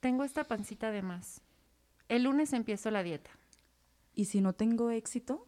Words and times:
tengo 0.00 0.24
esta 0.24 0.44
pancita 0.44 0.90
de 0.90 1.02
más. 1.02 1.42
El 2.08 2.24
lunes 2.24 2.52
empiezo 2.52 2.90
la 2.90 3.02
dieta. 3.02 3.30
¿Y 4.14 4.24
si 4.24 4.40
no 4.40 4.54
tengo 4.54 4.90
éxito? 4.90 5.46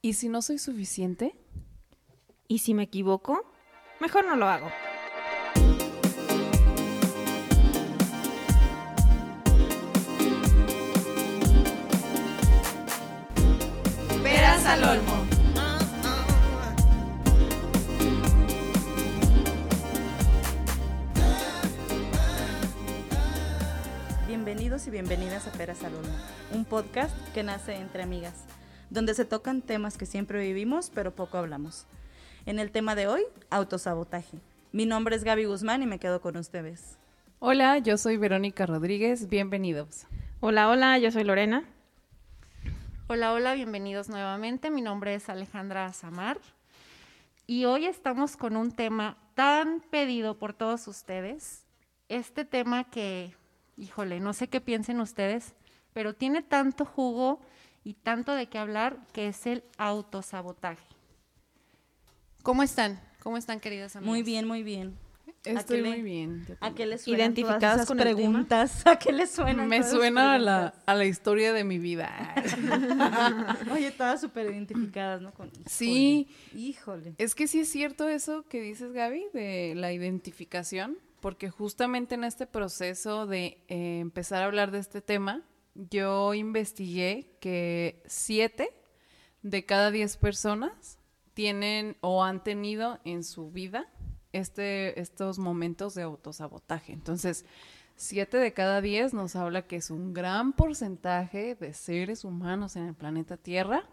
¿Y 0.00 0.14
si 0.14 0.28
no 0.28 0.42
soy 0.42 0.58
suficiente? 0.58 1.34
¿Y 2.48 2.58
si 2.58 2.72
me 2.72 2.84
equivoco? 2.84 3.52
Mejor 4.00 4.26
no 4.26 4.36
lo 4.36 4.46
hago. 4.46 4.70
Veras 14.22 14.64
al 14.66 14.84
olmo. 14.84 15.23
Bienvenidos 24.44 24.86
y 24.86 24.90
bienvenidas 24.90 25.46
a 25.46 25.52
Peras 25.52 25.82
al 25.84 25.94
Olmo, 25.94 26.12
un 26.52 26.66
podcast 26.66 27.16
que 27.32 27.42
nace 27.42 27.76
entre 27.76 28.02
amigas, 28.02 28.44
donde 28.90 29.14
se 29.14 29.24
tocan 29.24 29.62
temas 29.62 29.96
que 29.96 30.04
siempre 30.04 30.38
vivimos 30.38 30.90
pero 30.94 31.14
poco 31.14 31.38
hablamos. 31.38 31.86
En 32.44 32.58
el 32.58 32.70
tema 32.70 32.94
de 32.94 33.06
hoy, 33.06 33.22
autosabotaje. 33.48 34.36
Mi 34.70 34.84
nombre 34.84 35.16
es 35.16 35.24
Gaby 35.24 35.46
Guzmán 35.46 35.82
y 35.82 35.86
me 35.86 35.98
quedo 35.98 36.20
con 36.20 36.36
ustedes. 36.36 36.98
Hola, 37.38 37.78
yo 37.78 37.96
soy 37.96 38.18
Verónica 38.18 38.66
Rodríguez, 38.66 39.30
bienvenidos. 39.30 40.06
Hola, 40.40 40.68
hola, 40.68 40.98
yo 40.98 41.10
soy 41.10 41.24
Lorena. 41.24 41.64
Hola, 43.06 43.32
hola, 43.32 43.54
bienvenidos 43.54 44.10
nuevamente. 44.10 44.70
Mi 44.70 44.82
nombre 44.82 45.14
es 45.14 45.30
Alejandra 45.30 45.90
Samar 45.94 46.38
y 47.46 47.64
hoy 47.64 47.86
estamos 47.86 48.36
con 48.36 48.58
un 48.58 48.72
tema 48.72 49.16
tan 49.34 49.80
pedido 49.80 50.36
por 50.36 50.52
todos 50.52 50.86
ustedes. 50.86 51.64
Este 52.10 52.44
tema 52.44 52.84
que, 52.84 53.34
híjole, 53.76 54.20
no 54.20 54.32
sé 54.32 54.48
qué 54.48 54.60
piensen 54.60 55.00
ustedes, 55.00 55.54
pero 55.92 56.14
tiene 56.14 56.42
tanto 56.42 56.84
jugo 56.84 57.40
y 57.84 57.94
tanto 57.94 58.34
de 58.34 58.46
qué 58.48 58.58
hablar 58.58 58.98
que 59.12 59.28
es 59.28 59.46
el 59.46 59.64
autosabotaje. 59.78 60.84
¿Cómo 62.42 62.62
están? 62.62 63.00
¿Cómo 63.22 63.36
están, 63.36 63.60
queridas 63.60 63.96
amigas? 63.96 64.10
Muy 64.10 64.22
bien, 64.22 64.46
muy 64.46 64.62
bien. 64.62 64.98
Estoy 65.44 65.82
le- 65.82 65.88
muy 65.90 66.02
bien. 66.02 66.46
¿A 66.60 66.74
qué 66.74 66.86
les 66.86 67.02
suenan 67.02 67.20
¿Identificadas 67.20 67.60
todas 67.60 67.74
esas 67.76 67.86
con 67.88 68.00
el 68.00 68.04
preguntas? 68.04 68.82
¿A 68.86 68.98
qué 68.98 69.12
les 69.12 69.30
suenan 69.30 69.68
Me 69.68 69.82
suena 69.82 70.34
a 70.34 70.38
la, 70.38 70.74
a 70.86 70.94
la 70.94 71.04
historia 71.04 71.52
de 71.52 71.64
mi 71.64 71.78
vida. 71.78 72.34
Oye, 73.70 73.90
todas 73.90 74.20
súper 74.22 74.46
identificadas, 74.50 75.20
¿no? 75.20 75.32
Con, 75.32 75.50
Sí. 75.66 76.28
Híjole. 76.54 76.60
híjole. 76.68 77.14
Es 77.18 77.34
que 77.34 77.46
sí 77.46 77.60
es 77.60 77.68
cierto 77.68 78.08
eso 78.08 78.44
que 78.48 78.60
dices, 78.62 78.92
Gaby, 78.92 79.24
de 79.34 79.74
la 79.76 79.92
identificación, 79.92 80.96
porque 81.24 81.48
justamente 81.48 82.16
en 82.16 82.22
este 82.22 82.46
proceso 82.46 83.26
de 83.26 83.64
eh, 83.68 84.00
empezar 84.00 84.42
a 84.42 84.44
hablar 84.44 84.70
de 84.70 84.78
este 84.78 85.00
tema, 85.00 85.40
yo 85.74 86.34
investigué 86.34 87.38
que 87.40 88.02
siete 88.04 88.68
de 89.40 89.64
cada 89.64 89.90
diez 89.90 90.18
personas 90.18 90.98
tienen 91.32 91.96
o 92.02 92.24
han 92.24 92.44
tenido 92.44 93.00
en 93.06 93.24
su 93.24 93.50
vida 93.50 93.88
este, 94.32 95.00
estos 95.00 95.38
momentos 95.38 95.94
de 95.94 96.02
autosabotaje. 96.02 96.92
Entonces, 96.92 97.46
siete 97.96 98.36
de 98.36 98.52
cada 98.52 98.82
diez 98.82 99.14
nos 99.14 99.34
habla 99.34 99.66
que 99.66 99.76
es 99.76 99.90
un 99.90 100.12
gran 100.12 100.52
porcentaje 100.52 101.54
de 101.54 101.72
seres 101.72 102.24
humanos 102.24 102.76
en 102.76 102.84
el 102.84 102.94
planeta 102.94 103.38
Tierra 103.38 103.88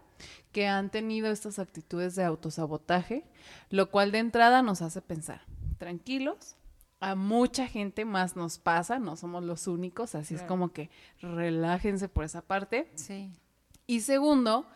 que 0.52 0.66
han 0.66 0.90
tenido 0.90 1.30
estas 1.30 1.58
actitudes 1.58 2.14
de 2.14 2.24
autosabotaje, 2.24 3.24
lo 3.70 3.90
cual 3.90 4.12
de 4.12 4.18
entrada 4.18 4.60
nos 4.60 4.82
hace 4.82 5.00
pensar, 5.00 5.40
tranquilos, 5.78 6.56
a 7.02 7.14
mucha 7.14 7.66
gente 7.66 8.04
más 8.04 8.36
nos 8.36 8.58
pasa, 8.58 8.98
no 8.98 9.16
somos 9.16 9.42
los 9.44 9.66
únicos, 9.66 10.14
así 10.14 10.34
es 10.34 10.42
como 10.42 10.72
que 10.72 10.88
relájense 11.20 12.08
por 12.08 12.24
esa 12.24 12.42
parte. 12.42 12.90
Sí. 12.94 13.30
Y 13.86 14.00
segundo, 14.00 14.66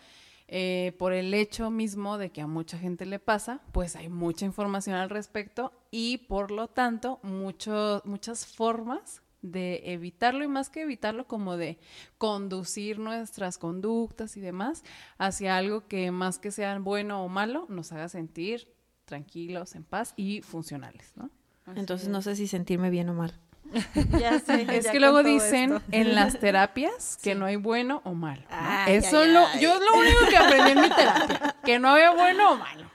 eh, 0.48 0.94
por 0.98 1.12
el 1.12 1.32
hecho 1.34 1.70
mismo 1.70 2.18
de 2.18 2.30
que 2.30 2.40
a 2.40 2.46
mucha 2.46 2.78
gente 2.78 3.06
le 3.06 3.18
pasa, 3.18 3.60
pues 3.72 3.96
hay 3.96 4.08
mucha 4.08 4.44
información 4.44 4.96
al 4.96 5.08
respecto 5.10 5.72
y 5.90 6.18
por 6.18 6.50
lo 6.50 6.68
tanto 6.68 7.20
mucho- 7.22 8.02
muchas 8.04 8.44
formas 8.44 9.22
de 9.42 9.92
evitarlo 9.92 10.42
y 10.42 10.48
más 10.48 10.70
que 10.70 10.82
evitarlo 10.82 11.26
como 11.28 11.56
de 11.56 11.78
conducir 12.18 12.98
nuestras 12.98 13.58
conductas 13.58 14.36
y 14.36 14.40
demás 14.40 14.82
hacia 15.18 15.56
algo 15.56 15.86
que 15.86 16.10
más 16.10 16.38
que 16.40 16.50
sea 16.50 16.76
bueno 16.80 17.24
o 17.24 17.28
malo 17.28 17.66
nos 17.68 17.92
haga 17.92 18.08
sentir 18.08 18.74
tranquilos, 19.04 19.76
en 19.76 19.84
paz 19.84 20.14
y 20.16 20.42
funcionales, 20.42 21.12
¿no? 21.16 21.30
Así 21.66 21.78
Entonces 21.80 22.06
es. 22.06 22.12
no 22.12 22.22
sé 22.22 22.36
si 22.36 22.46
sentirme 22.48 22.90
bien 22.90 23.08
o 23.08 23.14
mal. 23.14 23.34
Ya 24.18 24.38
sé. 24.38 24.66
Es 24.76 24.84
ya 24.84 24.92
que 24.92 25.00
luego 25.00 25.22
dicen 25.22 25.74
esto. 25.74 25.82
en 25.90 26.14
las 26.14 26.38
terapias 26.38 27.18
que 27.22 27.32
Sí. 27.32 27.38
no 27.38 27.46
hay 27.46 27.56
bueno 27.56 28.00
o 28.04 28.14
malo. 28.14 28.42
¿no? 28.42 28.46
Ay, 28.58 28.94
Eso 28.96 29.20
ay, 29.20 29.32
lo, 29.32 29.46
ay. 29.46 29.60
yo 29.60 29.74
es 29.74 29.80
lo 29.80 29.98
único 30.00 30.18
que 30.30 30.36
aprendí 30.36 30.70
en 30.72 30.80
mi 30.82 30.88
terapia, 30.88 31.56
que 31.64 31.78
no 31.78 31.88
había 31.90 32.12
bueno 32.12 32.52
o 32.52 32.56
malo. 32.56 32.86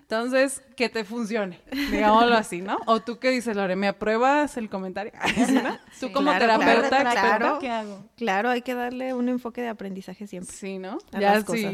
Entonces, 0.00 0.60
que 0.76 0.88
te 0.88 1.04
funcione, 1.04 1.60
digámoslo 1.70 2.34
así, 2.36 2.60
¿no? 2.60 2.78
O 2.86 2.98
tú 2.98 3.20
qué 3.20 3.30
dices, 3.30 3.54
Lore, 3.56 3.76
¿me 3.76 3.86
apruebas 3.86 4.56
el 4.56 4.68
comentario? 4.68 5.12
¿Sí, 5.46 5.52
no? 5.52 5.76
Tú 6.00 6.08
Sí. 6.08 6.12
como 6.12 6.30
Claro, 6.32 6.46
claro, 6.46 6.58
terapeuta, 6.58 7.00
claro. 7.12 7.20
experta, 7.20 7.58
¿Qué 7.60 7.70
hago? 7.70 8.04
Claro, 8.16 8.50
hay 8.50 8.62
que 8.62 8.74
darle 8.74 9.14
un 9.14 9.28
enfoque 9.28 9.60
de 9.62 9.68
aprendizaje 9.68 10.26
siempre. 10.26 10.52
Sí, 10.54 10.78
¿no? 10.78 10.98
A 11.12 11.20
ya 11.20 11.34
las 11.34 11.44
cosas. 11.44 11.72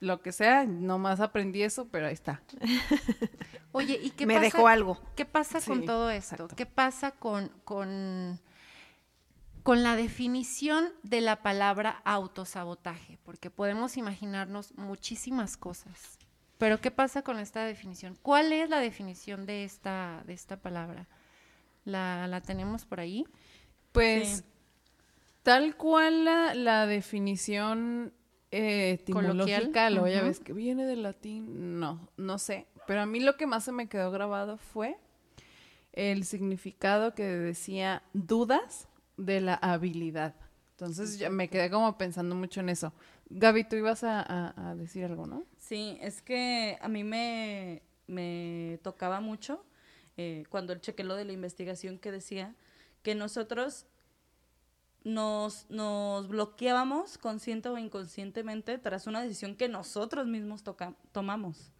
Lo 0.00 0.20
que 0.20 0.32
sea, 0.32 0.64
nomás 0.66 1.20
aprendí 1.20 1.62
eso, 1.62 1.88
pero 1.88 2.06
ahí 2.06 2.12
está. 2.14 2.42
Oye, 3.72 3.98
¿y 4.02 4.10
qué 4.10 4.26
Me 4.26 4.34
pasa? 4.34 4.44
dejó 4.44 4.68
algo. 4.68 5.00
¿Qué 5.14 5.24
pasa 5.24 5.60
con 5.60 5.84
todo 5.84 6.10
esto? 6.10 6.34
exacto. 6.34 6.56
¿Qué 6.56 6.66
pasa 6.66 7.12
con, 7.12 7.48
con, 7.64 8.40
con 9.62 9.82
la 9.82 9.96
definición 9.96 10.88
de 11.02 11.20
la 11.20 11.42
palabra 11.42 12.00
autosabotaje? 12.04 13.18
Porque 13.24 13.50
podemos 13.50 13.96
imaginarnos 13.96 14.74
muchísimas 14.76 15.56
cosas. 15.56 16.18
Pero 16.58 16.80
¿qué 16.80 16.90
pasa 16.90 17.22
con 17.22 17.38
esta 17.38 17.64
definición? 17.64 18.16
¿Cuál 18.22 18.52
es 18.52 18.70
la 18.70 18.78
definición 18.80 19.44
de 19.44 19.64
esta, 19.64 20.22
de 20.26 20.32
esta 20.32 20.56
palabra? 20.56 21.06
¿La, 21.84 22.26
la 22.28 22.40
tenemos 22.40 22.84
por 22.86 23.00
ahí? 23.00 23.26
Pues 23.92 24.28
Sí. 24.38 24.42
tal 25.42 25.76
cual 25.76 26.24
la, 26.24 26.54
la 26.54 26.86
definición 26.86 28.12
eh, 28.56 28.90
etimológica, 28.92 29.90
lo 29.90 30.06
ya 30.08 30.22
ves 30.22 30.40
que 30.40 30.52
viene 30.52 30.86
del 30.86 31.02
latín, 31.02 31.78
no, 31.78 32.08
no 32.16 32.38
sé. 32.38 32.66
Pero 32.86 33.00
a 33.02 33.06
mí 33.06 33.20
lo 33.20 33.36
que 33.36 33.46
más 33.46 33.64
se 33.64 33.72
me 33.72 33.88
quedó 33.88 34.10
grabado 34.10 34.56
fue 34.58 34.96
el 35.92 36.24
significado 36.24 37.14
que 37.14 37.24
decía 37.24 38.02
dudas 38.12 38.88
de 39.16 39.40
la 39.40 39.54
habilidad. 39.54 40.34
Entonces 40.72 41.18
ya 41.18 41.30
me 41.30 41.48
quedé 41.48 41.70
como 41.70 41.96
pensando 41.96 42.34
mucho 42.34 42.60
en 42.60 42.68
eso. 42.68 42.92
Gaby, 43.30 43.64
tú 43.64 43.76
ibas 43.76 44.04
a, 44.04 44.20
a- 44.20 44.70
a 44.70 44.74
decir 44.74 45.04
algo, 45.04 45.26
¿no? 45.26 45.44
Sí, 45.58 45.96
es 46.00 46.20
que 46.22 46.76
a 46.80 46.88
mí 46.88 47.02
me, 47.02 47.82
me 48.06 48.78
tocaba 48.82 49.20
mucho 49.20 49.64
eh, 50.18 50.44
cuando 50.50 50.74
chequé 50.76 51.02
lo 51.02 51.16
de 51.16 51.24
la 51.24 51.32
investigación 51.32 51.98
que 51.98 52.12
decía 52.12 52.54
que 53.02 53.14
nosotros 53.14 53.86
nos, 55.06 55.66
nos 55.70 56.26
bloqueábamos 56.26 57.16
consciente 57.16 57.68
o 57.68 57.78
inconscientemente 57.78 58.76
tras 58.76 59.06
una 59.06 59.22
decisión 59.22 59.54
que 59.54 59.68
nosotros 59.68 60.26
mismos 60.26 60.64
toca- 60.64 60.94
tomamos. 61.12 61.70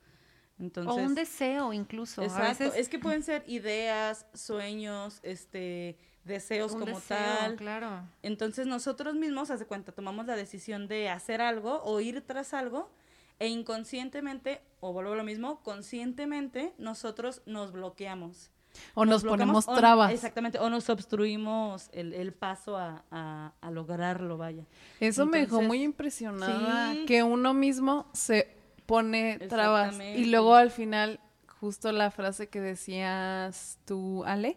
Entonces, 0.60 0.92
o 0.94 0.96
un 0.96 1.14
deseo 1.16 1.72
incluso. 1.72 2.22
A 2.22 2.24
Exacto, 2.24 2.64
veces 2.64 2.76
es 2.76 2.88
que 2.88 3.00
pueden 3.00 3.24
ser 3.24 3.42
ideas, 3.48 4.26
sueños, 4.32 5.18
este, 5.24 5.98
deseos 6.24 6.72
un 6.72 6.80
como 6.80 6.94
deseo, 6.94 7.18
tal. 7.18 7.56
Claro. 7.56 8.08
Entonces 8.22 8.68
nosotros 8.68 9.16
mismos, 9.16 9.50
hace 9.50 9.66
cuenta, 9.66 9.90
tomamos 9.90 10.26
la 10.26 10.36
decisión 10.36 10.86
de 10.86 11.08
hacer 11.10 11.40
algo 11.40 11.82
o 11.82 12.00
ir 12.00 12.22
tras 12.22 12.54
algo 12.54 12.88
e 13.40 13.48
inconscientemente, 13.48 14.62
o 14.78 14.92
vuelvo 14.92 15.14
a 15.14 15.16
lo 15.16 15.24
mismo, 15.24 15.62
conscientemente 15.64 16.72
nosotros 16.78 17.42
nos 17.44 17.72
bloqueamos. 17.72 18.50
O 18.94 19.04
nos, 19.04 19.24
ponemos 19.24 19.66
o- 19.68 19.74
trabas. 19.74 20.12
exactamente, 20.12 20.58
o 20.58 20.68
nos 20.70 20.88
obstruimos 20.90 21.88
el, 21.92 22.12
el 22.14 22.32
paso 22.32 22.76
a, 22.76 23.04
a- 23.10 23.52
a 23.60 23.70
lograrlo, 23.70 24.36
vaya. 24.38 24.64
Eso 25.00 25.26
me 25.26 25.38
dejó 25.40 25.62
muy 25.62 25.82
impresionada, 25.82 26.92
sí. 26.92 27.04
que 27.06 27.22
uno 27.22 27.54
mismo 27.54 28.06
se 28.12 28.48
pone 28.86 29.38
trabas 29.48 29.98
y 30.00 30.26
luego 30.26 30.54
al 30.54 30.70
final, 30.70 31.20
justo 31.60 31.90
la 31.92 32.10
frase 32.10 32.48
que 32.48 32.60
decías 32.60 33.78
tú, 33.84 34.24
Ale, 34.24 34.56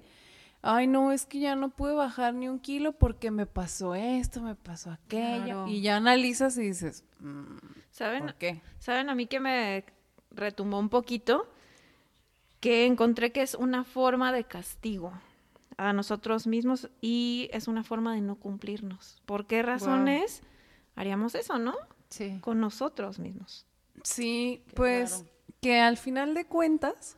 ay 0.61 0.87
no, 0.87 1.11
es 1.11 1.25
que 1.25 1.39
ya 1.39 1.55
no 1.55 1.69
pude 1.69 1.93
bajar 1.93 2.33
ni 2.33 2.47
un 2.49 2.59
kilo 2.59 2.91
porque 2.91 3.31
me 3.31 3.45
pasó 3.45 3.95
esto, 3.95 4.41
me 4.41 4.55
pasó 4.55 4.91
aquello, 4.91 5.43
Claro. 5.45 5.67
y 5.67 5.81
ya 5.81 5.95
analizas 5.95 6.57
y 6.57 6.61
dices, 6.63 7.05
"Mm, 7.19 7.57
¿Saben? 7.91 8.23
¿por 8.23 8.35
qué? 8.35 8.61
¿Saben 8.77 9.09
a 9.09 9.15
mí 9.15 9.25
que 9.25 9.39
me 9.39 9.83
retumbó 10.31 10.77
un 10.79 10.89
poquito? 10.89 11.49
Que 12.59 12.85
encontré 12.85 13.31
que 13.31 13.41
es 13.41 13.55
una 13.55 13.83
forma 13.83 14.31
de 14.31 14.43
castigo 14.43 15.13
a 15.77 15.93
nosotros 15.93 16.45
mismos 16.45 16.89
y 16.99 17.49
es 17.53 17.67
una 17.67 17.83
forma 17.83 18.13
de 18.13 18.21
no 18.21 18.35
cumplirnos. 18.35 19.21
¿Por 19.25 19.47
qué 19.47 19.63
razones 19.63 20.41
haríamos 20.95 21.35
eso, 21.35 21.57
no? 21.57 21.75
Sí. 22.09 22.37
Con 22.41 22.59
nosotros 22.59 23.17
mismos. 23.19 23.65
Sí, 24.03 24.61
Qué 24.67 24.73
pues 24.75 25.23
que 25.61 25.79
al 25.79 25.97
final 25.97 26.33
de 26.33 26.45
cuentas, 26.45 27.17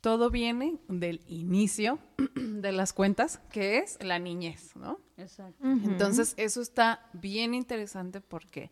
todo 0.00 0.30
viene 0.30 0.78
del 0.88 1.20
inicio 1.28 1.98
de 2.34 2.72
las 2.72 2.92
cuentas, 2.92 3.40
que 3.50 3.78
es 3.78 3.98
la 4.02 4.18
niñez, 4.18 4.76
¿no? 4.76 4.98
Exacto. 5.16 5.64
Entonces, 5.64 6.34
eso 6.36 6.60
está 6.60 7.06
bien 7.12 7.54
interesante 7.54 8.20
porque 8.20 8.70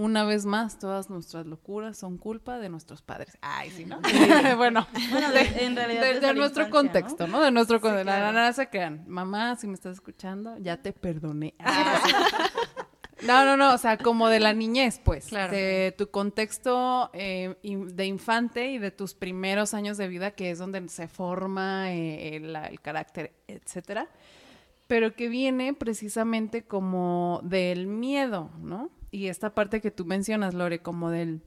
una 0.00 0.24
vez 0.24 0.46
más, 0.46 0.78
todas 0.78 1.10
nuestras 1.10 1.46
locuras 1.46 1.98
son 1.98 2.16
culpa 2.16 2.58
de 2.58 2.68
nuestros 2.70 3.02
padres. 3.02 3.36
Ay, 3.42 3.70
sí, 3.70 3.84
¿no? 3.84 4.00
bueno, 4.56 4.86
Bueno, 5.10 5.30
de- 5.30 5.64
en 5.64 5.76
realidad 5.76 6.20
de, 6.20 6.34
nuestro 6.34 6.70
contexto, 6.70 7.26
¿no? 7.26 7.40
De 7.40 7.50
nuestro 7.50 7.80
contexto. 7.80 8.04
claro. 8.04 8.20
Nada, 8.20 8.32
nada 8.32 8.52
se 8.52 8.68
crean. 8.70 9.04
Mamá, 9.06 9.56
si 9.56 9.66
me 9.66 9.74
estás 9.74 9.94
escuchando, 9.94 10.56
ya 10.58 10.78
te 10.78 10.92
perdoné. 10.92 11.54
Ah, 11.60 12.00
sí. 12.04 13.26
No, 13.26 13.44
no, 13.44 13.58
no, 13.58 13.74
o 13.74 13.78
sea, 13.78 13.98
como 13.98 14.28
de 14.30 14.40
la 14.40 14.54
niñez, 14.54 14.98
pues. 15.04 15.26
Claro. 15.26 15.52
De 15.52 15.94
tu 15.98 16.10
contexto 16.10 17.10
eh, 17.12 17.54
de 17.62 18.06
infante 18.06 18.70
y 18.70 18.78
de 18.78 18.90
tus 18.90 19.12
primeros 19.12 19.74
años 19.74 19.98
de 19.98 20.08
vida, 20.08 20.30
que 20.30 20.50
es 20.50 20.58
donde 20.58 20.88
se 20.88 21.06
forma 21.06 21.92
eh, 21.92 22.36
el, 22.36 22.56
el 22.56 22.80
carácter, 22.80 23.34
etcétera. 23.46 24.08
Pero 24.86 25.14
que 25.14 25.28
viene 25.28 25.74
precisamente 25.74 26.62
como 26.62 27.40
del 27.44 27.86
miedo, 27.86 28.50
¿no? 28.58 28.88
Y 29.10 29.26
esta 29.26 29.54
parte 29.54 29.80
que 29.80 29.90
tú 29.90 30.04
mencionas, 30.04 30.54
Lore, 30.54 30.80
como 30.80 31.10
del, 31.10 31.40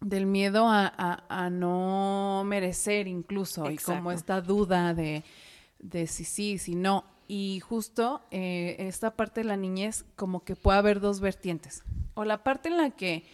del 0.00 0.26
miedo 0.26 0.68
a, 0.68 0.86
a- 0.86 1.24
a 1.28 1.50
no 1.50 2.42
merecer 2.46 3.08
incluso, 3.08 3.70
y 3.70 3.76
como 3.78 4.12
esta 4.12 4.40
duda 4.40 4.92
de, 4.94 5.22
de 5.78 6.06
si 6.06 6.24
sí, 6.24 6.58
si 6.58 6.74
no. 6.74 7.04
Y 7.28 7.60
justo 7.60 8.20
eh, 8.30 8.76
esta 8.78 9.12
parte 9.16 9.40
de 9.40 9.46
la 9.48 9.56
niñez, 9.56 10.04
como 10.16 10.44
que 10.44 10.54
puede 10.56 10.78
haber 10.78 11.00
dos 11.00 11.20
vertientes. 11.20 11.82
O 12.14 12.24
la 12.24 12.42
parte 12.44 12.68
en 12.68 12.76
la 12.76 12.90
que 12.90 13.24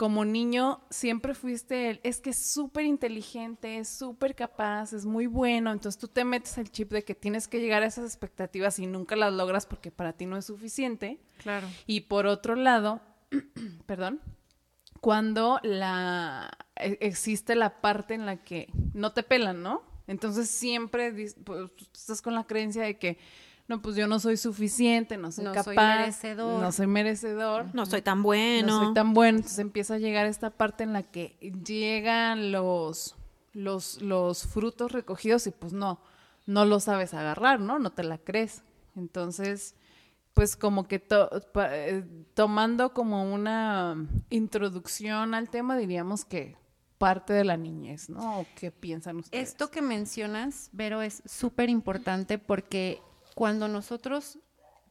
como 0.00 0.24
niño 0.24 0.80
siempre 0.88 1.34
fuiste 1.34 1.90
el, 1.90 2.00
es 2.04 2.22
que 2.22 2.30
es 2.30 2.38
súper 2.38 2.86
inteligente, 2.86 3.76
es 3.76 3.86
súper 3.90 4.34
capaz, 4.34 4.94
es 4.94 5.04
muy 5.04 5.26
bueno, 5.26 5.72
entonces 5.72 6.00
tú 6.00 6.08
te 6.08 6.24
metes 6.24 6.56
el 6.56 6.72
chip 6.72 6.90
de 6.90 7.04
que 7.04 7.14
tienes 7.14 7.48
que 7.48 7.60
llegar 7.60 7.82
a 7.82 7.86
esas 7.86 8.06
expectativas 8.06 8.78
y 8.78 8.86
nunca 8.86 9.14
las 9.14 9.30
logras 9.30 9.66
porque 9.66 9.90
para 9.90 10.14
ti 10.14 10.24
no 10.24 10.38
es 10.38 10.46
suficiente. 10.46 11.20
Claro. 11.42 11.68
Y 11.86 12.00
por 12.00 12.26
otro 12.26 12.54
lado, 12.54 13.02
perdón, 13.84 14.22
cuando 15.02 15.60
la 15.64 16.50
e- 16.76 16.96
existe 17.02 17.54
la 17.54 17.82
parte 17.82 18.14
en 18.14 18.24
la 18.24 18.42
que 18.42 18.72
no 18.94 19.12
te 19.12 19.22
pelan, 19.22 19.62
¿no? 19.62 19.82
Entonces 20.06 20.48
siempre 20.48 21.12
pues, 21.44 21.76
estás 21.92 22.22
con 22.22 22.34
la 22.34 22.44
creencia 22.44 22.84
de 22.84 22.98
que 22.98 23.18
no, 23.70 23.80
pues 23.82 23.96
yo 23.96 24.06
no 24.06 24.18
soy 24.18 24.36
suficiente, 24.36 25.16
no 25.16 25.30
soy 25.32 25.44
No 25.44 25.52
capaz, 25.52 25.64
soy 25.64 25.76
merecedor. 25.76 26.60
no 26.60 26.72
soy 26.72 26.86
merecedor, 26.86 27.74
No 27.74 27.86
soy 27.86 28.02
tan 28.02 28.22
bueno. 28.22 28.66
no 28.66 28.84
soy 28.84 28.94
tan 28.94 29.14
bueno. 29.14 29.38
Entonces 29.38 29.58
empieza 29.60 29.94
a 29.94 29.98
llegar 29.98 30.26
esta 30.26 30.50
parte 30.50 30.84
en 30.84 30.92
la 30.92 31.02
que 31.04 31.38
llegan 31.64 32.52
los 32.52 33.16
los 33.52 34.00
los 34.02 34.46
frutos 34.46 34.92
recogidos 34.92 35.46
y 35.46 35.50
pues 35.50 35.72
no 35.72 36.00
no 36.46 36.64
lo 36.64 36.80
sabes 36.80 37.14
agarrar, 37.14 37.60
¿no? 37.60 37.78
No 37.78 37.90
te 37.90 38.02
la 38.02 38.18
crees. 38.18 38.62
Entonces, 38.96 39.76
pues 40.34 40.56
como 40.56 40.88
que 40.88 40.98
to- 40.98 41.30
pa- 41.52 41.68
eh, 41.76 42.04
tomando 42.34 42.92
como 42.92 43.32
una 43.32 43.96
introducción 44.30 45.34
al 45.34 45.48
tema, 45.50 45.76
diríamos 45.76 46.24
que 46.24 46.56
parte 46.98 47.32
de 47.32 47.44
la 47.44 47.56
niñez, 47.56 48.10
¿no? 48.10 48.40
¿O 48.40 48.46
qué 48.56 48.70
piensan 48.70 49.18
ustedes? 49.18 49.48
Esto 49.50 49.70
que 49.70 49.80
mencionas, 49.80 50.68
Vero, 50.72 51.02
es 51.02 51.22
súper 51.24 51.70
importante 51.70 52.38
porque 52.38 53.00
cuando 53.34 53.68
nosotros 53.68 54.38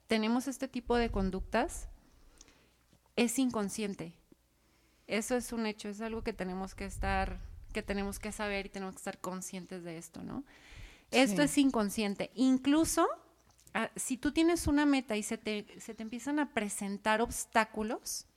tenemos 0.08 0.48
este 0.48 0.68
tipo 0.68 0.96
de 0.96 1.10
conductas, 1.10 1.88
es 3.16 3.38
inconsciente. 3.38 4.14
Eso 5.08 5.36
es 5.36 5.52
un 5.54 5.66
hecho, 5.66 5.90
es 5.90 6.02
algo 6.02 6.24
que 6.24 6.34
tenemos 6.34 6.76
que 6.76 6.86
estar, 6.86 7.40
que 7.74 7.84
tenemos 7.84 8.20
que 8.20 8.32
saber 8.32 8.68
y 8.68 8.70
tenemos 8.70 8.96
que 8.96 9.00
estar 9.00 9.20
conscientes 9.20 9.84
de 9.84 9.98
esto, 9.98 10.24
¿no? 10.24 10.46
Esto 11.12 11.42
es 11.42 11.58
inconsciente. 11.58 12.32
Incluso 12.36 13.08
ah, 13.74 13.90
si 13.96 14.18
tú 14.18 14.32
tienes 14.32 14.68
una 14.68 14.86
meta 14.86 15.18
y 15.18 15.24
se 15.24 15.38
te, 15.38 15.66
se 15.80 15.96
te 15.96 16.04
empiezan 16.04 16.40
a 16.40 16.54
presentar 16.54 17.22
obstáculos, 17.22 18.28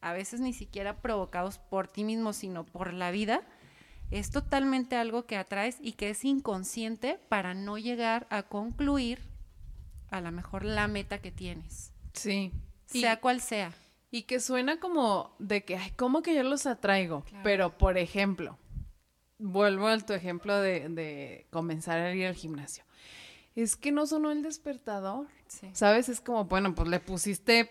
a 0.00 0.12
veces 0.12 0.40
ni 0.40 0.52
siquiera 0.52 1.00
provocados 1.00 1.58
por 1.58 1.88
ti 1.88 2.04
mismo, 2.04 2.32
sino 2.32 2.64
por 2.64 2.92
la 2.92 3.10
vida, 3.10 3.46
es 4.10 4.30
totalmente 4.30 4.96
algo 4.96 5.26
que 5.26 5.36
atraes 5.36 5.78
y 5.80 5.92
que 5.92 6.10
es 6.10 6.24
inconsciente 6.24 7.18
para 7.28 7.54
no 7.54 7.78
llegar 7.78 8.26
a 8.30 8.44
concluir 8.44 9.20
a 10.10 10.20
lo 10.20 10.30
mejor 10.32 10.64
la 10.64 10.86
meta 10.88 11.18
que 11.18 11.30
tienes, 11.32 11.92
Sí. 12.12 12.52
Y- 12.92 13.00
sea 13.00 13.20
cual 13.20 13.40
sea. 13.40 13.72
Y 14.12 14.22
que 14.22 14.38
suena 14.40 14.78
como 14.78 15.34
de 15.40 15.64
que, 15.64 15.76
ay, 15.76 15.90
¿cómo 15.96 16.22
que 16.22 16.34
yo 16.34 16.42
los 16.44 16.64
atraigo? 16.66 17.22
Claro. 17.24 17.42
Pero, 17.42 17.76
por 17.78 17.98
ejemplo, 17.98 18.56
vuelvo 19.38 19.88
a 19.88 19.98
tu 19.98 20.12
ejemplo 20.12 20.56
de, 20.60 20.88
de 20.88 21.46
comenzar 21.50 21.98
a 21.98 22.14
ir 22.14 22.26
al 22.26 22.34
gimnasio. 22.36 22.84
Es 23.56 23.74
que 23.76 23.90
no 23.90 24.06
sonó 24.06 24.30
el 24.30 24.42
despertador. 24.42 25.26
Sí. 25.48 25.68
¿Sabes? 25.72 26.08
Es 26.08 26.20
como, 26.20 26.44
bueno, 26.44 26.74
pues 26.74 26.88
le 26.88 27.00
pusiste 27.00 27.68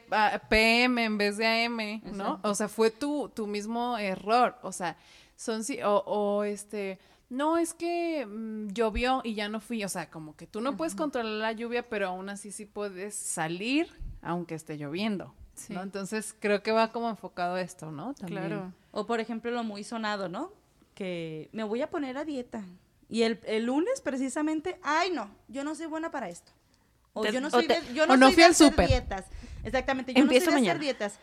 PM 0.50 1.04
en 1.06 1.18
vez 1.18 1.38
de 1.38 1.46
AM, 1.48 2.02
¿no? 2.04 2.10
Exacto. 2.36 2.50
O 2.50 2.56
sea, 2.56 2.68
fue 2.68 2.92
tu, 2.92 3.30
tu 3.30 3.48
mismo 3.48 3.98
error. 3.98 4.58
O 4.64 4.72
sea, 4.72 4.98
son 5.36 5.64
sí, 5.64 5.82
o, 5.82 5.98
o 6.06 6.44
este, 6.44 7.00
no, 7.30 7.58
es 7.58 7.74
que 7.74 8.26
mm, 8.26 8.70
llovió 8.70 9.22
y 9.24 9.34
ya 9.34 9.50
no 9.50 9.60
fui. 9.60 9.84
O 9.84 9.90
sea, 9.90 10.10
como 10.10 10.36
que 10.36 10.48
tú 10.48 10.62
no 10.62 10.78
puedes 10.78 10.96
controlar 10.96 11.34
la 11.34 11.52
lluvia, 11.52 11.88
pero 11.90 12.08
aún 12.08 12.30
así 12.30 12.52
sí 12.52 12.66
puedes 12.66 13.16
salir 13.16 13.90
aunque 14.22 14.56
esté 14.56 14.78
lloviendo. 14.78 15.34
Sí. 15.54 15.74
¿no? 15.74 15.82
Entonces 15.82 16.36
creo 16.40 16.62
que 16.64 16.72
va 16.72 16.92
como 16.92 17.10
enfocado 17.10 17.58
esto, 17.58 17.92
¿no? 17.92 18.14
También. 18.14 18.48
Claro. 18.48 18.74
O 18.92 19.06
por 19.06 19.20
ejemplo 19.20 19.52
lo 19.52 19.64
muy 19.64 19.84
sonado, 19.84 20.30
¿no? 20.30 20.52
Que 20.94 21.50
me 21.54 21.64
voy 21.64 21.82
a 21.82 21.90
poner 21.90 22.18
a 22.18 22.26
dieta. 22.26 22.64
Y 23.08 23.22
el, 23.22 23.40
el 23.46 23.66
lunes 23.66 24.02
precisamente, 24.02 24.80
ay 24.82 25.12
no, 25.12 25.30
yo 25.48 25.64
no 25.64 25.76
soy 25.76 25.86
buena 25.86 26.12
para 26.12 26.30
esto. 26.30 26.52
O 27.18 27.22
Te- 27.24 27.32
yo 27.32 27.40
no 27.42 27.48
o 27.48 27.50
soy 27.52 27.66
te- 27.66 27.80
de, 27.82 27.94
yo 27.94 28.04
o 28.04 28.08
no 28.08 28.18
no 28.18 28.26
soy 28.28 28.34
fui 28.36 28.42
de 28.42 28.46
al 28.46 28.52
hacer 28.52 28.68
súper. 28.70 28.88
dietas. 28.88 29.26
Exactamente, 29.64 30.14
yo 30.14 30.20
Empiezo 30.22 30.52
no 30.52 30.58
soy 30.58 30.62
de 30.62 30.68
mañana. 30.74 30.80
hacer 30.80 30.82
dietas. 30.82 31.20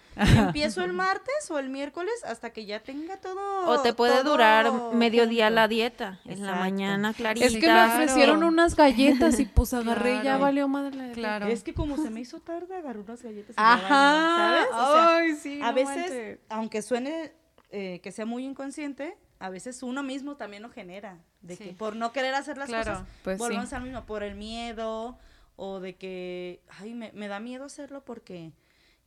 Empiezo 0.47 0.83
el 0.83 0.93
martes 0.93 1.49
o 1.51 1.59
el 1.61 1.69
miércoles 1.69 2.13
hasta 2.25 2.51
que 2.51 2.65
ya 2.67 2.81
tenga 2.81 3.19
todo. 3.19 3.69
O 3.69 3.83
te 3.83 3.93
puede 3.93 4.21
todo 4.23 4.33
durar 4.33 4.73
mediodía 4.95 5.49
la 5.51 5.69
dieta. 5.69 6.19
En 6.25 6.45
la 6.45 6.57
mañana 6.57 7.13
clarita. 7.15 7.47
Es 7.47 7.53
que 7.53 7.59
me 7.61 7.65
Claro. 7.67 7.93
ofrecieron 7.93 8.43
unas 8.43 8.75
galletas 8.75 9.39
y 9.39 9.45
pues 9.45 9.73
agarré 9.75 10.17
y 10.17 10.23
ya 10.25 10.39
valió 10.39 10.67
madre 10.67 10.97
la 10.97 11.13
Claro. 11.13 11.47
Es 11.47 11.63
que 11.63 11.73
como 11.75 11.97
se 11.99 12.11
me 12.11 12.21
hizo 12.21 12.41
tarde, 12.41 12.75
agarré 12.75 12.99
unas 13.01 13.23
galletas. 13.23 13.51
y 13.51 13.61
Ajá. 13.61 14.37
valió, 14.37 14.37
¿Sabes? 14.37 14.67
O 14.73 14.93
sea, 14.93 15.17
Ay, 15.19 15.37
sí. 15.37 15.61
a 15.63 15.67
no 15.69 15.75
veces, 15.75 15.97
manches. 15.97 16.39
aunque 16.49 16.83
suene 16.83 17.33
eh, 17.71 18.01
que 18.03 18.11
sea 18.13 18.27
muy 18.27 18.45
inconsciente, 18.45 19.17
a 19.39 19.51
veces 19.51 19.83
uno 19.85 20.03
mismo 20.03 20.37
también 20.37 20.63
lo 20.63 20.71
genera. 20.71 21.19
De 21.43 21.57
Sí. 21.57 21.65
que 21.65 21.73
por 21.75 21.95
no 21.97 22.13
querer 22.13 22.35
hacer 22.35 22.59
las 22.59 22.69
Claro. 22.69 22.93
cosas, 22.93 23.07
Pues 23.25 23.39
volvemos 23.39 23.69
sí. 23.69 23.75
al 23.75 23.83
mismo, 23.83 24.05
por 24.05 24.23
el 24.25 24.35
miedo 24.35 25.17
o 25.57 25.81
de 25.81 25.95
que, 25.95 26.61
ay, 26.81 26.95
me, 26.95 27.13
me 27.13 27.29
da 27.29 27.41
miedo 27.41 27.65
hacerlo 27.65 28.05
porque, 28.05 28.53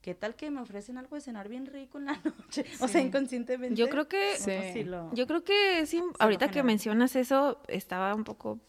¿qué 0.01 0.13
tal 0.15 0.35
que 0.35 0.49
me 0.51 0.61
ofrecen 0.61 0.97
algo 0.97 1.15
de 1.15 1.21
cenar 1.21 1.49
bien 1.49 1.65
rico 1.65 1.97
en 1.97 2.05
la 2.05 2.13
noche? 2.23 2.65
O 2.79 2.87
sea, 2.87 3.01
inconscientemente. 3.01 3.75
Yo 3.75 3.89
creo 3.89 4.07
que 4.07 4.35
Sí. 4.37 4.51
uno 4.51 4.63
sí 4.73 4.83
lo- 4.83 5.13
Yo 5.13 5.27
creo 5.27 5.43
que 5.43 5.85
sí, 5.85 6.03
ahorita 6.19 6.49
que 6.49 6.63
mencionas 6.63 7.15
eso, 7.15 7.61
estaba 7.67 8.13
un 8.15 8.23
poco 8.23 8.59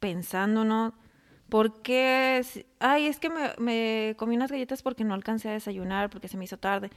pensando, 0.00 0.64
¿no? 0.64 0.94
¿Por 1.48 1.80
qué? 1.82 2.40
si- 2.44 2.66
Ay, 2.78 3.06
es 3.06 3.18
que 3.18 3.30
me, 3.30 3.52
me 3.58 4.14
comí 4.18 4.36
unas 4.36 4.50
galletas 4.52 4.82
porque 4.82 5.04
no 5.04 5.14
alcancé 5.14 5.48
a 5.48 5.52
desayunar, 5.52 6.10
porque 6.10 6.28
se 6.28 6.36
me 6.36 6.44
hizo 6.44 6.58
tarde. 6.58 6.90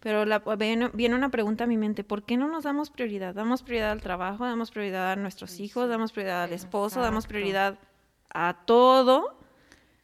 Pero 0.00 0.26
la, 0.26 0.38
viene, 0.40 0.90
viene 0.92 1.14
una 1.14 1.30
pregunta 1.30 1.64
a 1.64 1.66
mi 1.66 1.78
mente, 1.78 2.04
¿por 2.04 2.24
qué 2.24 2.36
no 2.36 2.46
nos 2.46 2.64
damos 2.64 2.90
prioridad? 2.90 3.34
Damos 3.34 3.62
prioridad 3.62 3.90
al 3.90 4.02
trabajo, 4.02 4.44
damos 4.44 4.70
prioridad 4.70 5.12
a 5.12 5.16
nuestros 5.16 5.58
hijos, 5.60 5.88
damos 5.88 6.12
prioridad 6.12 6.42
al 6.44 6.52
esposo, 6.52 7.00
damos 7.00 7.26
prioridad 7.26 7.78
a 8.32 8.64
todo, 8.66 9.38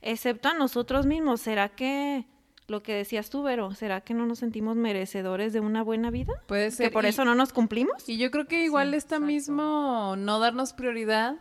excepto 0.03 0.49
a 0.49 0.55
nosotros 0.55 1.07
mismos. 1.07 1.41
¿Será 1.41 1.69
que, 1.71 2.27
lo 2.69 2.83
que 2.83 2.95
decías 2.95 3.31
tú, 3.31 3.43
Vero, 3.43 3.75
¿será 3.75 4.01
que 4.01 4.15
no 4.15 4.27
nos 4.27 4.39
sentimos 4.39 4.77
merecedores 4.77 5.53
de 5.53 5.61
una 5.61 5.83
buena 5.83 6.11
vida? 6.11 6.33
Puede 6.47 6.71
ser. 6.71 6.89
¿Que 6.89 6.93
por 6.93 7.05
y- 7.05 7.09
eso 7.09 7.25
no 7.25 7.35
nos 7.35 7.53
cumplimos? 7.53 8.09
Y 8.09 8.17
yo 8.19 8.31
creo 8.31 8.47
que 8.47 8.65
igual 8.65 8.91
Sí, 8.91 8.97
esta 8.97 9.17
exacto. 9.17 9.27
mismo 9.27 10.15
no 10.17 10.39
darnos 10.39 10.73
prioridad 10.73 11.37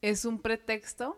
es 0.00 0.24
un 0.24 0.40
pretexto 0.40 1.16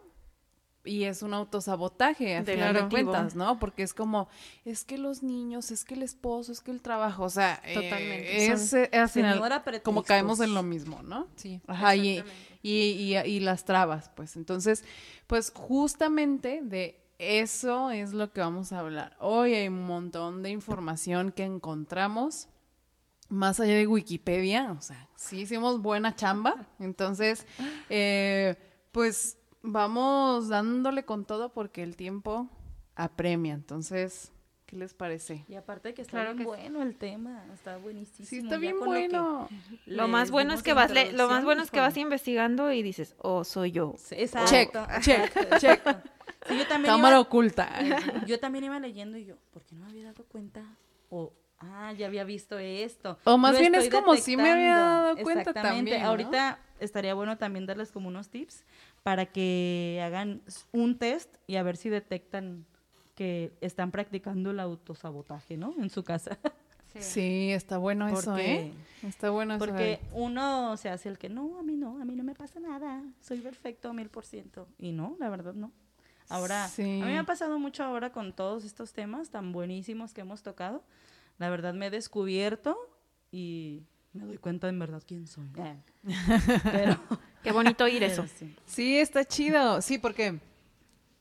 y 0.84 1.04
es 1.04 1.22
un 1.22 1.34
autosabotaje 1.34 2.36
a 2.36 2.44
final 2.44 2.74
de 2.74 2.88
cuentas, 2.88 3.34
¿no? 3.34 3.58
Porque 3.58 3.82
es 3.82 3.94
como, 3.94 4.28
es 4.64 4.84
que 4.84 4.98
los 4.98 5.22
niños, 5.22 5.70
es 5.70 5.84
que 5.84 5.94
el 5.94 6.02
esposo, 6.02 6.52
es 6.52 6.60
que 6.60 6.70
el 6.70 6.80
trabajo, 6.80 7.24
o 7.24 7.30
sea, 7.30 7.60
eh, 7.64 7.74
Totalmente, 7.74 8.46
es, 8.46 8.74
al 8.92 9.08
final 9.08 9.62
como 9.82 10.02
caemos 10.02 10.40
en 10.40 10.54
lo 10.54 10.62
mismo, 10.62 11.02
¿no? 11.02 11.28
Sí. 11.36 11.60
Ajá, 11.66 11.96
y, 11.96 12.22
y, 12.62 13.16
y 13.16 13.40
las 13.40 13.64
trabas, 13.64 14.10
pues. 14.14 14.36
Entonces, 14.36 14.84
pues 15.26 15.52
justamente 15.54 16.60
de 16.62 17.00
eso 17.18 17.90
es 17.90 18.12
lo 18.12 18.32
que 18.32 18.40
vamos 18.40 18.72
a 18.72 18.80
hablar. 18.80 19.16
Hoy 19.20 19.54
hay 19.54 19.68
un 19.68 19.86
montón 19.86 20.42
de 20.42 20.50
información 20.50 21.32
que 21.32 21.44
encontramos 21.44 22.48
más 23.28 23.58
allá 23.60 23.74
de 23.74 23.86
Wikipedia, 23.86 24.72
o 24.78 24.82
sea, 24.82 25.08
sí 25.16 25.40
hicimos 25.40 25.80
buena 25.80 26.14
chamba. 26.14 26.66
Entonces, 26.78 27.46
eh, 27.88 28.56
pues 28.92 29.38
vamos 29.64 30.48
dándole 30.48 31.04
con 31.04 31.24
todo 31.24 31.52
porque 31.52 31.82
el 31.82 31.96
tiempo 31.96 32.48
apremia. 32.94 33.54
Entonces, 33.54 34.30
¿qué 34.30 34.34
¿Qué 34.66 34.76
les 34.78 34.94
parece? 34.94 35.44
Y 35.48 35.54
aparte 35.56 35.94
que 35.94 36.02
está 36.02 36.12
Claro 36.12 36.34
bien 36.34 36.38
que 36.38 36.42
sí. 36.44 36.46
bueno 36.62 36.82
el 36.82 36.96
tema, 36.96 37.44
está 37.52 37.76
buenísimo. 37.76 38.26
Sí, 38.26 38.38
está 38.38 38.50
ya 38.50 38.56
bien 38.58 38.76
lo 38.80 38.86
bueno. 38.86 39.48
Lo 39.86 40.08
más 40.08 40.30
bueno 40.30 40.52
es 40.54 40.62
que 40.62 40.72
vas 40.72 40.90
le- 40.90 41.12
lo 41.12 41.28
más 41.28 41.44
bueno 41.44 41.62
es 41.62 41.70
que 41.70 41.80
vas 41.80 41.96
investigando 41.96 42.72
y 42.72 42.82
dices, 42.82 43.14
"Oh, 43.18 43.44
soy 43.44 43.70
yo." 43.72 43.94
Sí, 43.98 44.14
Exacto, 44.18 44.86
Check, 45.00 45.00
check, 45.02 45.36
exacto, 45.36 45.58
check. 45.58 45.82
Sí, 46.48 46.58
yo 46.58 46.66
también 46.66 46.92
Cámara 46.94 47.16
iba- 47.16 47.20
oculta. 47.20 47.70
Yo 48.26 48.38
también 48.40 48.64
iba 48.64 48.78
leyendo 48.78 49.16
y 49.16 49.24
yo, 49.24 49.36
¿por 49.52 49.62
qué 49.64 49.74
no 49.74 49.82
me 49.84 49.90
había 49.90 50.04
dado 50.04 50.24
cuenta? 50.24 50.62
O, 51.08 51.32
ah, 51.72 51.92
ya 51.92 52.06
había 52.06 52.24
visto 52.24 52.58
esto. 52.58 53.18
O 53.24 53.38
más 53.38 53.54
Lo 53.54 53.60
bien 53.60 53.74
es 53.74 53.88
como 53.88 54.16
si 54.16 54.36
me 54.36 54.50
había 54.50 54.76
dado 54.76 55.16
cuenta 55.16 55.50
Exactamente. 55.50 55.76
también, 55.90 56.02
¿no? 56.02 56.08
Ahorita 56.08 56.58
estaría 56.80 57.14
bueno 57.14 57.38
también 57.38 57.66
darles 57.66 57.92
como 57.92 58.08
unos 58.08 58.28
tips 58.28 58.64
para 59.02 59.26
que 59.26 60.00
hagan 60.04 60.42
un 60.72 60.98
test 60.98 61.36
y 61.46 61.56
a 61.56 61.62
ver 61.62 61.76
si 61.76 61.88
detectan 61.88 62.64
que 63.14 63.52
están 63.60 63.90
practicando 63.92 64.50
el 64.50 64.60
autosabotaje, 64.60 65.56
¿no? 65.56 65.74
En 65.78 65.90
su 65.90 66.02
casa. 66.02 66.38
Sí, 66.98 67.50
está 67.50 67.76
bueno 67.78 68.06
eso, 68.06 68.36
¿eh? 68.38 68.72
Está 69.02 69.30
bueno 69.30 69.54
eso. 69.56 69.64
Porque 69.64 69.98
uno 70.12 70.76
se 70.76 70.88
hace 70.88 71.08
el 71.08 71.18
que, 71.18 71.28
no, 71.28 71.58
a 71.58 71.62
mí 71.64 71.76
no, 71.76 72.00
a 72.00 72.04
mí 72.04 72.14
no 72.14 72.22
me 72.22 72.36
pasa 72.36 72.60
nada, 72.60 73.02
soy 73.20 73.38
perfecto 73.40 73.92
mil 73.92 74.08
por 74.10 74.24
ciento. 74.24 74.68
Y 74.78 74.92
no, 74.92 75.16
la 75.18 75.28
verdad 75.28 75.54
no. 75.54 75.72
Ahora, 76.28 76.68
Sí. 76.68 76.82
a 77.02 77.04
mí 77.04 77.12
me 77.12 77.18
ha 77.18 77.24
pasado 77.24 77.58
mucho 77.58 77.82
ahora 77.82 78.10
con 78.10 78.32
todos 78.32 78.64
estos 78.64 78.92
temas 78.92 79.30
tan 79.30 79.50
buenísimos 79.52 80.14
que 80.14 80.20
hemos 80.20 80.42
tocado. 80.44 80.84
La 81.38 81.48
verdad 81.48 81.74
me 81.74 81.86
he 81.86 81.90
descubierto 81.90 82.76
y 83.32 83.82
me 84.12 84.24
doy 84.24 84.38
cuenta 84.38 84.68
en 84.68 84.78
verdad 84.78 85.02
quién 85.06 85.26
soy. 85.26 85.48
Pero, 86.64 86.98
Qué 87.42 87.52
bonito 87.52 87.84
oír 87.84 88.02
eso. 88.04 88.24
sí. 88.38 88.54
Sí, 88.66 88.98
está 88.98 89.24
chido. 89.24 89.82
Sí, 89.82 89.98
porque 89.98 90.40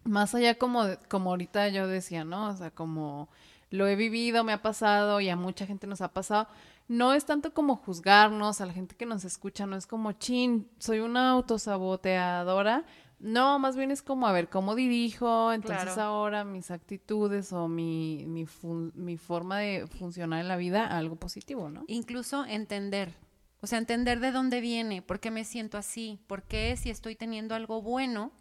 más 0.04 0.36
allá 0.36 0.56
como, 0.58 0.84
como 1.10 1.32
ahorita 1.32 1.70
yo 1.70 1.88
decía, 1.88 2.24
¿no? 2.24 2.50
O 2.50 2.56
sea, 2.56 2.72
como 2.72 3.30
lo 3.70 3.88
he 3.88 3.96
vivido, 3.96 4.44
me 4.44 4.54
ha 4.54 4.62
pasado 4.62 5.20
y 5.22 5.30
a 5.30 5.36
mucha 5.36 5.66
gente 5.66 5.88
nos 5.88 6.02
ha 6.02 6.10
pasado. 6.10 6.48
No 6.88 7.14
es 7.14 7.26
tanto 7.26 7.54
como 7.54 7.78
juzgarnos 7.78 8.62
a 8.62 8.66
la 8.66 8.74
gente 8.74 8.96
que 8.96 9.06
nos 9.06 9.24
escucha, 9.26 9.66
no 9.66 9.78
es 9.78 9.88
como, 9.88 10.12
chin, 10.12 10.68
soy 10.80 11.00
una 11.00 11.30
autosaboteadora. 11.32 12.84
No, 13.20 13.58
más 13.60 13.76
bien 13.78 13.92
es 13.92 14.02
como, 14.02 14.28
a 14.28 14.32
ver, 14.32 14.50
¿cómo 14.50 14.76
dirijo? 14.76 15.54
Entonces 15.54 15.84
Claro. 15.94 16.02
ahora 16.02 16.44
mis 16.44 16.72
actitudes 16.72 17.54
o 17.54 17.68
mi, 17.68 18.26
mi, 18.28 19.18
forma 19.18 19.60
de 19.60 19.88
funcionar 19.88 20.42
en 20.42 20.48
la 20.48 20.58
vida 20.58 20.86
a 20.86 20.98
algo 20.98 21.16
positivo, 21.16 21.70
¿no? 21.70 21.86
Incluso 21.88 22.46
entender, 22.46 23.14
o 23.62 23.68
sea, 23.68 23.78
entender 23.80 24.20
de 24.20 24.32
dónde 24.32 24.60
viene, 24.60 25.02
por 25.02 25.20
qué 25.20 25.32
me 25.32 25.46
siento 25.46 25.78
así, 25.78 26.20
por 26.28 26.44
qué 26.44 26.76
si 26.76 26.90
estoy 26.90 27.16
teniendo 27.16 27.56
algo 27.56 27.82
bueno, 27.82 28.32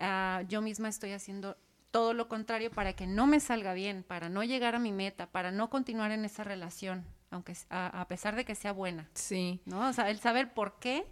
ah, 0.00 0.42
yo 0.48 0.60
misma 0.60 0.88
estoy 0.88 1.12
haciendo 1.12 1.56
todo 1.90 2.12
lo 2.12 2.28
contrario 2.28 2.70
para 2.70 2.92
que 2.94 3.06
no 3.06 3.26
me 3.26 3.40
salga 3.40 3.72
bien, 3.72 4.02
para 4.02 4.28
no 4.28 4.42
llegar 4.42 4.74
a 4.74 4.78
mi 4.80 4.92
meta, 4.92 5.30
para 5.30 5.50
no 5.52 5.70
continuar 5.70 6.10
en 6.10 6.24
esa 6.24 6.42
relación, 6.44 7.04
aunque 7.30 7.54
a, 7.70 8.00
a 8.00 8.08
pesar 8.08 8.34
de 8.36 8.44
que 8.44 8.54
sea 8.54 8.72
buena, 8.72 9.08
Sí. 9.14 9.60
¿no? 9.64 9.88
O 9.88 9.92
sea, 9.92 10.10
el 10.10 10.18
saber 10.18 10.52
por 10.52 10.78
qué, 10.80 11.06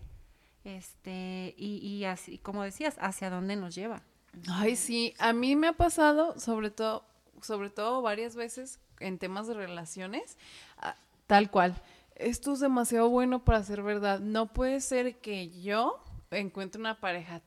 este, 0.65 1.55
y, 1.57 1.79
y 1.79 2.05
así, 2.05 2.39
como 2.39 2.63
decías, 2.63 2.97
hacia 3.01 3.31
dónde 3.31 3.57
nos 3.57 3.75
lleva. 3.75 4.03
Ay, 4.49 4.77
sí, 4.77 5.15
a 5.19 5.33
mí 5.33 5.57
me 5.57 5.69
ha 5.69 5.73
pasado, 5.75 6.39
sobre 6.39 6.71
todo, 6.71 7.05
sobre 7.43 7.71
todo 7.71 8.03
varias 8.03 8.35
veces 8.35 8.81
en 9.01 9.19
temas 9.19 9.47
de 9.47 9.55
relaciones, 9.55 10.39
ah, 10.79 10.97
tal 11.27 11.51
cual. 11.51 11.75
Esto 12.15 12.53
es 12.53 12.61
demasiado 12.61 13.09
bueno 13.09 13.45
para 13.45 13.63
ser 13.63 13.83
verdad. 13.83 14.21
No 14.21 14.47
puede 14.47 14.81
ser 14.81 15.17
que 15.17 15.51
yo 15.61 16.03
encuentre 16.31 16.81
una 16.81 17.01
pareja 17.01 17.43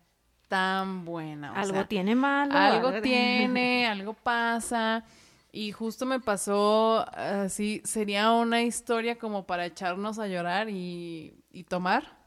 tan 0.48 1.05
buena. 1.05 1.53
o 1.53 1.55
algo 1.55 1.74
sea, 1.74 1.88
tiene 1.88 2.15
malo. 2.15 2.53
algo 2.55 3.01
tiene, 3.01 3.88
algo 3.88 4.13
pasa. 4.13 5.05
Y 5.51 5.72
justo 5.72 6.05
me 6.05 6.19
pasó 6.19 7.05
así, 7.17 7.81
sería 7.86 8.31
una 8.34 8.62
historia 8.62 9.17
como 9.17 9.45
para 9.45 9.65
echarnos 9.65 10.19
a 10.19 10.27
llorar 10.27 10.69
y, 10.69 11.34
y 11.51 11.63
tomar. 11.63 12.25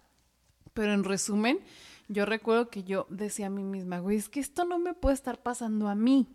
Pero 0.75 0.93
en 0.93 1.05
resumen, 1.05 1.61
yo 2.09 2.25
recuerdo 2.27 2.71
que 2.71 2.85
yo 2.85 3.07
decía 3.11 3.47
a 3.47 3.51
mí 3.51 3.65
misma, 3.65 3.99
güey, 3.99 4.17
es 4.17 4.29
que 4.29 4.41
esto 4.41 4.65
no 4.65 4.79
me 4.79 4.95
puede 4.95 5.15
estar 5.15 5.43
pasando 5.43 5.89
a 5.89 5.95
mí. 5.95 6.29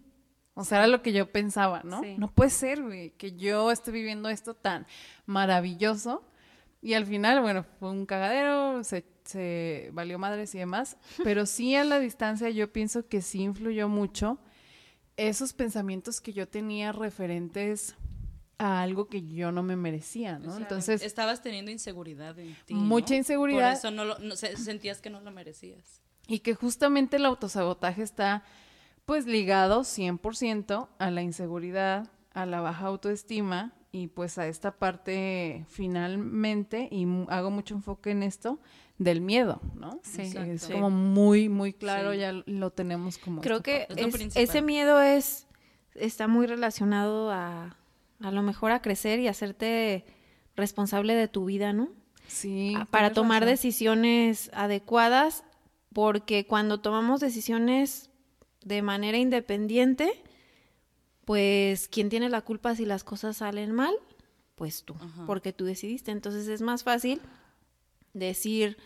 O 0.55 0.63
sea, 0.63 0.79
era 0.79 0.87
lo 0.87 1.01
que 1.01 1.13
yo 1.13 1.31
pensaba, 1.31 1.81
¿no? 1.83 2.01
Sí. 2.01 2.15
No 2.17 2.31
puede 2.31 2.51
ser, 2.51 2.83
güey, 2.83 3.11
que 3.11 3.35
yo 3.35 3.71
esté 3.71 3.91
viviendo 3.91 4.29
esto 4.29 4.53
tan 4.53 4.85
maravilloso. 5.25 6.23
Y 6.81 6.93
al 6.93 7.05
final, 7.05 7.41
bueno, 7.41 7.65
fue 7.79 7.89
un 7.89 8.05
cagadero, 8.05 8.83
se, 8.83 9.05
se 9.23 9.89
valió 9.93 10.19
madres 10.19 10.53
y 10.53 10.59
demás. 10.59 10.97
Pero 11.23 11.45
sí 11.45 11.75
a 11.75 11.83
la 11.83 11.99
distancia 11.99 12.49
yo 12.49 12.71
pienso 12.71 13.07
que 13.07 13.21
sí 13.21 13.41
influyó 13.41 13.87
mucho 13.87 14.37
esos 15.17 15.53
pensamientos 15.53 16.21
que 16.21 16.33
yo 16.33 16.47
tenía 16.47 16.91
referentes 16.91 17.95
a 18.59 18.81
algo 18.81 19.07
que 19.07 19.23
yo 19.27 19.51
no 19.51 19.63
me 19.63 19.75
merecía, 19.75 20.39
¿no? 20.39 20.55
Entonces, 20.57 21.01
estabas 21.01 21.41
teniendo 21.41 21.71
inseguridad 21.71 22.37
en 22.39 22.55
ti. 22.65 22.73
Mucha 22.73 23.13
¿no? 23.13 23.17
inseguridad. 23.17 23.69
Por 23.71 23.77
eso 23.77 23.91
no 23.91 24.05
lo, 24.05 24.17
no- 24.19 24.35
se- 24.35 24.55
sentías 24.57 25.01
que 25.01 25.09
no 25.09 25.19
lo 25.21 25.31
merecías. 25.31 26.01
Y 26.27 26.39
que 26.39 26.53
justamente 26.55 27.17
el 27.17 27.25
autosabotaje 27.25 28.01
está 28.03 28.43
pues 29.05 29.25
ligado 29.25 29.81
100% 29.83 30.87
a 30.97 31.11
la 31.11 31.21
inseguridad, 31.21 32.09
a 32.33 32.45
la 32.45 32.61
baja 32.61 32.85
autoestima 32.87 33.73
y 33.91 34.07
pues 34.07 34.37
a 34.37 34.47
esta 34.47 34.71
parte 34.77 35.65
finalmente, 35.69 36.87
y 36.91 37.05
mu- 37.05 37.27
hago 37.29 37.51
mucho 37.51 37.75
enfoque 37.75 38.11
en 38.11 38.23
esto, 38.23 38.59
del 38.97 39.21
miedo, 39.21 39.59
¿no? 39.75 39.99
Sí. 40.03 40.21
Es 40.37 40.67
como 40.67 40.89
muy, 40.89 41.49
muy 41.49 41.73
claro, 41.73 42.13
Sí. 42.13 42.19
ya 42.19 42.31
lo 42.45 42.71
tenemos 42.71 43.17
como... 43.17 43.41
Creo 43.41 43.57
esta 43.57 43.63
que. 43.63 43.87
Es 43.97 44.35
ese 44.35 44.61
miedo 44.61 45.01
es 45.01 45.47
está 45.95 46.27
muy 46.27 46.47
relacionado 46.47 47.29
a 47.31 47.75
a 48.23 48.31
lo 48.31 48.41
mejor 48.41 48.71
a 48.71 48.81
crecer 48.81 49.19
y 49.19 49.27
hacerte 49.27 50.05
responsable 50.55 51.13
de 51.13 51.27
tu 51.27 51.45
vida, 51.45 51.73
¿no? 51.73 51.89
Sí. 52.27 52.73
Ah, 52.75 52.87
para 52.89 53.11
tomar 53.11 53.41
razón. 53.41 53.53
decisiones 53.53 54.49
adecuadas, 54.53 55.43
porque 55.91 56.47
cuando 56.47 56.79
tomamos 56.79 57.19
decisiones 57.19 58.09
de 58.63 58.81
manera 58.81 59.17
independiente, 59.17 60.23
pues 61.25 61.89
quien 61.89 62.09
tiene 62.09 62.29
la 62.29 62.41
culpa 62.41 62.75
si 62.75 62.85
las 62.85 63.03
cosas 63.03 63.37
salen 63.37 63.73
mal, 63.73 63.93
pues 64.55 64.83
tú, 64.83 64.95
Ajá. 64.95 65.25
porque 65.27 65.51
tú 65.51 65.65
decidiste. 65.65 66.11
Entonces 66.11 66.47
es 66.47 66.61
más 66.61 66.83
fácil 66.83 67.21
decir 68.13 68.77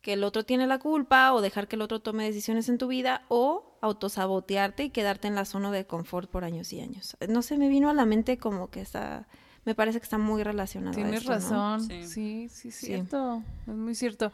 que 0.00 0.14
el 0.14 0.24
otro 0.24 0.44
tiene 0.44 0.66
la 0.66 0.78
culpa 0.78 1.34
o 1.34 1.42
dejar 1.42 1.68
que 1.68 1.76
el 1.76 1.82
otro 1.82 2.00
tome 2.00 2.24
decisiones 2.24 2.70
en 2.70 2.78
tu 2.78 2.88
vida 2.88 3.22
o 3.28 3.67
autosabotearte 3.80 4.84
y 4.84 4.90
quedarte 4.90 5.28
en 5.28 5.34
la 5.34 5.44
zona 5.44 5.70
de 5.70 5.86
confort 5.86 6.30
por 6.30 6.44
años 6.44 6.72
y 6.72 6.80
años. 6.80 7.16
No 7.28 7.42
sé, 7.42 7.56
me 7.58 7.68
vino 7.68 7.88
a 7.90 7.94
la 7.94 8.04
mente 8.06 8.38
como 8.38 8.70
que 8.70 8.80
está, 8.80 9.28
me 9.64 9.74
parece 9.74 9.98
que 10.00 10.04
está 10.04 10.18
muy 10.18 10.42
relacionado. 10.42 10.92
a 10.92 10.94
Tienes 10.94 11.24
razón, 11.24 11.82
Sí. 11.82 12.04
sí, 12.06 12.48
sí, 12.50 12.70
Sí. 12.70 12.86
cierto, 12.86 13.42
es 13.66 13.74
muy 13.74 13.94
cierto. 13.94 14.32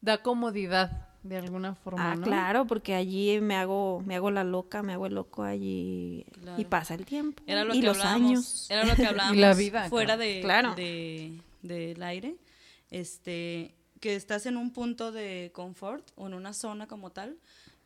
Da 0.00 0.22
comodidad 0.22 1.08
de 1.22 1.36
alguna 1.38 1.74
forma, 1.74 2.12
Ah, 2.12 2.14
¿no? 2.14 2.22
claro, 2.22 2.66
porque 2.66 2.94
allí 2.94 3.40
me 3.40 3.56
hago, 3.56 4.00
me 4.06 4.14
hago 4.14 4.30
la 4.30 4.44
loca, 4.44 4.82
me 4.82 4.92
hago 4.92 5.06
el 5.06 5.14
loco 5.14 5.42
allí 5.42 6.24
Claro. 6.40 6.60
y 6.60 6.64
pasa 6.64 6.94
el 6.94 7.04
tiempo 7.04 7.42
Era 7.46 7.64
lo 7.64 7.74
y 7.74 7.80
que 7.80 7.86
los 7.86 7.96
hablábamos, 7.98 8.28
años. 8.30 8.66
Era 8.70 8.84
lo 8.84 8.94
que 8.94 9.06
hablábamos 9.06 9.36
la 9.40 9.54
vida, 9.54 9.88
fuera 9.88 10.14
claro. 10.16 10.22
de, 10.24 10.40
Claro. 10.40 10.74
de- 10.76 11.40
del 11.62 12.02
aire. 12.04 12.36
Este, 12.90 13.74
que 14.00 14.14
estás 14.14 14.46
en 14.46 14.56
un 14.56 14.70
punto 14.72 15.10
de 15.10 15.50
confort 15.52 16.06
o 16.14 16.26
en 16.28 16.34
una 16.34 16.52
zona 16.52 16.86
como 16.86 17.10
tal 17.10 17.36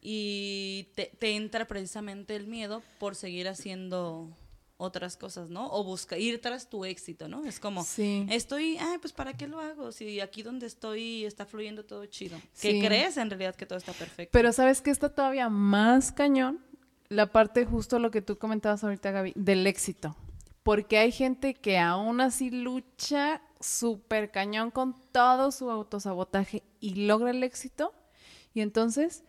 y 0.00 0.88
te, 0.94 1.12
te 1.18 1.36
entra 1.36 1.66
precisamente 1.66 2.34
el 2.36 2.46
miedo 2.46 2.82
por 2.98 3.14
seguir 3.14 3.48
haciendo 3.48 4.28
otras 4.76 5.18
cosas, 5.18 5.50
¿no? 5.50 5.70
O 5.72 5.84
busca 5.84 6.16
ir 6.16 6.40
tras 6.40 6.70
tu 6.70 6.86
éxito, 6.86 7.28
¿no? 7.28 7.44
Es 7.44 7.60
como, 7.60 7.84
Sí. 7.84 8.26
estoy, 8.30 8.78
ay, 8.78 8.96
pues 8.98 9.12
¿para 9.12 9.34
qué 9.36 9.46
lo 9.46 9.60
hago? 9.60 9.92
Si 9.92 10.20
aquí 10.20 10.42
donde 10.42 10.66
estoy 10.66 11.26
está 11.26 11.44
fluyendo 11.44 11.84
todo 11.84 12.06
chido. 12.06 12.38
Que 12.60 12.72
Sí. 12.72 12.80
crees 12.82 13.18
en 13.18 13.28
realidad 13.28 13.54
que 13.54 13.66
todo 13.66 13.76
está 13.78 13.92
perfecto. 13.92 14.30
Pero 14.32 14.52
sabes 14.54 14.80
que 14.80 14.90
está 14.90 15.10
todavía 15.10 15.50
más 15.50 16.12
cañón 16.12 16.60
la 17.10 17.30
parte 17.30 17.66
justo 17.66 17.98
lo 17.98 18.10
que 18.10 18.22
tú 18.22 18.38
comentabas 18.38 18.82
ahorita, 18.82 19.10
Gaby, 19.10 19.32
del 19.36 19.66
éxito. 19.66 20.16
Porque 20.62 20.96
hay 20.96 21.12
gente 21.12 21.52
que 21.54 21.76
aún 21.78 22.20
así 22.22 22.50
lucha 22.50 23.42
súper 23.60 24.30
cañón 24.30 24.70
con 24.70 24.94
todo 25.12 25.52
su 25.52 25.70
autosabotaje 25.70 26.62
y 26.80 27.06
logra 27.06 27.30
el 27.32 27.42
éxito. 27.42 27.92
Y 28.54 28.60
entonces 28.62 29.24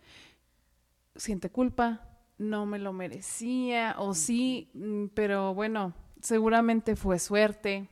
siente 1.16 1.50
culpa, 1.50 2.08
no 2.38 2.66
me 2.66 2.78
lo 2.78 2.92
merecía, 2.92 3.94
o 3.98 4.14
sí, 4.14 4.70
mm, 4.74 5.06
pero 5.14 5.54
bueno, 5.54 5.94
seguramente 6.20 6.96
fue 6.96 7.18
suerte. 7.18 7.88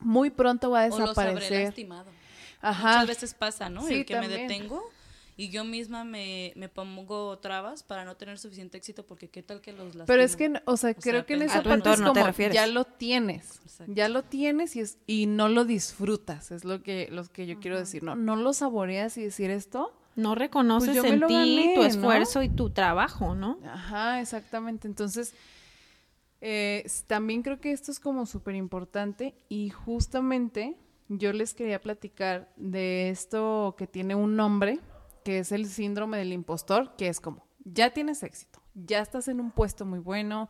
Muy 0.00 0.30
pronto 0.30 0.70
va 0.70 0.82
a 0.82 0.86
o 0.86 0.98
los 0.98 1.16
habré 1.16 1.30
desaparecer. 1.30 1.64
lastimado. 1.66 2.10
Ajá. 2.60 2.88
Muchas 2.88 3.06
veces 3.06 3.34
pasa, 3.34 3.68
¿no? 3.70 3.82
Sí, 3.86 3.94
el 3.94 4.04
que 4.04 4.18
me 4.20 4.28
detengo 4.28 4.82
y 5.36 5.48
yo 5.48 5.64
misma 5.64 6.04
me, 6.04 6.52
me 6.56 6.68
pongo 6.68 7.38
trabas 7.38 7.82
para 7.82 8.04
no 8.04 8.16
tener 8.16 8.38
suficiente 8.38 8.76
éxito 8.78 9.06
porque 9.06 9.30
qué 9.30 9.42
tal 9.42 9.60
que 9.60 9.72
los 9.72 9.86
lastimo. 9.94 10.06
Pero 10.06 10.22
es 10.22 10.36
que, 10.36 10.52
o 10.66 10.76
sea, 10.76 10.90
O 10.90 10.94
creo 10.94 11.20
sea, 11.20 11.26
que 11.26 11.34
en 11.34 11.42
esa 11.42 11.62
parte 11.62 11.90
es 11.90 11.98
entorno 11.98 12.12
te 12.12 12.20
como, 12.20 12.26
refieres. 12.26 12.54
ya 12.54 12.66
lo 12.66 12.84
tienes, 12.84 13.60
Exacto. 13.64 13.92
ya 13.94 14.08
lo 14.08 14.22
tienes 14.24 14.76
y, 14.76 14.80
es, 14.80 14.98
y 15.06 15.26
no 15.26 15.48
lo 15.48 15.64
disfrutas, 15.64 16.50
es 16.50 16.64
lo 16.64 16.82
que, 16.82 17.08
lo 17.10 17.24
que 17.24 17.46
yo 17.46 17.58
quiero 17.60 17.78
decir, 17.78 18.02
¿no? 18.02 18.14
No 18.14 18.36
lo 18.36 18.52
saboreas 18.52 19.16
y 19.16 19.22
decir 19.22 19.50
esto. 19.50 19.92
No 20.16 20.34
reconoces 20.34 20.90
Pues 20.90 20.96
yo 20.96 21.02
me 21.04 21.08
en 21.10 21.26
ti 21.26 21.34
gané, 21.34 21.74
tu 21.74 21.80
¿no? 21.80 21.86
esfuerzo 21.86 22.42
y 22.42 22.48
tu 22.48 22.70
trabajo, 22.70 23.34
¿no? 23.34 23.58
Ajá, 23.64 24.20
exactamente. 24.20 24.86
Entonces, 24.88 25.34
Eh, 26.44 26.84
también 27.06 27.42
creo 27.42 27.60
que 27.60 27.70
esto 27.70 27.92
es 27.92 28.00
como 28.00 28.26
súper 28.26 28.56
importante 28.56 29.32
y 29.48 29.70
justamente 29.70 30.76
yo 31.08 31.32
les 31.32 31.54
quería 31.54 31.80
platicar 31.80 32.52
de 32.56 33.10
esto 33.10 33.76
que 33.78 33.86
tiene 33.86 34.16
un 34.16 34.34
nombre, 34.34 34.80
que 35.24 35.38
es 35.38 35.52
el 35.52 35.66
síndrome 35.66 36.18
del 36.18 36.32
impostor, 36.32 36.96
que 36.96 37.06
es 37.06 37.20
como, 37.20 37.46
ya 37.64 37.90
tienes 37.90 38.24
éxito, 38.24 38.60
ya 38.74 38.98
estás 39.00 39.28
en 39.28 39.38
un 39.38 39.52
puesto 39.52 39.86
muy 39.86 40.00
bueno, 40.00 40.48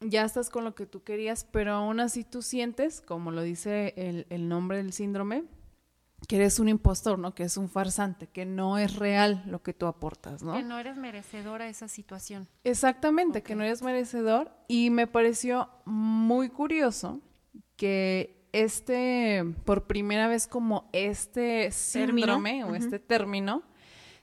ya 0.00 0.22
estás 0.22 0.50
con 0.50 0.64
lo 0.64 0.74
que 0.74 0.84
tú 0.84 1.02
querías, 1.02 1.46
pero 1.50 1.72
aún 1.72 1.98
así 2.00 2.22
tú 2.22 2.42
sientes, 2.42 3.00
como 3.00 3.30
lo 3.30 3.40
dice 3.40 3.94
el, 3.96 4.26
el 4.28 4.50
nombre 4.50 4.76
del 4.76 4.92
síndrome, 4.92 5.44
que 6.28 6.36
eres 6.36 6.58
un 6.58 6.68
impostor, 6.68 7.18
¿no? 7.18 7.34
Que 7.34 7.44
es 7.44 7.56
un 7.56 7.68
farsante, 7.68 8.26
que 8.26 8.44
no 8.46 8.78
es 8.78 8.96
real 8.96 9.42
lo 9.46 9.62
que 9.62 9.72
tú 9.72 9.86
aportas, 9.86 10.42
¿no? 10.42 10.54
Que 10.54 10.62
no 10.62 10.78
eres 10.78 10.96
merecedora 10.96 11.66
de 11.66 11.70
esa 11.70 11.88
situación. 11.88 12.48
Exactamente, 12.64 13.42
que 13.42 13.54
no 13.54 13.62
eres 13.62 13.82
merecedor. 13.82 14.50
Y 14.66 14.90
me 14.90 15.06
pareció 15.06 15.68
muy 15.84 16.48
curioso 16.48 17.20
que 17.76 18.48
este, 18.52 19.44
por 19.64 19.86
primera 19.86 20.28
vez 20.28 20.46
como 20.46 20.88
este 20.92 21.70
síndrome 21.70 22.64
o 22.64 22.74
este 22.74 22.98
término, 22.98 23.62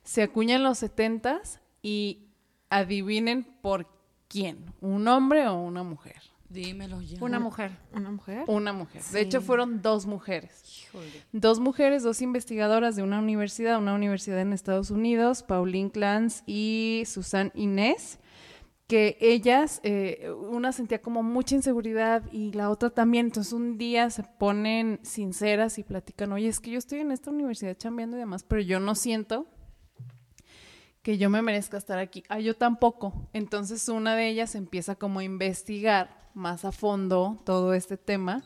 se 0.03 0.23
acuña 0.23 0.55
en 0.55 0.63
los 0.63 0.79
setentas 0.79 1.61
y 1.81 2.29
adivinen 2.69 3.43
por 3.61 3.87
quién, 4.27 4.73
un 4.81 5.07
hombre 5.07 5.47
o 5.47 5.55
una 5.55 5.83
mujer. 5.83 6.32
Dímelo 6.53 7.01
ya. 7.01 7.17
Una 7.19 7.39
mujer. 7.39 7.71
¿Una 7.93 8.11
mujer? 8.11 8.43
Una 8.47 8.73
mujer. 8.73 9.01
Sí. 9.01 9.13
De 9.13 9.21
hecho, 9.21 9.41
fueron 9.41 9.81
dos 9.81 10.05
mujeres. 10.05 10.85
Híjole. 10.85 11.09
Dos 11.31 11.59
mujeres, 11.59 12.03
dos 12.03 12.21
investigadoras 12.21 12.95
de 12.95 13.01
una 13.01 13.17
universidad, 13.17 13.79
una 13.79 13.95
universidad 13.95 14.39
en 14.39 14.53
Estados 14.53 14.91
Unidos, 14.91 15.41
Pauline 15.41 15.89
Clance 15.89 16.43
y 16.45 17.03
Susan 17.07 17.51
Inés, 17.55 18.19
que 18.85 19.17
ellas, 19.19 19.79
eh, 19.83 20.31
una 20.51 20.71
sentía 20.71 21.01
como 21.01 21.23
mucha 21.23 21.55
inseguridad 21.55 22.23
y 22.31 22.51
la 22.51 22.69
otra 22.69 22.91
también. 22.91 23.27
Entonces 23.27 23.51
un 23.51 23.79
día 23.79 24.11
se 24.11 24.21
ponen 24.21 24.99
sinceras 25.01 25.79
y 25.79 25.83
platican, 25.83 26.31
oye, 26.33 26.49
es 26.49 26.59
que 26.59 26.69
yo 26.69 26.77
estoy 26.77 26.99
en 26.99 27.11
esta 27.11 27.31
universidad 27.31 27.75
chambeando 27.75 28.15
y 28.15 28.19
demás, 28.19 28.43
pero 28.43 28.61
yo 28.61 28.79
no 28.79 28.93
siento 28.93 29.47
que 31.01 31.17
yo 31.17 31.31
me 31.31 31.41
merezca 31.41 31.77
estar 31.77 31.97
aquí. 31.97 32.23
Ah, 32.29 32.39
yo 32.39 32.55
tampoco. 32.55 33.27
Entonces 33.33 33.89
una 33.89 34.15
de 34.15 34.29
ellas 34.29 34.53
empieza 34.53 34.95
como 34.95 35.19
a 35.19 35.23
investigar 35.23 36.22
más 36.33 36.65
a 36.65 36.71
fondo 36.71 37.37
todo 37.45 37.73
este 37.73 37.95
tema 37.97 38.43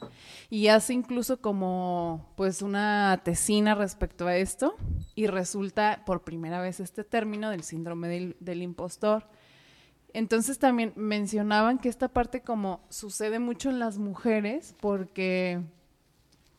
y 0.49 0.67
hace 0.67 0.93
incluso 0.93 1.39
como 1.41 2.25
pues 2.35 2.61
una 2.61 3.21
tesina 3.23 3.75
respecto 3.75 4.27
a 4.27 4.35
esto 4.35 4.75
y 5.15 5.27
resulta 5.27 6.03
por 6.05 6.23
primera 6.23 6.59
vez 6.61 6.79
este 6.79 7.03
término 7.03 7.49
del 7.49 7.63
síndrome 7.63 8.07
del, 8.07 8.35
del 8.39 8.61
impostor. 8.61 9.27
Entonces 10.13 10.57
también 10.59 10.93
mencionaban 10.95 11.77
que 11.79 11.89
esta 11.89 12.07
parte 12.07 12.41
como 12.41 12.81
sucede 12.89 13.39
mucho 13.39 13.69
en 13.69 13.79
las 13.79 13.97
mujeres 13.97 14.73
porque, 14.79 15.61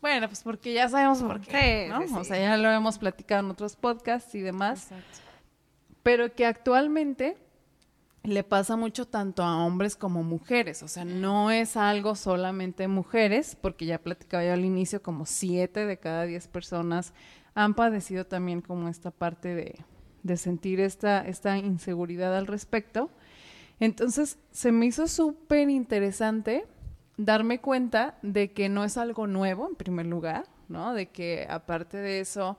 bueno, 0.01 0.29
pues 0.29 0.43
porque 0.43 0.73
ya 0.75 0.89
sabemos 0.89 1.23
por 1.23 1.41
qué, 1.41 1.87
Sí, 1.87 1.91
¿no? 1.93 2.07
sí, 2.07 2.15
O 2.17 2.25
sea, 2.25 2.39
ya 2.39 2.57
lo 2.57 2.71
hemos 2.71 2.99
platicado 2.99 3.45
en 3.45 3.51
otros 3.51 3.75
podcasts 3.75 4.35
y 4.35 4.41
demás 4.41 4.85
Exacto. 4.85 5.19
pero 6.03 6.33
que 6.35 6.47
actualmente 6.47 7.37
le 8.25 8.45
pasa 8.45 8.77
mucho 8.77 9.07
tanto 9.07 9.43
a 9.43 9.65
hombres 9.65 9.97
como 9.97 10.23
mujeres, 10.23 10.83
o 10.83 10.89
sea, 10.89 11.05
no 11.05 11.51
es 11.51 11.77
algo 11.77 12.15
solamente 12.15 12.89
mujeres, 12.89 13.57
porque 13.61 13.87
ya 13.87 13.99
platicaba 13.99 14.45
yo 14.45 14.53
al 14.53 14.65
inicio, 14.65 15.03
como 15.03 15.25
siete 15.25 15.87
de 15.87 15.99
cada 15.99 16.25
diez 16.25 16.49
personas 16.49 17.15
han 17.55 17.75
padecido 17.75 18.27
también 18.27 18.61
como 18.61 18.89
esta 18.89 19.11
parte 19.11 19.55
de, 19.55 19.77
de 20.23 20.37
sentir 20.37 20.81
esta, 20.81 21.27
esta 21.27 21.57
inseguridad 21.59 22.37
al 22.37 22.47
respecto. 22.47 23.11
Entonces, 23.81 24.39
se 24.51 24.73
me 24.73 24.87
hizo 24.87 25.09
súper 25.09 25.71
interesante 25.71 26.67
darme 27.17 27.61
cuenta 27.61 28.17
de 28.23 28.53
que 28.53 28.69
no 28.69 28.85
es 28.85 28.97
algo 28.97 29.27
nuevo, 29.27 29.69
en 29.69 29.75
primer 29.75 30.07
lugar, 30.07 30.45
¿no? 30.69 30.95
De 30.95 31.09
que 31.11 31.47
aparte 31.49 31.97
de 31.97 32.21
eso, 32.21 32.59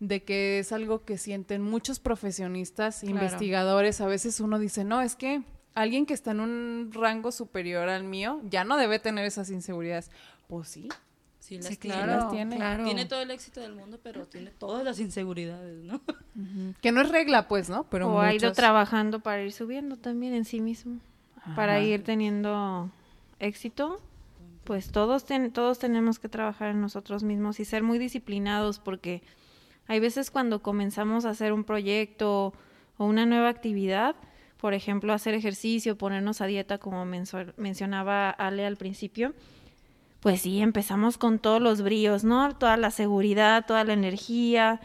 de 0.00 0.22
que 0.22 0.58
es 0.58 0.72
algo 0.72 1.04
que 1.04 1.16
sienten 1.18 1.62
muchos 1.62 2.00
profesionistas, 2.00 3.00
Claro. 3.00 3.14
investigadores. 3.16 4.00
A 4.00 4.06
veces 4.06 4.40
uno 4.40 4.58
dice, 4.58 4.84
no, 4.84 5.00
es 5.02 5.16
que 5.16 5.42
alguien 5.74 6.06
que 6.06 6.14
está 6.14 6.32
en 6.32 6.40
un 6.40 6.90
rango 6.92 7.32
superior 7.32 7.88
al 7.88 8.04
mío 8.04 8.40
ya 8.50 8.64
no 8.64 8.76
debe 8.76 8.98
tener 8.98 9.24
esas 9.24 9.50
inseguridades. 9.50 10.10
Pues 10.48 10.68
sí, 10.68 10.88
Sí, 11.38 11.58
las 11.58 11.66
Sí, 11.66 11.76
tiene. 11.76 11.96
claro, 11.98 12.12
las 12.22 12.30
tiene. 12.32 12.56
claro. 12.56 12.84
Tiene 12.84 13.04
todo 13.06 13.20
el 13.22 13.30
éxito 13.30 13.60
del 13.60 13.72
mundo, 13.72 14.00
pero 14.02 14.26
tiene 14.26 14.50
todas 14.50 14.82
las 14.84 14.98
inseguridades, 14.98 15.84
¿no? 15.84 16.00
que 16.82 16.90
no 16.90 17.00
es 17.02 17.08
regla, 17.08 17.46
pues, 17.46 17.68
¿no? 17.70 17.84
Pero 17.84 18.08
o 18.12 18.20
ha 18.20 18.34
ido 18.34 18.50
trabajando 18.52 19.20
para 19.20 19.42
ir 19.44 19.52
subiendo 19.52 19.96
también 19.96 20.34
en 20.34 20.44
sí 20.44 20.60
mismo, 20.60 20.98
para 21.54 21.80
ir 21.80 22.02
teniendo 22.02 22.90
éxito. 23.38 24.00
Pues 24.64 24.90
todos, 24.90 25.24
ten- 25.24 25.52
todos 25.52 25.78
tenemos 25.78 26.18
que 26.18 26.28
trabajar 26.28 26.70
en 26.70 26.80
nosotros 26.80 27.22
mismos 27.22 27.60
y 27.60 27.64
ser 27.64 27.84
muy 27.84 27.98
disciplinados 28.00 28.80
porque 28.80 29.22
hay 29.88 30.00
veces 30.00 30.30
cuando 30.30 30.62
comenzamos 30.62 31.24
a 31.24 31.30
hacer 31.30 31.52
un 31.52 31.64
proyecto 31.64 32.52
o 32.96 33.04
una 33.04 33.26
nueva 33.26 33.48
actividad, 33.48 34.16
por 34.56 34.74
ejemplo, 34.74 35.12
hacer 35.12 35.34
ejercicio, 35.34 35.98
ponernos 35.98 36.40
a 36.40 36.46
dieta, 36.46 36.78
como 36.78 37.04
mencionaba 37.04 38.30
Ale 38.30 38.66
al 38.66 38.76
principio, 38.76 39.34
pues 40.20 40.40
sí, 40.40 40.60
empezamos 40.60 41.18
con 41.18 41.38
todos 41.38 41.60
los 41.60 41.82
bríos, 41.82 42.24
¿no? 42.24 42.56
Toda 42.56 42.76
la 42.76 42.90
seguridad, 42.90 43.66
toda 43.66 43.84
la 43.84 43.92
energía, 43.92 44.80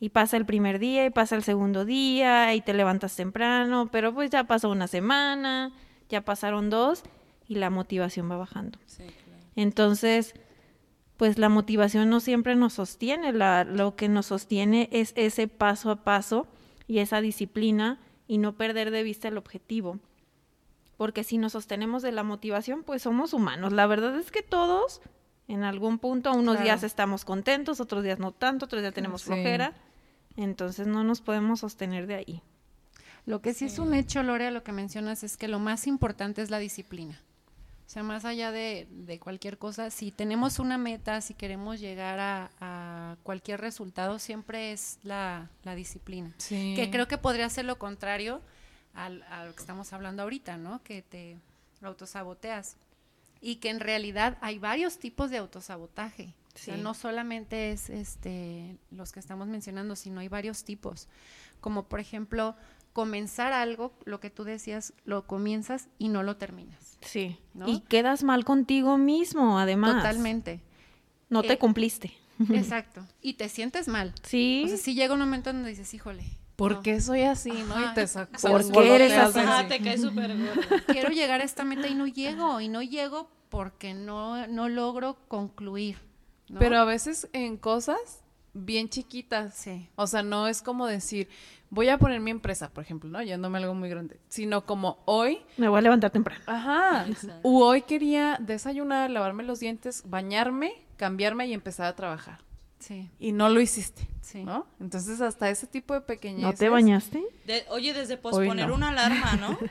y 0.00 0.08
pasa 0.08 0.38
el 0.38 0.46
primer 0.46 0.78
día 0.78 1.04
y 1.04 1.10
pasa 1.10 1.36
el 1.36 1.42
segundo 1.42 1.84
día 1.84 2.54
y 2.54 2.62
te 2.62 2.72
levantas 2.72 3.14
temprano, 3.14 3.90
pero 3.92 4.14
pues 4.14 4.30
ya 4.30 4.44
pasó 4.44 4.70
una 4.70 4.88
semana, 4.88 5.72
ya 6.08 6.22
pasaron 6.22 6.70
dos 6.70 7.02
y 7.46 7.56
la 7.56 7.68
motivación 7.68 8.30
va 8.30 8.38
bajando. 8.38 8.78
Sí, 8.86 9.04
claro. 9.04 9.44
Entonces, 9.56 10.34
pues 11.20 11.36
la 11.36 11.50
motivación 11.50 12.08
no 12.08 12.18
siempre 12.18 12.54
nos 12.56 12.72
sostiene, 12.72 13.34
la, 13.34 13.64
lo 13.64 13.94
que 13.94 14.08
nos 14.08 14.24
sostiene 14.24 14.88
es 14.90 15.12
ese 15.16 15.48
paso 15.48 15.90
a 15.90 15.96
paso 16.02 16.46
y 16.86 17.00
esa 17.00 17.20
disciplina 17.20 18.00
y 18.26 18.38
no 18.38 18.54
perder 18.54 18.90
de 18.90 19.02
vista 19.02 19.28
el 19.28 19.36
objetivo. 19.36 19.98
Porque 20.96 21.22
si 21.22 21.36
nos 21.36 21.52
sostenemos 21.52 22.02
de 22.02 22.12
la 22.12 22.22
motivación, 22.22 22.84
pues 22.84 23.02
somos 23.02 23.34
humanos. 23.34 23.74
La 23.74 23.86
verdad 23.86 24.16
es 24.18 24.30
que 24.30 24.40
todos, 24.42 25.02
en 25.46 25.62
algún 25.62 25.98
punto, 25.98 26.32
unos 26.32 26.54
Claro. 26.54 26.64
días 26.64 26.82
estamos 26.84 27.26
contentos, 27.26 27.80
otros 27.80 28.02
días 28.02 28.18
no 28.18 28.32
tanto, 28.32 28.64
otros 28.64 28.80
días 28.80 28.94
tenemos 28.94 29.20
Sí. 29.20 29.26
flojera. 29.26 29.74
Entonces 30.36 30.86
no 30.86 31.04
nos 31.04 31.20
podemos 31.20 31.60
sostener 31.60 32.06
de 32.06 32.14
ahí. 32.14 32.42
Lo 33.26 33.42
que 33.42 33.52
sí 33.52 33.66
es 33.66 33.78
un 33.78 33.92
hecho, 33.92 34.22
Lore, 34.22 34.50
lo 34.52 34.62
que 34.62 34.72
mencionas 34.72 35.22
es 35.22 35.36
que 35.36 35.48
lo 35.48 35.58
más 35.58 35.86
importante 35.86 36.40
es 36.40 36.48
la 36.48 36.60
disciplina. 36.60 37.20
O 37.90 37.92
sea, 37.92 38.04
más 38.04 38.24
allá 38.24 38.52
de, 38.52 38.86
de 38.88 39.18
cualquier 39.18 39.58
cosa, 39.58 39.90
si 39.90 40.12
tenemos 40.12 40.60
una 40.60 40.78
meta, 40.78 41.20
si 41.20 41.34
queremos 41.34 41.80
llegar 41.80 42.20
a, 42.20 42.50
a 42.60 43.16
cualquier 43.24 43.60
resultado, 43.60 44.20
siempre 44.20 44.70
es 44.70 45.00
la, 45.02 45.50
la 45.64 45.74
disciplina. 45.74 46.32
Sí. 46.38 46.74
Que 46.76 46.88
creo 46.92 47.08
que 47.08 47.18
podría 47.18 47.48
ser 47.50 47.64
lo 47.64 47.80
contrario 47.80 48.42
al, 48.94 49.24
a 49.24 49.44
lo 49.44 49.54
que 49.56 49.60
estamos 49.60 49.92
hablando 49.92 50.22
ahorita, 50.22 50.56
¿no? 50.56 50.80
Que 50.84 51.02
te 51.02 51.36
autosaboteas. 51.82 52.76
Y 53.40 53.56
que 53.56 53.70
en 53.70 53.80
realidad 53.80 54.38
hay 54.40 54.60
varios 54.60 54.98
tipos 55.00 55.30
de 55.32 55.38
autosabotaje. 55.38 56.32
O 56.54 56.58
sea, 56.58 56.76
Sí. 56.76 56.80
no 56.82 56.94
solamente 56.94 57.72
es 57.72 57.90
este 57.90 58.76
los 58.92 59.10
que 59.10 59.18
estamos 59.18 59.48
mencionando, 59.48 59.96
sino 59.96 60.20
hay 60.20 60.28
varios 60.28 60.62
tipos. 60.62 61.08
Como 61.60 61.88
por 61.88 61.98
ejemplo, 61.98 62.54
comenzar 62.92 63.52
algo, 63.52 63.92
lo 64.04 64.20
que 64.20 64.30
tú 64.30 64.44
decías, 64.44 64.92
lo 65.04 65.26
comienzas 65.26 65.88
y 65.98 66.08
no 66.08 66.22
lo 66.22 66.36
terminas. 66.36 66.98
Sí. 67.02 67.38
¿No? 67.54 67.68
Y 67.68 67.80
quedas 67.80 68.22
mal 68.22 68.44
contigo 68.44 68.98
mismo, 68.98 69.58
además. 69.58 69.96
Totalmente. 69.96 70.60
No 71.28 71.42
te 71.42 71.54
Eh, 71.54 71.58
cumpliste. 71.58 72.12
Exacto. 72.50 73.06
Y 73.22 73.34
te 73.34 73.48
sientes 73.48 73.88
mal. 73.88 74.12
Sí. 74.22 74.62
O 74.64 74.68
sea, 74.68 74.76
sí 74.76 74.94
llega 74.94 75.14
un 75.14 75.20
momento 75.20 75.52
donde 75.52 75.70
dices, 75.70 75.92
híjole. 75.94 76.24
¿Por 76.56 76.72
no, 76.72 76.82
qué 76.82 77.00
soy 77.00 77.22
así, 77.22 77.50
no? 77.52 77.74
Ajá. 77.74 77.92
Y 77.92 77.94
te 77.94 78.06
saco. 78.06 78.32
¿Por 78.42 78.70
qué 78.72 78.94
eres 78.94 79.12
así? 79.14 79.38
Ajá, 79.38 79.66
te 79.66 79.80
caes 79.80 80.02
súper 80.02 80.36
gordo. 80.36 80.60
quiero 80.88 81.08
llegar 81.10 81.40
a 81.40 81.44
esta 81.44 81.64
meta 81.64 81.88
y 81.88 81.94
no 81.94 82.06
llego, 82.06 82.60
y 82.60 82.68
no 82.68 82.82
llego 82.82 83.30
porque 83.48 83.94
no, 83.94 84.46
no 84.46 84.68
logro 84.68 85.16
concluir. 85.28 85.96
¿no? 86.50 86.58
Pero 86.58 86.76
a 86.78 86.84
veces 86.84 87.28
en 87.32 87.56
cosas 87.56 87.98
bien 88.52 88.90
chiquitas. 88.90 89.54
Sí. 89.54 89.88
O 89.96 90.06
sea, 90.06 90.22
no 90.22 90.48
es 90.48 90.60
como 90.60 90.86
decir, 90.86 91.28
voy 91.70 91.88
a 91.88 91.98
poner 91.98 92.20
mi 92.20 92.30
empresa, 92.30 92.70
por 92.70 92.84
ejemplo, 92.84 93.08
¿no? 93.08 93.22
Yéndome 93.22 93.58
a 93.58 93.60
algo 93.62 93.74
muy 93.74 93.88
grande. 93.88 94.20
Sino 94.28 94.66
como 94.66 94.98
hoy, 95.06 95.38
Me 95.56 95.68
voy 95.68 95.78
a 95.78 95.82
levantar 95.82 96.10
temprano. 96.10 96.42
ajá, 96.46 97.06
Exacto. 97.08 97.48
u 97.48 97.62
hoy 97.62 97.82
quería 97.82 98.36
desayunar, 98.40 99.10
lavarme 99.10 99.42
los 99.44 99.60
dientes, 99.60 100.02
bañarme, 100.06 100.72
cambiarme 100.96 101.46
y 101.46 101.54
empezar 101.54 101.86
a 101.86 101.96
trabajar. 101.96 102.40
Sí, 102.78 103.10
Y 103.18 103.32
no 103.32 103.50
lo 103.50 103.60
hiciste, 103.60 104.08
sí. 104.22 104.42
¿no? 104.42 104.66
Entonces, 104.80 105.20
hasta 105.20 105.50
ese 105.50 105.66
tipo 105.66 105.92
de 105.94 106.00
pequeñeces. 106.00 106.42
¿No 106.44 106.54
te 106.54 106.68
bañaste? 106.70 107.22
De- 107.44 107.64
oye, 107.68 107.92
desde 107.92 108.16
posponer 108.16 108.68
no. 108.68 108.74
una 108.74 108.88
alarma, 108.88 109.34
¿no? 109.36 109.58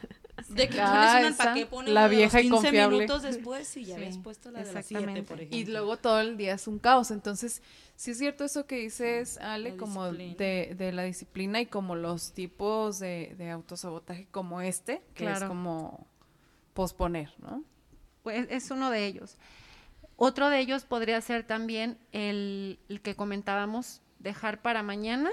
De 0.47 0.69
que 0.69 0.79
Ah, 0.79 0.85
pones 0.93 1.09
una, 1.19 1.27
esa, 1.29 1.37
¿para 1.37 1.53
qué 1.53 1.65
pones 1.65 1.93
la 1.93 2.03
de 2.03 2.07
los 2.09 2.17
vieja 2.17 2.39
y 2.39 2.43
15 2.43 2.55
confiable. 2.67 2.95
minutos 2.97 3.23
después 3.23 3.75
y 3.77 3.81
ya 3.83 3.95
Sí, 3.97 4.01
habías 4.01 4.17
puesto 4.19 4.51
la 4.51 4.59
de 4.63 4.71
las 4.73 4.85
7, 4.85 4.93
exactamente. 5.03 5.27
por 5.27 5.37
ejemplo. 5.41 5.57
Y 5.57 5.65
luego 5.65 5.97
todo 5.97 6.21
el 6.21 6.37
día 6.37 6.53
es 6.53 6.65
un 6.67 6.79
caos. 6.79 7.11
Entonces, 7.11 7.61
sí 7.99 8.11
es 8.11 8.17
cierto 8.17 8.45
eso 8.45 8.65
que 8.65 8.77
dices, 8.77 9.37
Ale, 9.39 9.71
La 9.71 9.77
como 9.77 10.09
de, 10.13 10.73
de 10.77 10.91
la 10.93 11.03
disciplina 11.03 11.59
y 11.59 11.65
como 11.65 11.95
los 11.95 12.31
tipos 12.31 12.97
de, 12.97 13.35
de 13.37 13.49
autosabotaje 13.49 14.25
como 14.31 14.61
este, 14.61 15.03
que 15.13 15.29
es 15.29 15.43
como 15.43 16.07
posponer, 16.73 17.33
¿no? 17.39 17.61
Pues 18.23 18.47
es 18.49 18.71
uno 18.71 18.89
de 18.89 19.05
ellos. 19.05 19.37
Otro 20.15 20.49
de 20.49 20.59
ellos 20.59 20.85
podría 20.85 21.19
ser 21.19 21.43
también 21.43 21.97
el, 22.13 22.79
el 22.87 23.01
que 23.01 23.17
comentábamos, 23.17 24.01
dejar 24.19 24.61
para 24.61 24.81
mañana 24.81 25.31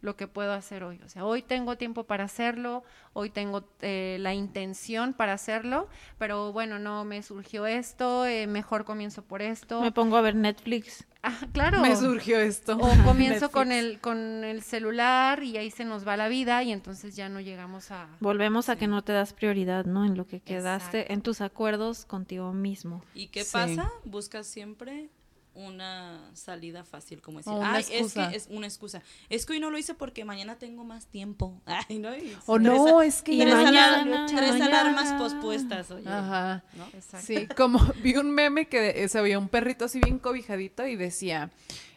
lo 0.00 0.16
que 0.16 0.28
puedo 0.28 0.52
hacer 0.52 0.84
hoy. 0.84 1.00
O 1.04 1.08
sea, 1.08 1.24
hoy 1.24 1.42
tengo 1.42 1.76
tiempo 1.76 2.04
para 2.04 2.24
hacerlo, 2.24 2.84
hoy 3.14 3.30
tengo 3.30 3.68
eh, 3.80 4.18
la 4.20 4.32
intención 4.32 5.12
para 5.12 5.32
hacerlo, 5.32 5.88
pero 6.18 6.52
bueno, 6.52 6.78
no 6.78 7.04
me 7.04 7.22
surgió 7.24 7.66
esto, 7.66 8.26
eh, 8.26 8.46
mejor 8.46 8.84
comienzo 8.84 9.22
por 9.22 9.42
esto. 9.42 9.80
Me 9.80 9.90
pongo 9.90 10.16
a 10.16 10.20
ver 10.20 10.36
Netflix. 10.36 11.04
Ah, 11.26 11.46
claro. 11.52 11.80
Me 11.80 11.96
surgió 11.96 12.38
esto. 12.38 12.76
O 12.78 12.88
comienzo 13.04 13.50
con 13.52 13.72
el, 13.72 13.98
con 14.00 14.44
el 14.44 14.62
celular 14.62 15.42
y 15.42 15.56
ahí 15.56 15.70
se 15.70 15.84
nos 15.84 16.06
va 16.06 16.16
la 16.16 16.28
vida 16.28 16.62
y 16.62 16.72
entonces 16.72 17.16
ya 17.16 17.28
no 17.28 17.40
llegamos 17.40 17.90
a... 17.90 18.08
Volvemos 18.20 18.68
a 18.68 18.76
que 18.76 18.86
no 18.86 19.02
te 19.02 19.12
das 19.12 19.32
prioridad, 19.32 19.84
¿no? 19.86 20.04
En 20.04 20.16
lo 20.16 20.26
que 20.26 20.40
quedaste, 20.40 20.98
Exacto. 21.00 21.12
en 21.14 21.22
tus 21.22 21.40
acuerdos 21.40 22.04
contigo 22.04 22.52
mismo. 22.52 23.02
¿Y 23.14 23.28
qué 23.28 23.44
Sí. 23.44 23.50
pasa? 23.52 23.90
Buscas 24.04 24.46
siempre 24.46 25.08
una 25.56 26.30
salida 26.34 26.84
fácil, 26.84 27.20
como 27.20 27.38
decir, 27.38 27.52
ay, 27.62 27.84
es 27.90 28.12
que 28.14 28.36
es 28.36 28.46
una 28.50 28.66
excusa. 28.66 29.02
Es 29.28 29.46
que 29.46 29.54
hoy 29.54 29.60
no 29.60 29.70
lo 29.70 29.78
hice 29.78 29.94
porque 29.94 30.24
mañana 30.24 30.56
tengo 30.56 30.84
más 30.84 31.06
tiempo. 31.06 31.60
Ay, 31.66 31.98
¿no? 31.98 32.14
Y 32.16 32.36
O 32.46 32.58
no, 32.58 33.00
a- 33.00 33.06
es 33.06 33.22
que 33.22 33.36
tres, 33.38 33.54
mañana, 33.54 34.26
tres 34.26 34.60
alarmas 34.60 35.12
pospuestas, 35.20 35.90
oye. 35.90 36.08
Ajá. 36.08 36.62
¿no? 36.76 36.84
Exacto. 36.94 37.26
Sí, 37.26 37.46
como 37.56 37.78
vi 38.02 38.16
un 38.16 38.30
meme 38.30 38.68
que 38.68 39.02
eh, 39.04 39.08
se 39.08 39.20
veía 39.20 39.38
un 39.38 39.48
perrito 39.48 39.86
así 39.86 40.00
bien 40.00 40.18
cobijadito 40.18 40.86
y 40.86 40.96
decía, 40.96 41.50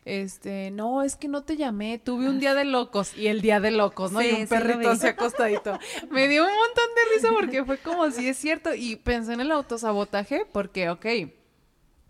este, 0.05 0.71
no, 0.71 1.03
es 1.03 1.15
que 1.15 1.27
no 1.27 1.43
te 1.43 1.55
llamé, 1.57 1.99
tuve 1.99 2.29
un 2.29 2.39
día 2.39 2.53
de 2.55 2.65
locos 2.65 3.15
y 3.15 3.27
el 3.27 3.41
día 3.41 3.59
de 3.59 3.71
locos, 3.71 4.11
¿no? 4.11 4.19
Sí, 4.21 4.27
y 4.27 4.35
sí 4.35 4.41
un 4.43 4.47
perrito 4.47 4.89
así 4.89 5.07
acostadito. 5.07 5.77
Me 6.09 6.27
dio 6.27 6.43
un 6.43 6.49
montón 6.53 6.85
de 6.95 7.15
risa 7.15 7.29
porque 7.35 7.63
fue 7.65 7.77
como 7.77 8.09
si 8.11 8.27
es 8.29 8.37
cierto 8.37 8.73
y 8.73 8.95
pensé 8.95 9.33
en 9.33 9.41
el 9.41 9.51
autosabotaje 9.51 10.45
porque, 10.51 10.89
ok, 10.89 11.05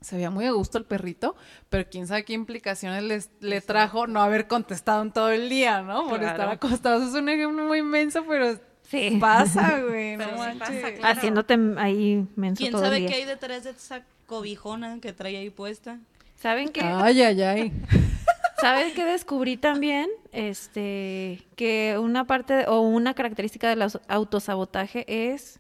se 0.02 0.16
veía 0.16 0.30
muy 0.30 0.46
a 0.46 0.52
gusto 0.52 0.78
el 0.78 0.86
perrito, 0.86 1.36
pero 1.70 1.90
quién 1.90 2.08
sabe 2.08 2.24
qué 2.26 2.34
implicaciones 2.34 3.04
les, 3.04 3.30
le 3.42 3.60
trajo 3.62 4.08
no 4.08 4.22
haber 4.22 4.48
contestado 4.48 5.02
en 5.02 5.12
todo 5.12 5.30
el 5.32 5.50
día, 5.50 5.82
¿no? 5.82 6.08
Por 6.08 6.20
Claro. 6.20 6.34
estar 6.34 6.50
acostados. 6.50 7.10
Es 7.10 7.14
un 7.16 7.28
ejemplo 7.30 7.64
muy 7.66 7.80
inmenso, 7.80 8.24
pero 8.28 8.58
Sí. 8.84 9.18
pasa, 9.20 9.82
güey, 9.82 10.18
no 10.18 10.26
Pero 10.26 10.44
sí 10.54 10.60
pasa, 10.60 10.94
claro. 10.94 11.20
Haciéndote 11.20 11.58
ahí 11.78 12.26
menso 12.36 12.60
¿Quién 12.60 12.72
todo 12.72 12.82
el 12.84 12.88
sabe 12.88 13.00
día. 13.02 13.10
qué 13.10 13.16
hay 13.16 13.26
detrás 13.26 13.64
de 13.66 13.72
esa 13.72 14.04
cobijona 14.26 15.00
que 15.02 15.14
trae 15.14 15.38
ahí 15.38 15.50
puesta? 15.50 16.00
¿Saben 16.38 16.70
qué? 16.70 16.82
Ay, 16.82 17.22
ay, 17.22 17.42
ay. 17.42 17.74
¿Sabes 18.62 18.94
qué 18.94 19.06
descubrí 19.06 19.58
también? 19.58 20.10
Este, 20.32 21.46
que 21.56 21.98
una 22.00 22.26
parte 22.26 22.66
o 22.68 22.82
una 22.82 23.14
característica 23.14 23.70
del 23.70 23.86
autosabotaje 24.08 25.06
es 25.34 25.60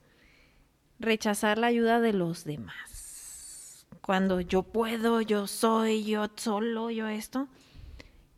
rechazar 0.99 1.57
la 1.57 1.67
ayuda 1.67 1.99
de 2.01 2.13
los 2.13 2.43
demás. 2.45 2.88
Cuando 4.09 4.41
yo 4.41 4.63
puedo, 4.63 5.21
yo 5.21 5.45
soy, 5.45 6.03
yo 6.03 6.25
solo, 6.35 6.89
yo 6.89 7.07
esto. 7.07 7.47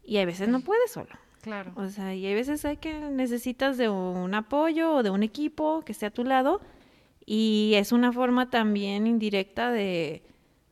Y 0.03 0.17
a 0.17 0.25
veces 0.25 0.49
no 0.49 0.59
puedes 0.59 0.91
solo. 0.91 1.07
Claro. 1.39 1.71
O 1.77 1.87
sea, 1.87 2.13
y 2.13 2.25
hay 2.25 2.33
veces 2.33 2.65
hay 2.65 2.75
que 2.75 2.93
necesitas 2.93 3.77
de 3.77 3.87
un 3.87 4.33
apoyo 4.33 4.95
o 4.95 5.01
de 5.01 5.11
un 5.11 5.23
equipo 5.23 5.81
que 5.85 5.93
esté 5.93 6.07
a 6.07 6.11
tu 6.11 6.25
lado. 6.25 6.59
Y 7.25 7.71
es 7.75 7.93
una 7.93 8.11
forma 8.11 8.49
también 8.49 9.07
indirecta 9.07 9.71
de, 9.71 10.23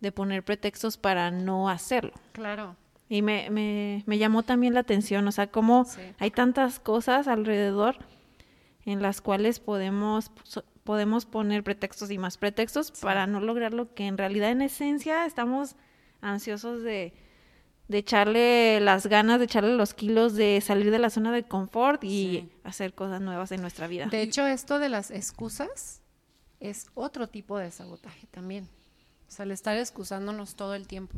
de 0.01 0.11
poner 0.11 0.43
pretextos 0.43 0.97
para 0.97 1.31
no 1.31 1.69
hacerlo. 1.69 2.11
Claro. 2.33 2.75
Y 3.07 3.21
me, 3.21 3.49
me, 3.51 4.03
me 4.05 4.17
llamó 4.17 4.43
también 4.43 4.73
la 4.73 4.81
atención, 4.81 5.25
o 5.29 5.31
sea, 5.31 5.47
cómo 5.49 5.85
Sí. 5.85 6.01
hay 6.19 6.31
tantas 6.31 6.77
cosas 6.81 7.29
alrededor 7.29 7.95
en 8.83 9.01
las 9.01 9.21
cuales 9.21 9.61
podemos, 9.61 10.29
podemos 10.89 11.27
poner 11.27 11.63
pretextos 11.63 12.09
y 12.09 12.17
más 12.17 12.39
pretextos 12.39 12.89
para 12.99 13.27
no 13.27 13.39
lograr 13.41 13.75
lo 13.75 13.93
que 13.93 14.07
en 14.07 14.17
realidad 14.17 14.49
en 14.49 14.63
esencia 14.63 15.27
estamos 15.27 15.75
ansiosos 16.19 16.81
de, 16.81 17.13
de 17.87 17.97
echarle 17.99 18.79
las 18.79 19.05
ganas, 19.05 19.37
de 19.37 19.45
echarle 19.45 19.75
los 19.75 19.93
kilos, 19.93 20.33
de 20.33 20.59
salir 20.61 20.89
de 20.89 20.97
la 20.97 21.11
zona 21.11 21.31
de 21.31 21.43
confort 21.43 22.03
y 22.03 22.07
Sí. 22.09 22.49
hacer 22.63 22.95
cosas 22.95 23.21
nuevas 23.21 23.51
en 23.51 23.61
nuestra 23.61 23.85
vida. 23.85 24.07
De 24.07 24.23
hecho, 24.23 24.47
esto 24.47 24.79
de 24.79 24.89
las 24.89 25.11
excusas 25.11 26.01
es 26.59 26.87
otro 26.95 27.27
tipo 27.27 27.59
de 27.59 27.69
sabotaje 27.69 28.25
también. 28.31 28.67
O 29.27 29.31
sea, 29.31 29.43
el 29.45 29.51
estar 29.51 29.77
excusándonos 29.77 30.55
todo 30.55 30.73
el 30.73 30.87
tiempo. 30.87 31.15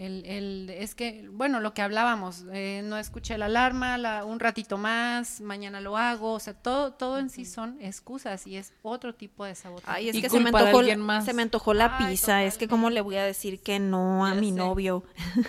El, 0.00 0.24
el, 0.24 0.70
es 0.70 0.94
que, 0.94 1.28
bueno, 1.30 1.60
lo 1.60 1.74
que 1.74 1.82
hablábamos, 1.82 2.46
eh, 2.54 2.80
no 2.84 2.96
escuché 2.96 3.36
la 3.36 3.46
alarma, 3.46 3.98
la- 3.98 4.24
un 4.24 4.40
ratito 4.40 4.78
más, 4.78 5.42
mañana 5.42 5.82
lo 5.82 5.98
hago, 5.98 6.32
o 6.32 6.40
sea, 6.40 6.54
todo, 6.54 6.94
todo 6.94 7.18
en 7.18 7.28
sí 7.28 7.44
son 7.44 7.76
excusas 7.82 8.46
y 8.46 8.56
es 8.56 8.72
otro 8.80 9.14
tipo 9.14 9.44
de 9.44 9.54
sabotaje. 9.54 9.92
Ay, 9.98 10.08
es 10.08 10.16
Y 10.16 10.22
que 10.22 10.30
se 10.30 10.40
me, 10.40 10.48
antojó, 10.48 10.82
se 11.22 11.34
me 11.34 11.42
antojó 11.42 11.74
la 11.74 11.98
Ay, 11.98 12.12
pizza, 12.12 12.42
es 12.44 12.56
que 12.56 12.66
cómo 12.66 12.88
le 12.88 13.02
voy 13.02 13.16
a 13.16 13.24
decir 13.24 13.60
que 13.60 13.78
no 13.78 14.24
a 14.24 14.34
Ya 14.34 14.40
mi 14.40 14.48
sé. 14.52 14.56
novio. 14.56 15.04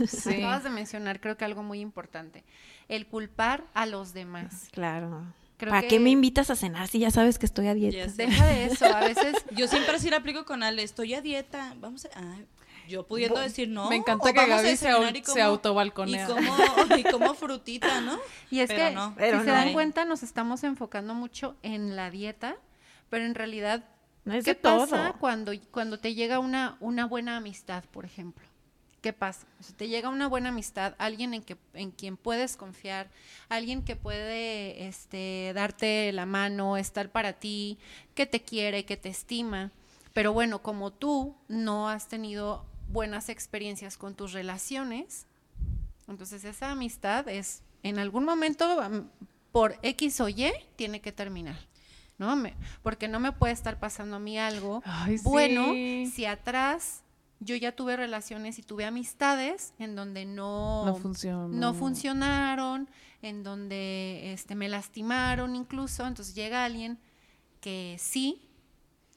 Sí. 0.05 0.33
Acabas 0.39 0.65
de 0.65 0.69
mencionar, 0.69 1.21
creo 1.21 1.37
que 1.37 1.45
algo 1.45 1.63
muy 1.63 1.79
importante, 1.79 2.43
el 2.89 3.07
culpar 3.07 3.63
a 3.73 3.85
los 3.85 4.11
demás. 4.13 4.67
Claro. 4.73 5.23
Creo 5.55 5.69
¿Para 5.69 5.83
que- 5.83 5.87
qué 5.87 5.99
me 6.01 6.09
invitas 6.09 6.49
a 6.49 6.57
cenar 6.57 6.89
si 6.89 6.99
ya 6.99 7.11
sabes 7.11 7.39
que 7.39 7.45
estoy 7.45 7.67
a 7.67 7.73
dieta? 7.73 8.11
Deja 8.17 8.45
de 8.47 8.65
eso, 8.65 8.85
a 8.85 8.99
veces 8.99 9.33
Yo 9.55 9.67
siempre 9.69 9.95
así 9.95 10.09
la 10.09 10.17
aplico 10.17 10.43
con 10.43 10.61
Ale, 10.61 10.83
estoy 10.83 11.13
a 11.13 11.21
dieta, 11.21 11.73
vamos 11.79 12.03
a... 12.05 12.09
ay, 12.15 12.45
yo 12.91 13.07
pudiendo 13.07 13.39
decir 13.39 13.67
no. 13.69 13.89
Me 13.89 13.95
encanta 13.95 14.31
que 14.33 14.45
Gaby 14.45 14.69
se 14.69 14.77
se 14.77 14.91
como- 15.23 15.43
autobalconea. 15.43 16.25
Y 16.25 16.27
como, 16.27 16.97
y 16.97 17.03
como 17.03 17.33
frutita, 17.33 18.01
¿no? 18.01 18.19
Y 18.51 18.59
es 18.59 18.67
Pero 18.67 18.89
que, 18.89 18.91
no. 18.95 19.15
Pero 19.17 19.39
si 19.39 19.45
se 19.45 19.49
no. 19.51 19.55
dan 19.57 19.73
cuenta, 19.73 20.05
nos 20.05 20.21
estamos 20.21 20.63
enfocando 20.63 21.13
mucho 21.15 21.55
en 21.63 21.95
la 21.95 22.11
dieta, 22.11 22.55
pero 23.09 23.25
en 23.25 23.33
realidad, 23.35 23.83
No 24.25 24.33
es 24.33 24.45
¿qué 24.45 24.51
de 24.53 24.59
todo. 24.59 24.81
pasa 24.87 25.15
cuando, 25.19 25.51
cuando 25.71 25.97
te 25.99 26.13
llega 26.13 26.37
una, 26.39 26.77
una 26.79 27.05
buena 27.05 27.37
amistad, 27.37 27.83
por 27.91 28.05
ejemplo? 28.05 28.45
¿Qué 29.01 29.13
pasa? 29.13 29.47
O 29.59 29.63
sea, 29.63 29.75
te 29.75 29.87
llega 29.87 30.09
una 30.09 30.27
buena 30.27 30.49
amistad, 30.49 30.93
alguien 30.99 31.33
en, 31.33 31.41
que, 31.41 31.57
en 31.73 31.89
quien 31.89 32.17
puedes 32.17 32.55
confiar, 32.55 33.09
alguien 33.49 33.81
que 33.83 33.95
puede 33.95 34.85
este, 34.87 35.53
darte 35.55 36.11
la 36.11 36.27
mano, 36.27 36.77
estar 36.77 37.09
para 37.09 37.33
ti, 37.33 37.79
que 38.13 38.27
te 38.27 38.43
quiere, 38.43 38.85
que 38.85 38.97
te 38.97 39.09
estima. 39.09 39.71
Pero 40.13 40.33
bueno, 40.33 40.61
como 40.61 40.91
tú 40.91 41.35
no 41.47 41.89
has 41.89 42.09
tenido 42.09 42.63
buenas 42.91 43.29
experiencias 43.29 43.97
con 43.97 44.15
tus 44.15 44.33
relaciones, 44.33 45.25
entonces 46.07 46.43
esa 46.43 46.71
amistad 46.71 47.27
es, 47.29 47.63
en 47.83 47.99
algún 47.99 48.25
momento, 48.25 48.81
am, 48.81 49.09
por 49.51 49.77
X 49.81 50.19
o 50.21 50.29
Y, 50.29 50.51
tiene 50.75 51.01
que 51.01 51.11
terminar. 51.11 51.55
¿No? 52.17 52.35
Me- 52.35 52.53
porque 52.83 53.07
no 53.07 53.19
me 53.19 53.31
puede 53.31 53.51
estar 53.53 53.79
pasando 53.79 54.17
a 54.17 54.19
mí 54.19 54.37
algo 54.37 54.83
Ay, 54.85 55.17
bueno 55.23 55.71
sí. 55.71 56.11
si 56.13 56.25
atrás 56.25 57.01
yo 57.39 57.55
ya 57.55 57.71
tuve 57.75 57.97
relaciones 57.97 58.59
y 58.59 58.61
tuve 58.61 58.85
amistades 58.85 59.73
en 59.79 59.95
donde 59.95 60.25
no, 60.25 60.85
No 60.85 60.95
funcionó. 60.97 61.47
no 61.47 61.73
funcionaron, 61.73 62.87
en 63.23 63.41
donde 63.41 64.33
este, 64.33 64.53
me 64.53 64.69
lastimaron 64.69 65.55
incluso. 65.55 66.05
Entonces 66.05 66.35
llega 66.35 66.63
alguien 66.63 66.99
que 67.59 67.95
sí 67.99 68.47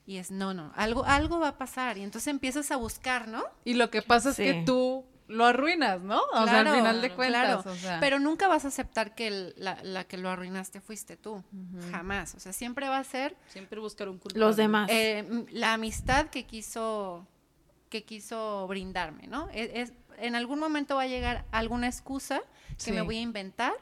y 0.05 0.17
es 0.17 0.31
no, 0.31 0.53
no, 0.53 0.71
algo, 0.75 1.03
algo 1.05 1.39
va 1.39 1.49
a 1.49 1.57
pasar. 1.57 1.97
Y 1.97 2.03
entonces 2.03 2.27
empiezas 2.27 2.71
a 2.71 2.75
buscar, 2.77 3.27
¿no? 3.27 3.43
Y 3.63 3.73
lo 3.73 3.89
que 3.89 4.01
pasa 4.01 4.29
es 4.29 4.37
que 4.37 4.63
tú 4.65 5.03
lo 5.27 5.45
arruinas, 5.47 6.01
¿no? 6.01 6.21
O 6.33 6.45
sea, 6.45 6.59
al 6.59 6.67
final 6.75 7.01
de 7.01 7.11
cuentas. 7.11 7.41
claro. 7.63 7.63
o 7.71 7.75
sea. 7.75 7.99
Pero 7.99 8.19
nunca 8.19 8.47
vas 8.47 8.63
a 8.65 8.67
aceptar 8.67 9.15
que 9.15 9.27
el- 9.27 9.53
la, 9.57 9.79
la 9.83 10.03
que 10.03 10.17
lo 10.17 10.29
arruinaste 10.29 10.81
fuiste 10.81 11.17
tú. 11.17 11.43
Jamás. 11.91 12.35
O 12.35 12.39
sea, 12.39 12.53
siempre 12.53 12.87
va 12.87 12.99
a 12.99 13.03
ser 13.03 13.35
Siempre 13.47 13.79
buscar 13.79 14.07
un 14.07 14.19
culpable. 14.19 14.45
Los 14.45 14.55
demás. 14.55 14.87
eh, 14.91 15.45
la 15.51 15.73
amistad 15.73 16.27
que 16.27 16.43
quiso 16.45 17.25
que 17.89 18.03
quiso 18.03 18.67
brindarme, 18.67 19.25
¿no? 19.27 19.47
Es, 19.53 19.69
es- 19.73 19.93
en 20.17 20.35
algún 20.35 20.59
momento 20.59 20.95
va 20.95 21.03
a 21.03 21.07
llegar 21.07 21.45
alguna 21.51 21.87
excusa 21.87 22.41
que 22.69 22.75
Sí. 22.85 22.91
me 22.91 23.01
voy 23.01 23.17
a 23.17 23.21
inventar 23.21 23.73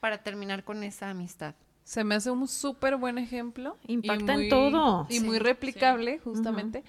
para 0.00 0.18
terminar 0.22 0.62
con 0.64 0.82
esa 0.84 1.10
amistad. 1.10 1.54
Se 1.84 2.04
me 2.04 2.14
hace 2.14 2.30
un 2.30 2.46
súper 2.48 2.96
buen 2.96 3.18
ejemplo. 3.18 3.76
Impacta 3.86 4.34
en 4.34 4.48
todo. 4.48 5.06
Y 5.08 5.14
Sí, 5.14 5.20
muy 5.20 5.36
sí. 5.36 5.42
replicable, 5.42 6.18
justamente, 6.18 6.84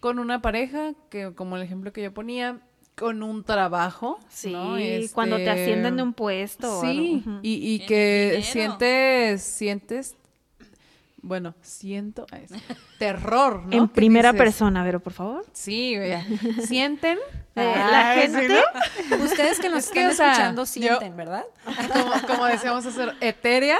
con 0.00 0.18
una 0.18 0.40
pareja, 0.42 0.92
que 1.10 1.32
como 1.34 1.56
el 1.56 1.62
ejemplo 1.62 1.92
que 1.92 2.02
yo 2.02 2.12
ponía, 2.14 2.60
con 2.96 3.22
un 3.22 3.42
trabajo. 3.44 4.18
Sí, 4.28 4.52
¿no? 4.52 4.76
cuando 5.14 5.36
te 5.36 5.42
Este, 5.44 5.50
ascienden 5.62 5.96
de 5.96 6.02
un 6.02 6.12
puesto. 6.14 6.78
o 6.78 6.80
Sí, 6.82 7.24
y, 7.42 7.74
y 7.74 7.86
que 7.86 8.42
sientes, 8.44 9.42
sientes, 9.42 10.16
bueno, 11.22 11.54
siento 11.62 12.26
terror, 12.98 13.64
¿no? 13.66 13.72
En 13.76 13.88
primera 13.88 14.32
dices, 14.32 14.44
persona, 14.44 14.84
pero 14.84 15.00
por 15.00 15.12
favor. 15.12 15.44
Sí, 15.52 15.96
vea, 15.96 16.24
sienten. 16.66 17.18
La 17.54 18.14
sí, 18.14 18.20
gente 18.32 18.48
¿no? 18.48 19.24
Ustedes 19.24 19.58
que 19.60 19.68
nos 19.68 19.84
Es 19.84 19.90
que, 19.90 20.00
están 20.00 20.10
o 20.10 20.14
sea, 20.14 20.30
escuchando 20.32 20.62
yo- 20.62 20.66
sienten, 20.66 21.16
¿verdad? 21.16 21.44
como, 21.92 22.12
como 22.26 22.44
decíamos 22.46 22.86
hacer 22.86 23.14
etérea, 23.20 23.78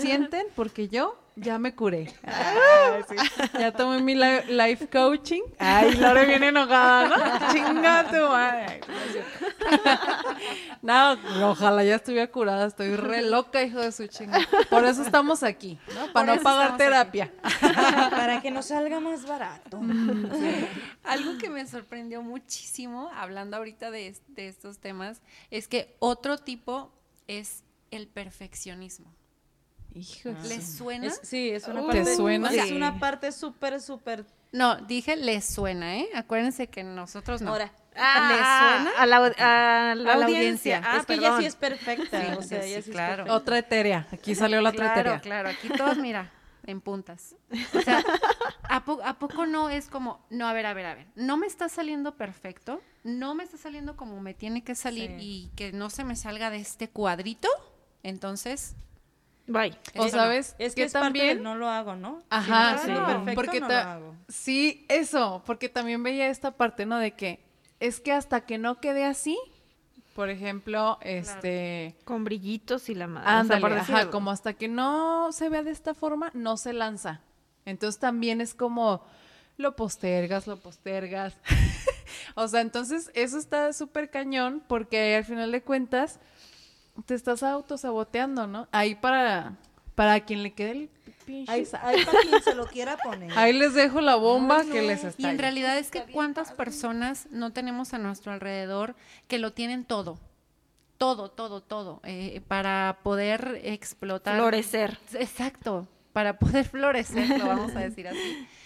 sienten 0.00 0.46
porque 0.56 0.88
yo 0.88 1.16
ya 1.40 1.58
me 1.58 1.74
curé. 1.74 2.12
Ay, 2.24 3.02
sí. 3.08 3.16
Ya 3.58 3.72
tomé 3.72 4.00
mi 4.00 4.14
li- 4.14 4.44
life 4.48 4.88
coaching. 4.88 5.42
Ay, 5.58 5.94
Laura 5.94 6.24
viene 6.24 6.48
enojada, 6.48 7.08
¿no? 7.08 7.48
Chinga 7.52 8.04
tu 8.10 8.16
madre. 8.28 8.80
No 10.82 11.16
ojalá 11.50 11.84
ya 11.84 11.96
estuviera 11.96 12.30
curada. 12.30 12.66
Estoy 12.66 12.96
re 12.96 13.22
loca, 13.22 13.62
hijo 13.62 13.80
de 13.80 13.92
su 13.92 14.06
chinga. 14.06 14.38
Por 14.70 14.84
eso 14.84 15.02
estamos 15.02 15.42
aquí, 15.42 15.78
¿no? 15.94 16.12
Para 16.12 16.36
no 16.36 16.42
pagar 16.42 16.68
aquí. 16.68 16.78
terapia. 16.78 17.32
Para 18.10 18.40
que 18.40 18.50
nos 18.50 18.66
salga 18.66 19.00
más 19.00 19.26
barato. 19.26 19.80
Algo 21.04 21.38
que 21.38 21.50
me 21.50 21.66
sorprendió 21.66 22.22
muchísimo, 22.22 23.10
hablando 23.14 23.56
ahorita 23.56 23.90
de, 23.90 24.14
de 24.28 24.48
estos 24.48 24.78
temas, 24.78 25.20
es 25.50 25.68
que 25.68 25.96
otro 25.98 26.38
tipo 26.38 26.92
es 27.26 27.64
el 27.90 28.06
perfeccionismo. 28.08 29.14
Hijo 29.98 30.28
de 30.30 30.48
¿Les 30.48 30.64
su- 30.66 30.78
suena? 30.78 31.06
Es- 31.06 31.20
sí, 31.22 31.50
es 31.50 31.66
una 31.68 31.82
Uh, 31.82 31.86
parte. 31.86 32.04
¿te 32.04 32.16
suena? 32.16 32.50
Es 32.50 32.68
Sí. 32.68 32.72
una 32.74 32.98
parte 32.98 33.32
súper, 33.32 33.80
súper. 33.80 34.24
No, 34.52 34.76
dije 34.76 35.16
les 35.16 35.44
suena, 35.44 35.96
¿eh? 35.96 36.08
Acuérdense 36.14 36.68
que 36.68 36.82
nosotros 36.84 37.42
no. 37.42 37.50
Ahora. 37.52 37.70
Ah, 38.00 38.28
¿Les 38.30 38.38
suena? 38.38 39.02
A 39.02 39.06
la, 39.06 39.16
au- 39.20 39.34
a 39.38 39.94
la 39.96 40.12
A 40.12 40.16
la 40.16 40.24
audiencia. 40.24 40.76
audiencia. 40.78 40.82
Ah, 40.84 40.96
es 41.00 41.06
que 41.06 41.14
ella 41.14 41.22
perdón. 41.22 41.40
sí 41.40 41.46
es 41.46 41.56
perfecta. 41.56 42.20
Sí, 42.20 42.26
o 42.38 42.42
sea, 42.42 42.62
sí, 42.62 42.68
ella 42.68 42.82
sí 42.82 42.90
es 42.90 42.94
claro. 42.94 43.16
perfecta. 43.16 43.34
Otra 43.34 43.58
etérea. 43.58 44.06
Aquí 44.12 44.34
salió 44.34 44.60
la 44.60 44.70
otra 44.70 44.92
Claro, 44.94 45.00
etérea. 45.00 45.20
claro, 45.20 45.48
aquí 45.48 45.68
todos, 45.76 45.98
mira, 45.98 46.30
en 46.64 46.80
puntas. 46.80 47.34
O 47.74 47.80
sea, 47.80 48.02
¿a, 48.68 48.84
po- 48.84 49.00
¿a 49.04 49.18
poco 49.18 49.46
no 49.46 49.68
es 49.68 49.88
como, 49.88 50.24
no, 50.30 50.46
a 50.46 50.52
ver, 50.52 50.66
a 50.66 50.74
ver, 50.74 50.86
a 50.86 50.94
ver, 50.94 51.06
no 51.16 51.36
me 51.36 51.46
está 51.48 51.68
saliendo 51.68 52.14
perfecto, 52.16 52.80
no 53.04 53.34
me 53.34 53.42
está 53.44 53.56
saliendo 53.58 53.96
como 53.96 54.20
me 54.20 54.32
tiene 54.32 54.62
que 54.62 54.74
salir 54.76 55.10
Sí. 55.10 55.16
y 55.20 55.50
que 55.56 55.72
no 55.72 55.90
se 55.90 56.04
me 56.04 56.14
salga 56.14 56.50
de 56.50 56.58
este 56.58 56.88
cuadrito? 56.88 57.48
Entonces, 58.04 58.76
Bye. 59.48 59.76
O 59.96 60.08
sabes 60.08 60.54
Es 60.58 60.74
que 60.74 60.82
que 60.82 60.86
es 60.86 60.92
parte 60.92 61.06
también 61.06 61.28
del 61.38 61.42
no 61.42 61.56
lo 61.56 61.68
hago, 61.68 61.96
¿no? 61.96 62.22
Ajá, 62.30 62.78
si 62.78 62.86
sí. 62.86 62.92
no 62.92 63.06
perfecto, 63.06 63.34
porque 63.34 63.60
no 63.60 63.66
ta- 63.68 63.82
lo 63.84 63.90
hago. 63.90 64.14
sí, 64.28 64.84
eso, 64.88 65.42
porque 65.46 65.68
también 65.68 66.02
veía 66.02 66.28
esta 66.28 66.50
parte, 66.52 66.84
¿no? 66.86 66.98
De 66.98 67.12
que 67.12 67.40
es 67.80 67.98
que 68.00 68.12
hasta 68.12 68.42
que 68.42 68.58
no 68.58 68.78
quede 68.80 69.04
así, 69.04 69.38
por 70.14 70.28
ejemplo, 70.30 70.98
este, 71.00 71.96
Con 72.04 72.24
brillitos 72.24 72.88
y 72.88 72.94
la 72.94 73.06
madre. 73.06 73.26
o 73.26 73.30
sea, 73.30 73.38
ándale, 73.40 73.60
por 73.60 73.72
ajá, 73.72 74.10
como 74.10 74.30
hasta 74.30 74.52
que 74.52 74.68
no 74.68 75.32
se 75.32 75.48
vea 75.48 75.62
de 75.62 75.70
esta 75.70 75.94
forma, 75.94 76.30
no 76.34 76.56
se 76.56 76.72
lanza. 76.72 77.20
Entonces 77.64 78.00
también 78.00 78.40
es 78.40 78.54
como 78.54 79.02
lo 79.56 79.76
postergas, 79.76 80.46
lo 80.46 80.58
postergas. 80.58 81.34
o 82.34 82.48
sea, 82.48 82.60
entonces 82.60 83.10
eso 83.14 83.38
está 83.38 83.72
súper 83.72 84.10
cañón 84.10 84.62
porque 84.68 85.16
al 85.16 85.24
final 85.24 85.52
de 85.52 85.62
cuentas 85.62 86.18
te 87.06 87.14
estás 87.14 87.42
autosaboteando, 87.42 88.46
¿no? 88.46 88.68
Ahí 88.72 88.94
para, 88.94 89.56
para 89.94 90.20
quien 90.20 90.42
le 90.42 90.52
quede 90.52 90.70
el 90.70 90.90
pinche 91.24 91.52
Ahí, 91.52 91.64
para 92.04 92.20
quien 92.22 92.42
se 92.42 92.54
lo 92.54 92.66
quiera 92.66 92.96
poner. 92.96 93.36
Ahí 93.36 93.52
les 93.52 93.74
dejo 93.74 94.00
la 94.00 94.16
bomba 94.16 94.62
que 94.64 94.82
no. 94.82 94.88
les 94.88 95.04
y 95.04 95.06
está. 95.06 95.30
en 95.30 95.38
realidad 95.38 95.78
es 95.78 95.90
que 95.90 96.04
cuántas 96.04 96.52
personas 96.52 97.28
no 97.30 97.52
tenemos 97.52 97.94
a 97.94 97.98
nuestro 97.98 98.32
alrededor 98.32 98.94
que 99.26 99.38
lo 99.38 99.52
tienen 99.52 99.84
todo, 99.84 100.18
todo, 100.98 101.30
todo, 101.30 101.62
todo, 101.62 102.00
eh, 102.04 102.40
para 102.48 102.98
poder 103.02 103.60
explotar. 103.64 104.36
Florecer. 104.36 104.98
Exacto, 105.14 105.86
para 106.12 106.38
poder 106.38 106.64
florecer, 106.68 107.38
lo 107.38 107.46
vamos 107.46 107.74
a 107.76 107.80
decir 107.80 108.08
así. 108.08 108.48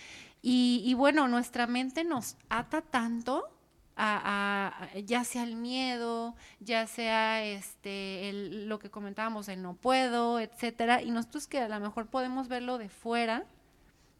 Y, 0.44 0.82
y 0.84 0.94
bueno, 0.94 1.28
nuestra 1.28 1.68
mente 1.68 2.02
nos 2.02 2.36
ata 2.48 2.80
tanto 2.80 3.48
a, 3.96 4.72
a- 4.94 4.98
ya 5.00 5.24
sea 5.24 5.42
el 5.44 5.56
miedo, 5.56 6.34
ya 6.60 6.86
sea 6.86 7.44
este 7.44 8.28
el- 8.30 8.68
lo 8.68 8.78
que 8.78 8.90
comentábamos, 8.90 9.48
el 9.48 9.62
no 9.62 9.74
puedo, 9.74 10.40
etcétera, 10.40 11.02
y 11.02 11.10
nosotros 11.10 11.46
que 11.46 11.58
a 11.60 11.68
lo 11.68 11.78
mejor 11.80 12.06
podemos 12.06 12.48
verlo 12.48 12.78
de 12.78 12.88
fuera, 12.88 13.44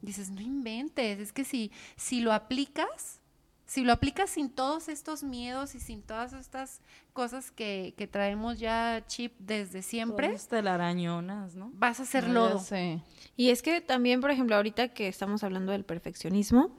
dices, 0.03 0.31
no 0.31 0.41
inventes, 0.41 1.19
es 1.19 1.33
que 1.33 1.45
si, 1.45 1.71
si 1.97 2.21
lo 2.21 2.33
aplicas, 2.33 3.21
si 3.65 3.85
lo 3.85 3.93
aplicas 3.95 4.29
sin 4.31 4.51
todos 4.51 4.89
estos 4.89 5.23
miedos 5.23 5.75
y 5.75 5.81
sin 5.81 6.03
todas 6.03 6.35
estas 6.35 6.83
cosas 7.15 7.51
que, 7.51 7.95
que 7.97 8.07
traemos 8.07 8.59
ya 8.59 9.03
chip 9.07 9.33
desde 9.39 9.81
siempre, 9.81 10.27
Todas 10.29 10.49
telarañonas, 10.49 11.55
¿no? 11.55 11.71
vas 11.75 11.99
a 12.01 12.05
ser 12.05 12.25
No, 12.29 12.29
ya 12.49 12.55
lodo. 12.55 12.59
sé. 12.59 13.01
Y 13.37 13.49
es 13.51 13.63
que 13.63 13.81
también, 13.81 14.21
por 14.21 14.31
ejemplo, 14.31 14.57
ahorita 14.57 14.89
que 14.89 15.09
estamos 15.09 15.43
hablando 15.45 15.73
del 15.73 15.85
perfeccionismo, 15.85 16.77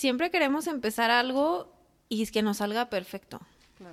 siempre 0.00 0.30
queremos 0.30 0.66
empezar 0.66 1.10
algo 1.10 1.70
y 2.08 2.22
es 2.22 2.32
que 2.32 2.42
nos 2.42 2.56
salga 2.56 2.88
perfecto. 2.88 3.38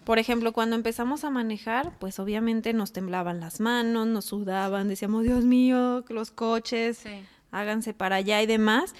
Por 0.06 0.20
ejemplo, 0.20 0.54
cuando 0.54 0.76
empezamos 0.78 1.24
a 1.26 1.30
manejar, 1.30 1.98
pues 2.00 2.17
obviamente 2.20 2.72
nos 2.74 2.93
temblaban 2.93 3.39
las 3.41 3.60
manos, 3.60 4.08
nos 4.08 4.24
sudaban, 4.26 4.88
decíamos, 4.88 5.24
Dios 5.24 5.43
mío, 5.43 6.04
que 6.08 6.13
los 6.13 6.32
coches, 6.32 6.98
Sí. 7.00 7.10
háganse 7.52 7.93
para 7.93 8.17
allá 8.17 8.41
y 8.41 8.46
demás. 8.46 8.96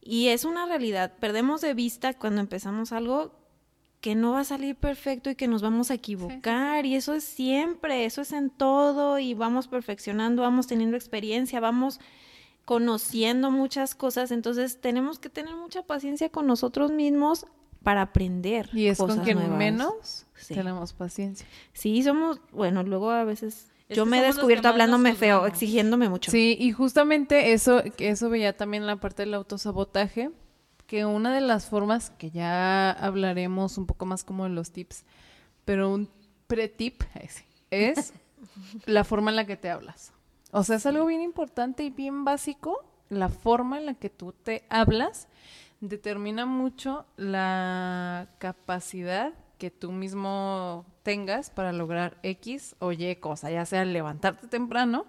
Y 0.00 0.28
es 0.28 0.44
una 0.44 0.66
realidad, 0.66 1.12
perdemos 1.20 1.60
de 1.60 1.74
vista 1.74 2.14
cuando 2.14 2.40
empezamos 2.40 2.90
algo 2.92 3.32
que 4.00 4.14
no 4.16 4.32
va 4.32 4.40
a 4.40 4.44
salir 4.44 4.74
perfecto 4.76 5.30
y 5.30 5.34
que 5.36 5.48
nos 5.48 5.62
vamos 5.62 5.90
a 5.90 5.94
equivocar 5.94 6.86
y 6.86 6.94
eso 6.96 7.14
es 7.14 7.22
siempre, 7.24 8.04
eso 8.04 8.22
es 8.22 8.32
en 8.32 8.50
todo 8.50 9.18
y 9.20 9.34
vamos 9.34 9.66
perfeccionando, 9.68 10.42
vamos 10.42 10.66
teniendo 10.66 10.96
experiencia, 10.96 11.58
vamos 11.60 11.98
conociendo 12.66 13.50
muchas 13.50 13.94
cosas, 13.94 14.30
entonces 14.32 14.80
tenemos 14.80 15.18
que 15.18 15.30
tener 15.30 15.54
mucha 15.56 15.82
paciencia 15.84 16.28
con 16.28 16.46
nosotros 16.46 16.90
mismos 16.90 17.46
para 17.82 18.02
aprender. 18.02 18.68
Y 18.74 18.88
es 18.88 18.98
con 18.98 19.20
quien 19.20 19.38
nuevas. 19.38 19.56
menos 19.56 20.26
Sí. 20.34 20.54
tenemos 20.54 20.92
paciencia. 20.92 21.46
Sí, 21.72 22.02
somos, 22.02 22.40
bueno, 22.52 22.82
luego 22.82 23.10
a 23.10 23.22
veces 23.24 23.68
Es 23.88 23.96
yo 23.96 24.04
me 24.04 24.18
he 24.18 24.22
descubierto 24.22 24.66
hablándome 24.68 25.14
feo, 25.14 25.46
exigiéndome 25.46 26.08
mucho. 26.08 26.30
Sí, 26.32 26.56
y 26.58 26.72
justamente 26.72 27.52
eso, 27.52 27.82
que 27.96 28.10
eso 28.10 28.28
veía 28.28 28.56
también 28.56 28.82
en 28.82 28.88
la 28.88 28.96
parte 28.96 29.22
del 29.22 29.34
autosabotaje, 29.34 30.30
que 30.88 31.04
una 31.06 31.32
de 31.32 31.40
las 31.40 31.66
formas 31.66 32.10
que 32.10 32.30
ya 32.30 32.90
hablaremos 32.90 33.78
un 33.78 33.86
poco 33.86 34.06
más 34.06 34.24
como 34.24 34.42
de 34.44 34.50
los 34.50 34.72
tips, 34.72 35.04
pero 35.64 35.92
un 35.92 36.10
pre-tip 36.48 37.02
es 37.70 38.12
la 38.86 39.04
forma 39.04 39.30
en 39.30 39.36
la 39.36 39.46
que 39.46 39.56
te 39.56 39.70
hablas. 39.70 40.12
O 40.52 40.62
sea, 40.62 40.76
es 40.76 40.86
algo 40.86 41.06
bien 41.06 41.22
importante 41.22 41.82
y 41.82 41.90
bien 41.90 42.24
básico, 42.24 42.84
la 43.08 43.28
forma 43.28 43.78
en 43.78 43.86
la 43.86 43.94
que 43.94 44.10
tú 44.10 44.32
te 44.32 44.64
hablas 44.68 45.28
determina 45.80 46.46
mucho 46.46 47.06
la 47.16 48.28
capacidad 48.38 49.32
que 49.58 49.70
tú 49.70 49.92
mismo 49.92 50.84
tengas 51.02 51.50
para 51.50 51.72
lograr 51.72 52.18
X 52.22 52.76
o 52.78 52.92
Y 52.92 53.16
cosa, 53.16 53.50
ya 53.50 53.64
sea 53.66 53.84
levantarte 53.84 54.48
temprano, 54.48 55.04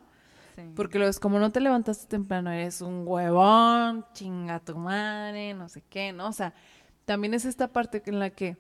Sí. 0.56 0.64
porque 0.76 0.98
lo 0.98 1.08
es 1.08 1.20
como 1.20 1.38
no 1.38 1.52
te 1.52 1.60
levantaste 1.62 2.08
temprano, 2.08 2.52
eres 2.52 2.82
un 2.82 3.04
huevón, 3.08 4.06
chinga 4.14 4.60
tu 4.60 4.76
madre, 4.76 5.54
no 5.54 5.70
sé 5.70 5.84
qué, 5.88 6.12
¿no? 6.14 6.30
O 6.30 6.34
sea, 6.34 6.54
también 7.06 7.36
es 7.36 7.46
esta 7.46 7.68
parte 7.68 8.02
en 8.08 8.20
la 8.20 8.32
que, 8.32 8.58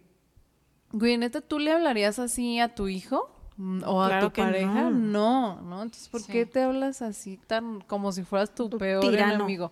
güey, 0.92 1.18
neta, 1.18 1.42
¿tú 1.42 1.58
le 1.58 1.72
hablarías 1.72 2.20
así 2.20 2.60
a 2.60 2.76
tu 2.76 2.88
hijo? 2.88 3.32
Mm, 3.58 3.84
¿O 3.86 4.04
a 4.04 4.08
Claro 4.08 4.28
tu 4.28 4.34
que 4.34 4.42
pareja? 4.44 4.90
no. 4.90 4.92
No, 4.92 5.62
¿no? 5.62 5.84
Entonces, 5.84 6.10
¿por 6.10 6.22
Sí. 6.22 6.32
qué 6.32 6.46
te 6.46 6.62
hablas 6.64 7.02
así 7.02 7.38
tan 7.38 7.82
como 7.82 8.12
si 8.12 8.24
fueras 8.24 8.54
tu, 8.54 8.70
Tu 8.70 8.78
peor 8.78 9.02
tirano. 9.02 9.34
enemigo? 9.36 9.72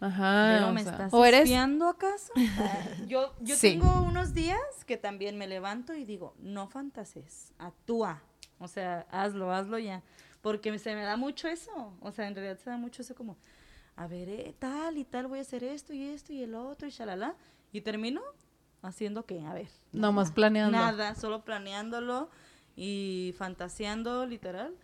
Ajá. 0.00 0.48
Pero 0.54 0.68
o 0.68 0.72
me 0.72 0.82
sea, 0.82 0.92
estás 0.92 1.14
o 1.14 1.24
eres 1.24 1.50
acaso. 1.52 2.32
yo 3.06 3.34
yo 3.40 3.56
Sí. 3.56 3.70
tengo 3.72 4.02
unos 4.02 4.34
días 4.34 4.58
que 4.86 4.96
también 4.96 5.38
me 5.38 5.46
levanto 5.46 5.94
y 5.94 6.04
digo, 6.04 6.34
no 6.38 6.66
fantases, 6.68 7.52
actúa. 7.58 8.22
O 8.58 8.68
sea, 8.68 9.06
hazlo, 9.10 9.52
hazlo 9.52 9.78
ya. 9.78 10.02
Porque 10.42 10.78
se 10.78 10.94
me 10.94 11.02
da 11.02 11.16
mucho 11.16 11.48
eso. 11.48 11.92
O 12.00 12.12
sea, 12.12 12.26
en 12.28 12.34
realidad 12.34 12.58
se 12.58 12.70
da 12.70 12.76
mucho 12.76 13.02
eso 13.02 13.14
como, 13.14 13.36
a 13.96 14.06
ver, 14.06 14.28
eh, 14.28 14.54
tal 14.58 14.96
y 14.96 15.04
tal, 15.04 15.26
voy 15.26 15.38
a 15.40 15.42
hacer 15.42 15.64
esto 15.64 15.92
y 15.92 16.04
esto 16.04 16.32
y 16.32 16.42
el 16.42 16.54
otro 16.54 16.86
y 16.88 16.90
shalala. 16.90 17.34
Y 17.72 17.80
termino 17.82 18.22
haciendo 18.82 19.24
qué, 19.26 19.40
a 19.44 19.52
ver. 19.52 19.68
nada. 19.92 20.34
planeando. 20.34 20.78
Nada, 20.78 21.14
solo 21.14 21.44
planeándolo 21.44 22.30
y 22.76 23.34
fantaseando, 23.38 24.26
literal. 24.26 24.74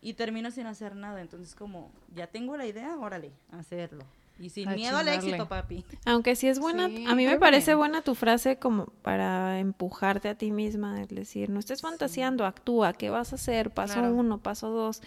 Y 0.00 0.14
termino 0.14 0.50
sin 0.50 0.66
hacer 0.66 0.96
nada. 0.96 1.20
Entonces, 1.20 1.54
como, 1.54 1.92
ya 2.14 2.26
tengo 2.26 2.56
la 2.56 2.66
idea, 2.66 2.96
órale, 2.98 3.30
hacerlo. 3.52 4.04
Y 4.40 4.48
sin 4.48 4.68
A 4.68 4.74
miedo 4.74 4.96
al 4.96 5.06
éxito, 5.08 5.46
papi. 5.48 5.84
Aunque 6.04 6.34
sí 6.34 6.48
es 6.48 6.58
buena, 6.58 6.88
Sí, 6.88 7.04
a 7.06 7.14
mí 7.14 7.26
me 7.26 7.38
parece 7.38 7.72
bien. 7.72 7.78
buena 7.78 8.02
tu 8.02 8.14
frase 8.16 8.56
como 8.56 8.86
para 9.02 9.60
empujarte 9.60 10.28
a 10.28 10.34
ti 10.34 10.50
misma, 10.50 11.02
es 11.02 11.08
decir, 11.08 11.50
no 11.50 11.60
estés 11.60 11.82
fantaseando, 11.82 12.44
actúa, 12.46 12.92
¿qué 12.94 13.10
vas 13.10 13.32
a 13.32 13.36
hacer? 13.36 13.70
Paso 13.70 13.94
Claro. 14.00 14.14
uno, 14.14 14.38
paso 14.38 14.70
dos. 14.70 15.02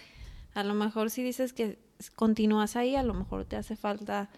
A 0.54 0.62
lo 0.64 0.72
mejor 0.72 1.10
si 1.10 1.22
dices 1.22 1.52
que 1.52 1.78
continúas 2.14 2.76
ahí, 2.76 2.96
a 2.96 3.02
lo 3.02 3.12
mejor 3.12 3.44
te 3.44 3.56
hace 3.56 3.76
falta 3.76 4.30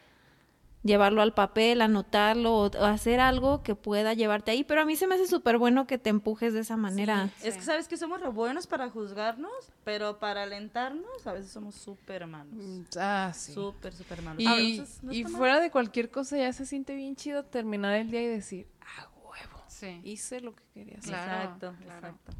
llevarlo 0.88 1.22
al 1.22 1.32
papel, 1.34 1.80
anotarlo 1.80 2.52
o, 2.54 2.66
o 2.66 2.84
hacer 2.84 3.20
algo 3.20 3.62
que 3.62 3.76
pueda 3.76 4.12
llevarte 4.14 4.50
ahí, 4.50 4.64
pero 4.64 4.80
a 4.80 4.84
mí 4.84 4.96
se 4.96 5.06
me 5.06 5.14
hace 5.14 5.28
súper 5.28 5.58
bueno 5.58 5.86
que 5.86 5.98
te 5.98 6.10
empujes 6.10 6.52
de 6.52 6.60
esa 6.60 6.76
manera. 6.76 7.30
Es 7.44 7.54
que 7.56 7.62
sabes 7.62 7.86
que 7.86 7.96
somos 7.96 8.20
re 8.20 8.28
buenos 8.28 8.66
para 8.66 8.90
juzgarnos, 8.90 9.52
pero 9.84 10.18
para 10.18 10.42
alentarnos 10.42 11.26
a 11.26 11.32
veces 11.34 11.52
somos 11.52 11.76
súper 11.76 12.26
malos. 12.26 12.52
Mm, 12.52 12.80
Ah, 12.98 13.30
sí. 13.32 13.52
Súper, 13.52 13.94
súper 13.94 14.22
malos. 14.22 14.42
Y, 14.42 14.72
Entonces, 14.72 15.02
no 15.04 15.12
y 15.12 15.18
está 15.18 15.28
mal. 15.30 15.38
fuera 15.38 15.60
de 15.60 15.70
cualquier 15.70 16.10
cosa 16.10 16.36
ya 16.36 16.52
se 16.52 16.66
siente 16.66 16.96
bien 16.96 17.14
chido 17.14 17.44
terminar 17.44 17.94
el 17.94 18.10
día 18.10 18.22
y 18.22 18.26
decir, 18.26 18.66
ah, 18.80 19.08
huevo, 19.22 19.62
Sí, 19.68 20.00
hice 20.02 20.40
lo 20.40 20.56
que 20.56 20.64
quería 20.74 20.98
hacer. 20.98 21.10
Claro, 21.10 21.32
Exacto, 21.42 21.74
claro. 21.84 21.98
exacto. 22.08 22.32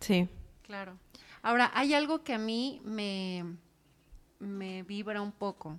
Sí. 0.00 0.28
claro. 0.62 0.96
Ahora, 1.42 1.70
hay 1.74 1.94
algo 1.94 2.22
que 2.24 2.34
a 2.34 2.38
mí 2.38 2.80
me, 2.84 3.44
me 4.40 4.82
vibra 4.82 5.22
un 5.22 5.32
poco. 5.32 5.78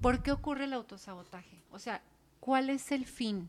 ¿Por 0.00 0.22
qué 0.22 0.32
ocurre 0.32 0.64
el 0.64 0.72
autosabotaje? 0.72 1.62
O 1.70 1.78
sea, 1.78 2.02
¿cuál 2.40 2.70
es 2.70 2.92
el 2.92 3.04
fin? 3.06 3.48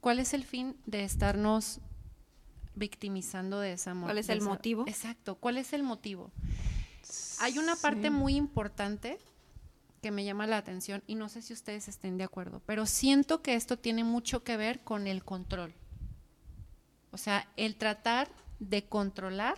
¿Cuál 0.00 0.18
es 0.18 0.34
el 0.34 0.44
fin 0.44 0.76
de 0.86 1.04
estarnos 1.04 1.80
victimizando 2.74 3.60
de 3.60 3.72
esa 3.72 3.94
¿Cuál 3.94 4.18
es 4.18 4.28
el 4.28 4.38
esa- 4.38 4.48
motivo? 4.48 4.84
Exacto, 4.86 5.34
¿cuál 5.36 5.56
es 5.58 5.72
el 5.72 5.82
motivo? 5.82 6.30
Hay 7.40 7.58
una 7.58 7.76
parte 7.76 8.10
muy 8.10 8.36
importante 8.36 9.18
que 10.02 10.10
me 10.10 10.24
llama 10.24 10.46
la 10.46 10.58
atención 10.58 11.02
y 11.06 11.14
no 11.14 11.28
sé 11.28 11.42
si 11.42 11.52
ustedes 11.52 11.88
estén 11.88 12.18
de 12.18 12.24
acuerdo, 12.24 12.60
pero 12.66 12.86
siento 12.86 13.42
que 13.42 13.54
esto 13.54 13.78
tiene 13.78 14.04
mucho 14.04 14.44
que 14.44 14.56
ver 14.56 14.80
con 14.84 15.06
el 15.06 15.24
control. 15.24 15.74
O 17.12 17.18
sea, 17.18 17.48
el 17.56 17.76
tratar 17.76 18.28
de 18.60 18.84
controlar 18.84 19.56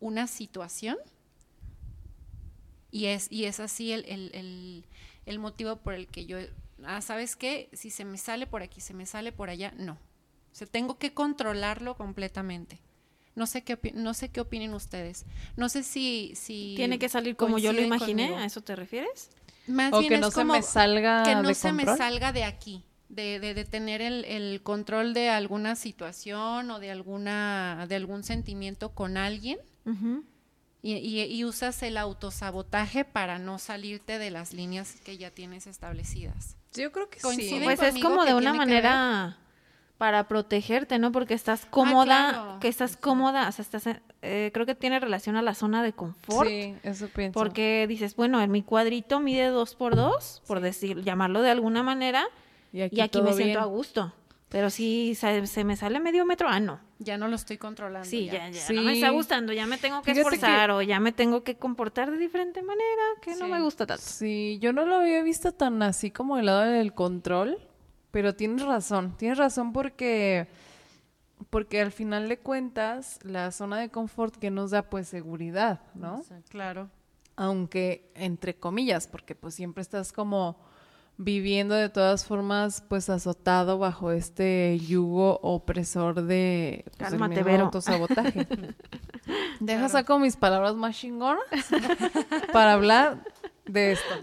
una 0.00 0.26
situación 0.26 0.96
y 2.90 3.06
es, 3.06 3.30
y 3.30 3.44
es 3.46 3.60
así 3.60 3.92
el, 3.92 4.04
el- 4.06 4.30
el- 4.34 4.84
el 5.26 5.38
motivo 5.38 5.76
por 5.76 5.94
el 5.94 6.06
que 6.08 6.26
yo, 6.26 6.38
ah, 6.84 7.00
¿sabes 7.00 7.36
qué? 7.36 7.68
Si 7.72 7.90
se 7.90 8.04
me 8.04 8.18
sale 8.18 8.46
por 8.46 8.62
aquí, 8.62 8.80
se 8.80 8.94
me 8.94 9.06
sale 9.06 9.32
por 9.32 9.50
allá, 9.50 9.72
no. 9.76 9.92
O 9.94 10.54
sea, 10.54 10.66
tengo 10.66 10.98
que 10.98 11.14
controlarlo 11.14 11.96
completamente. 11.96 12.80
No 13.34 13.46
sé 13.46 13.62
qué, 13.64 13.80
opi- 13.80 13.94
no 13.94 14.12
sé 14.12 14.28
qué 14.28 14.40
opinen 14.42 14.74
ustedes. 14.74 15.24
No 15.56 15.68
sé 15.70 15.82
si... 15.82 16.32
si 16.34 16.74
Tiene 16.76 16.98
que 16.98 17.08
salir 17.08 17.34
como 17.36 17.58
yo 17.58 17.72
lo 17.72 17.80
imaginé, 17.80 18.24
conmigo. 18.26 18.42
¿a 18.42 18.44
eso 18.44 18.60
te 18.60 18.76
refieres? 18.76 19.30
Más 19.66 19.92
O 19.94 20.00
bien 20.00 20.10
que 20.10 20.14
es 20.16 20.20
no 20.20 20.30
se 20.30 20.34
como 20.40 20.52
me 20.52 20.62
salga 20.62 21.22
que 21.24 21.34
no 21.36 21.48
de 21.48 21.54
se 21.54 21.72
me 21.72 21.84
salga 21.84 22.32
de 22.32 22.44
aquí, 22.44 22.84
de, 23.08 23.38
de, 23.40 23.54
de 23.54 23.64
tener 23.64 24.02
el, 24.02 24.24
el 24.26 24.60
control 24.62 25.14
de 25.14 25.30
alguna 25.30 25.76
situación 25.76 26.70
o 26.70 26.78
de 26.80 26.90
alguna 26.90 27.86
de 27.88 27.94
algún 27.94 28.24
sentimiento 28.24 28.90
con 28.92 29.16
alguien 29.16 29.58
Ujú. 29.86 30.24
Y, 30.82 30.94
y- 30.94 31.22
y 31.24 31.44
usas 31.44 31.82
el 31.82 31.96
autosabotaje 31.96 33.04
para 33.04 33.38
no 33.38 33.58
salirte 33.58 34.18
de 34.18 34.30
las 34.30 34.52
líneas 34.52 34.96
que 35.04 35.16
ya 35.16 35.30
tienes 35.30 35.66
establecidas. 35.66 36.56
Yo 36.74 36.90
creo 36.92 37.08
que 37.08 37.20
Coincide 37.20 37.58
sí. 37.58 37.60
Pues 37.64 37.82
es 37.82 37.98
como 38.00 38.24
de 38.24 38.34
una 38.34 38.52
manera 38.54 39.36
para 39.98 40.26
protegerte, 40.26 40.98
¿no? 40.98 41.12
Porque 41.12 41.34
estás 41.34 41.64
cómoda, 41.66 42.30
claro. 42.32 42.58
que 42.60 42.66
estás 42.66 42.96
cómoda, 42.96 43.48
o 43.48 43.52
sea, 43.52 43.62
estás, 43.62 43.84
eh, 44.22 44.50
creo 44.52 44.66
que 44.66 44.74
tiene 44.74 44.98
relación 44.98 45.36
a 45.36 45.42
la 45.42 45.54
zona 45.54 45.82
de 45.84 45.92
confort. 45.92 46.48
Sí, 46.48 46.74
eso 46.82 47.06
pienso. 47.08 47.38
Porque 47.38 47.86
dices, 47.88 48.16
bueno, 48.16 48.40
en 48.42 48.50
mi 48.50 48.62
cuadrito 48.64 49.20
mide 49.20 49.46
dos 49.48 49.76
por 49.76 49.94
dos, 49.94 50.42
por 50.48 50.58
decir, 50.60 51.04
llamarlo 51.04 51.40
de 51.42 51.50
alguna 51.50 51.84
manera, 51.84 52.24
y 52.72 52.80
aquí, 52.80 52.96
me 52.96 53.32
siento 53.34 53.36
bien. 53.36 53.58
a 53.58 53.64
gusto. 53.66 54.12
Pero 54.52 54.68
si 54.70 55.14
se, 55.14 55.46
se 55.46 55.64
me 55.64 55.74
sale 55.76 55.98
medio 55.98 56.24
metro, 56.26 56.46
ah, 56.48 56.60
no. 56.60 56.78
Ya 56.98 57.16
no 57.16 57.26
lo 57.26 57.34
estoy 57.36 57.56
controlando. 57.58 58.06
Sí, 58.08 58.26
ya. 58.26 58.48
ya, 58.48 58.50
ya, 58.50 58.72
no 58.74 58.82
me 58.82 58.92
está 58.92 59.08
Sí. 59.08 59.12
gustando, 59.14 59.52
ya 59.54 59.66
me 59.66 59.78
tengo 59.78 60.02
que 60.02 60.12
Fíjate 60.14 60.28
que- 60.30 60.34
esforzar 60.36 60.70
o 60.72 60.82
ya 60.82 61.00
me 61.00 61.10
tengo 61.10 61.42
que 61.42 61.56
comportar 61.56 62.10
de 62.10 62.18
diferente 62.18 62.62
manera, 62.62 63.02
que 63.22 63.30
no 63.36 63.46
Sí. 63.46 63.50
me 63.52 63.60
gusta 63.62 63.86
tanto. 63.86 64.02
Sí, 64.04 64.58
yo 64.60 64.72
no 64.74 64.84
lo 64.84 64.96
había 64.96 65.22
visto 65.22 65.52
tan 65.52 65.82
así 65.82 66.10
como 66.10 66.38
el 66.38 66.46
lado 66.46 66.60
del 66.60 66.92
control, 66.94 67.58
pero 68.10 68.34
tienes 68.36 68.62
razón, 68.62 69.16
tienes 69.16 69.38
razón 69.38 69.72
porque 69.72 70.46
porque 71.50 71.80
al 71.80 71.90
final 71.90 72.28
de 72.28 72.38
cuentas 72.38 73.18
la 73.24 73.50
zona 73.50 73.78
de 73.80 73.88
confort 73.88 74.36
que 74.36 74.50
nos 74.50 74.70
da 74.70 74.82
pues 74.88 75.08
seguridad, 75.08 75.80
¿no? 75.94 76.22
Claro. 76.50 76.88
Aunque 77.34 78.12
entre 78.14 78.54
comillas, 78.54 79.08
porque 79.08 79.34
pues 79.34 79.54
siempre 79.54 79.82
estás 79.82 80.12
como 80.12 80.56
viviendo 81.16 81.74
de 81.74 81.88
todas 81.88 82.24
formas 82.24 82.82
pues 82.88 83.08
azotado 83.10 83.78
bajo 83.78 84.12
este 84.12 84.78
yugo 84.78 85.38
opresor 85.42 86.22
de 86.22 86.84
pues, 86.84 87.12
el 87.12 87.18
Cálmate, 87.18 87.34
mismo 87.36 87.50
Vero. 87.50 87.64
autosabotaje. 87.66 88.46
Deja 89.60 89.88
saco 89.88 90.18
mis 90.18 90.36
palabras 90.36 90.74
más 90.74 90.96
chingonas 90.96 91.44
para 92.52 92.72
hablar 92.72 93.24
de 93.66 93.92
esto, 93.92 94.14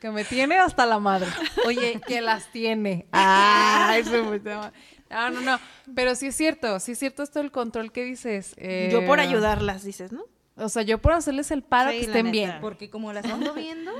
que 0.00 0.10
me 0.10 0.24
tiene 0.24 0.58
hasta 0.58 0.84
la 0.86 0.98
madre. 0.98 1.28
Oye, 1.66 2.00
que 2.06 2.20
las 2.20 2.50
tiene. 2.50 3.06
Ay, 3.12 4.02
se 4.04 4.20
me 4.22 4.40
llama. 4.40 4.72
No, 5.08 5.30
no, 5.30 5.40
no. 5.40 5.58
Pero 5.94 6.14
sí 6.14 6.28
es 6.28 6.36
cierto, 6.36 6.80
sí 6.80 6.92
es 6.92 6.98
cierto 6.98 7.22
esto 7.22 7.38
del 7.40 7.52
control 7.52 7.92
que 7.92 8.04
dices. 8.04 8.56
Yo 8.90 9.06
por 9.06 9.18
eh, 9.20 9.22
ayudarlas, 9.22 9.84
dices, 9.84 10.12
¿no? 10.12 10.24
O 10.56 10.68
sea, 10.68 10.82
yo 10.82 10.98
por 10.98 11.12
hacerles 11.12 11.50
el 11.50 11.62
paro 11.62 11.90
Sí, 11.90 12.00
que 12.00 12.06
estén 12.06 12.30
bien. 12.30 12.58
Porque 12.60 12.90
como 12.90 13.12
las 13.12 13.24
ando 13.24 13.54
viendo, 13.54 13.92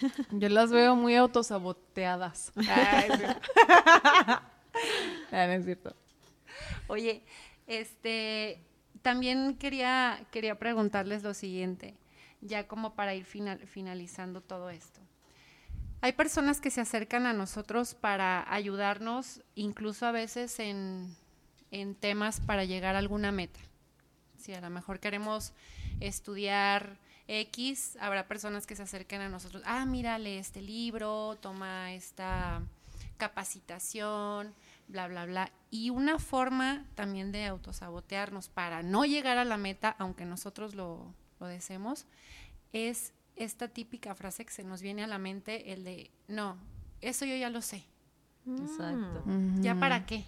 Yo 0.30 0.48
las 0.48 0.70
veo 0.70 0.94
muy 0.96 1.14
autosaboteadas. 1.16 2.52
Ay, 2.68 3.10
sí. 3.16 3.24
Ah, 5.32 5.46
no 5.46 5.52
es 5.54 5.64
cierto. 5.64 5.94
Oye, 6.86 7.24
este, 7.66 8.62
también 9.02 9.56
quería, 9.56 10.24
quería 10.30 10.58
preguntarles 10.58 11.22
lo 11.24 11.34
siguiente, 11.34 11.96
ya 12.40 12.68
como 12.68 12.94
para 12.94 13.14
ir 13.14 13.24
final- 13.24 13.66
finalizando 13.66 14.40
todo 14.40 14.70
esto. 14.70 15.00
Hay 16.00 16.12
personas 16.12 16.60
que 16.60 16.70
se 16.70 16.80
acercan 16.80 17.26
a 17.26 17.32
nosotros 17.32 17.94
para 17.94 18.50
ayudarnos, 18.52 19.42
incluso 19.56 20.06
a 20.06 20.12
veces 20.12 20.60
en, 20.60 21.12
en 21.72 21.96
temas 21.96 22.40
para 22.40 22.64
llegar 22.64 22.94
a 22.94 22.98
alguna 23.00 23.32
meta. 23.32 23.58
Si 24.38 24.54
a 24.54 24.60
lo 24.60 24.70
mejor 24.70 25.00
queremos 25.00 25.52
estudiar 25.98 26.98
X, 27.28 27.96
habrá 28.00 28.26
personas 28.26 28.66
que 28.66 28.74
se 28.74 28.82
acerquen 28.82 29.20
a 29.20 29.28
nosotros. 29.28 29.62
Ah, 29.66 29.84
mira, 29.84 30.18
lee 30.18 30.38
este 30.38 30.62
libro, 30.62 31.36
toma 31.40 31.92
esta 31.92 32.62
capacitación, 33.18 34.54
bla, 34.88 35.08
bla, 35.08 35.26
bla. 35.26 35.52
Y 35.70 35.90
una 35.90 36.18
forma 36.18 36.86
también 36.94 37.30
de 37.30 37.44
autosabotearnos 37.44 38.48
para 38.48 38.82
no 38.82 39.04
llegar 39.04 39.36
a 39.36 39.44
la 39.44 39.58
meta, 39.58 39.94
aunque 39.98 40.24
nosotros 40.24 40.74
lo, 40.74 41.14
lo 41.38 41.46
deseemos, 41.46 42.06
es 42.72 43.12
esta 43.36 43.68
típica 43.68 44.14
frase 44.14 44.44
que 44.44 44.52
se 44.52 44.64
nos 44.64 44.82
viene 44.82 45.04
a 45.04 45.06
la 45.06 45.18
mente, 45.18 45.72
el 45.72 45.84
de, 45.84 46.10
no, 46.26 46.56
eso 47.00 47.24
yo 47.24 47.36
ya 47.36 47.50
lo 47.50 47.62
sé. 47.62 47.84
exacto. 48.46 49.22
¿Ya 49.60 49.74
para 49.74 50.06
qué? 50.06 50.24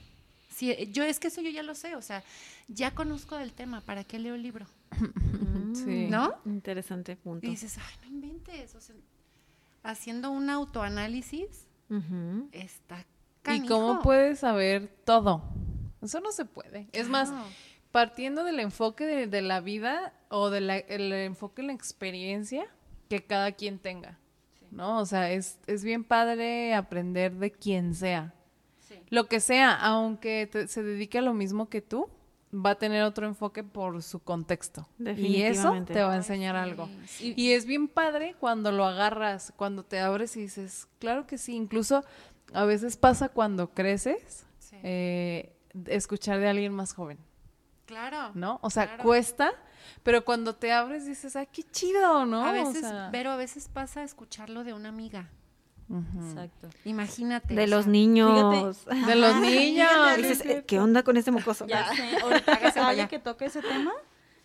Si, 0.50 0.90
yo 0.92 1.04
es 1.04 1.18
que 1.18 1.28
eso 1.28 1.40
yo 1.40 1.50
ya 1.50 1.62
lo 1.62 1.74
sé, 1.74 1.96
o 1.96 2.02
sea, 2.02 2.22
ya 2.68 2.94
conozco 2.94 3.36
del 3.36 3.52
tema, 3.52 3.80
¿para 3.80 4.04
qué 4.04 4.18
leo 4.18 4.34
el 4.34 4.42
libro? 4.42 4.66
Sí. 5.74 6.09
¿No? 6.11 6.35
Interesante 6.46 7.16
punto. 7.16 7.46
Y 7.46 7.50
dices, 7.50 7.78
ay, 7.78 7.94
no 8.02 8.09
inventes, 8.09 8.74
o 8.74 8.80
sea, 8.80 8.94
haciendo 9.83 10.30
un 10.30 10.50
autoanálisis 10.50 11.66
está 12.52 13.04
¿Y 13.52 13.66
cómo 13.66 13.87
canijo. 13.88 14.02
puedes 14.02 14.38
saber 14.40 14.88
todo? 15.04 15.42
Eso 16.02 16.20
no 16.20 16.30
se 16.33 16.44
puede. 16.44 16.88
Es 16.92 17.09
más, 17.09 17.33
partiendo 17.90 18.44
del 18.44 18.61
enfoque 18.61 19.04
de, 19.06 19.26
de 19.26 19.42
la 19.42 19.61
vida 19.61 20.14
o 20.28 20.50
del 20.50 20.70
enfoque 20.70 21.62
en 21.62 21.68
la 21.68 21.72
experiencia 21.72 22.66
que 23.09 23.24
cada 23.26 23.52
quien 23.52 23.78
tenga, 23.80 24.18
¿no? 24.70 24.98
O 25.00 25.06
sea, 25.06 25.33
es, 25.33 25.59
es 25.66 25.83
bien 25.83 26.04
padre 26.04 26.74
aprender 26.74 27.35
de 27.35 27.50
quien 27.50 27.94
sea. 27.94 28.35
Sí. 28.78 28.94
Lo 29.09 29.26
que 29.26 29.40
sea, 29.40 29.74
aunque 29.74 30.48
te- 30.50 30.68
se 30.68 30.83
dedique 30.83 31.18
a 31.18 31.22
lo 31.22 31.35
mismo 31.35 31.68
que 31.68 31.80
tú, 31.83 32.09
va 32.54 32.70
a 32.70 32.74
tener 32.74 33.02
otro 33.04 33.26
enfoque 33.26 33.62
por 33.62 34.02
su 34.02 34.18
contexto. 34.20 34.88
Y 35.16 35.42
eso 35.42 35.72
te 35.86 36.02
va 36.02 36.08
a 36.08 36.12
Ay, 36.12 36.16
enseñar 36.18 36.56
sí, 36.56 36.70
algo. 36.70 36.88
sí. 37.06 37.34
Y 37.36 37.52
es 37.52 37.64
bien 37.64 37.86
padre 37.88 38.34
cuando 38.40 38.72
lo 38.72 38.84
agarras, 38.84 39.52
cuando 39.56 39.84
te 39.84 40.00
abres 40.00 40.36
y 40.36 40.40
dices, 40.42 40.88
claro 40.98 41.26
que 41.26 41.38
sí, 41.38 41.54
incluso 41.54 42.04
a 42.52 42.64
veces 42.64 42.96
pasa 42.96 43.28
cuando 43.28 43.70
creces, 43.72 44.44
Sí. 44.58 44.76
eh, 44.82 45.54
escuchar 45.86 46.38
de 46.40 46.48
alguien 46.48 46.72
más 46.72 46.92
joven, 46.94 47.18
Claro. 47.86 48.30
¿no? 48.34 48.58
O 48.62 48.70
sea, 48.70 48.86
Claro. 48.86 49.02
cuesta, 49.04 49.52
pero 50.02 50.24
cuando 50.24 50.54
te 50.54 50.72
abres 50.72 51.06
dices, 51.06 51.34
ay, 51.36 51.48
qué 51.52 51.62
chido, 51.64 52.24
¿no? 52.26 52.44
A 52.44 52.50
O 52.50 52.52
veces, 52.52 52.80
sea, 52.80 53.08
pero 53.12 53.30
a 53.30 53.36
veces 53.36 53.68
pasa 53.68 54.02
escucharlo 54.02 54.64
de 54.64 54.72
una 54.72 54.88
amiga. 54.88 55.28
Exacto. 55.90 56.68
Imagínate. 56.85 57.55
De 57.55 57.64
o 57.64 57.66
los 57.66 57.85
sea, 57.85 57.92
niños. 57.92 58.87
De 59.07 59.14
los 59.16 59.37
niños. 59.37 59.90
Fíjate, 60.16 60.22
Dices, 60.29 60.64
¿qué 60.66 60.79
onda 60.79 61.03
con 61.03 61.16
ese 61.16 61.31
mocoso? 61.31 61.66
Ya 61.66 61.92
sé, 61.94 62.16
ahorita 62.81 63.09
que 63.09 63.18
toque 63.18 63.46
ese 63.46 63.61
tema, 63.61 63.92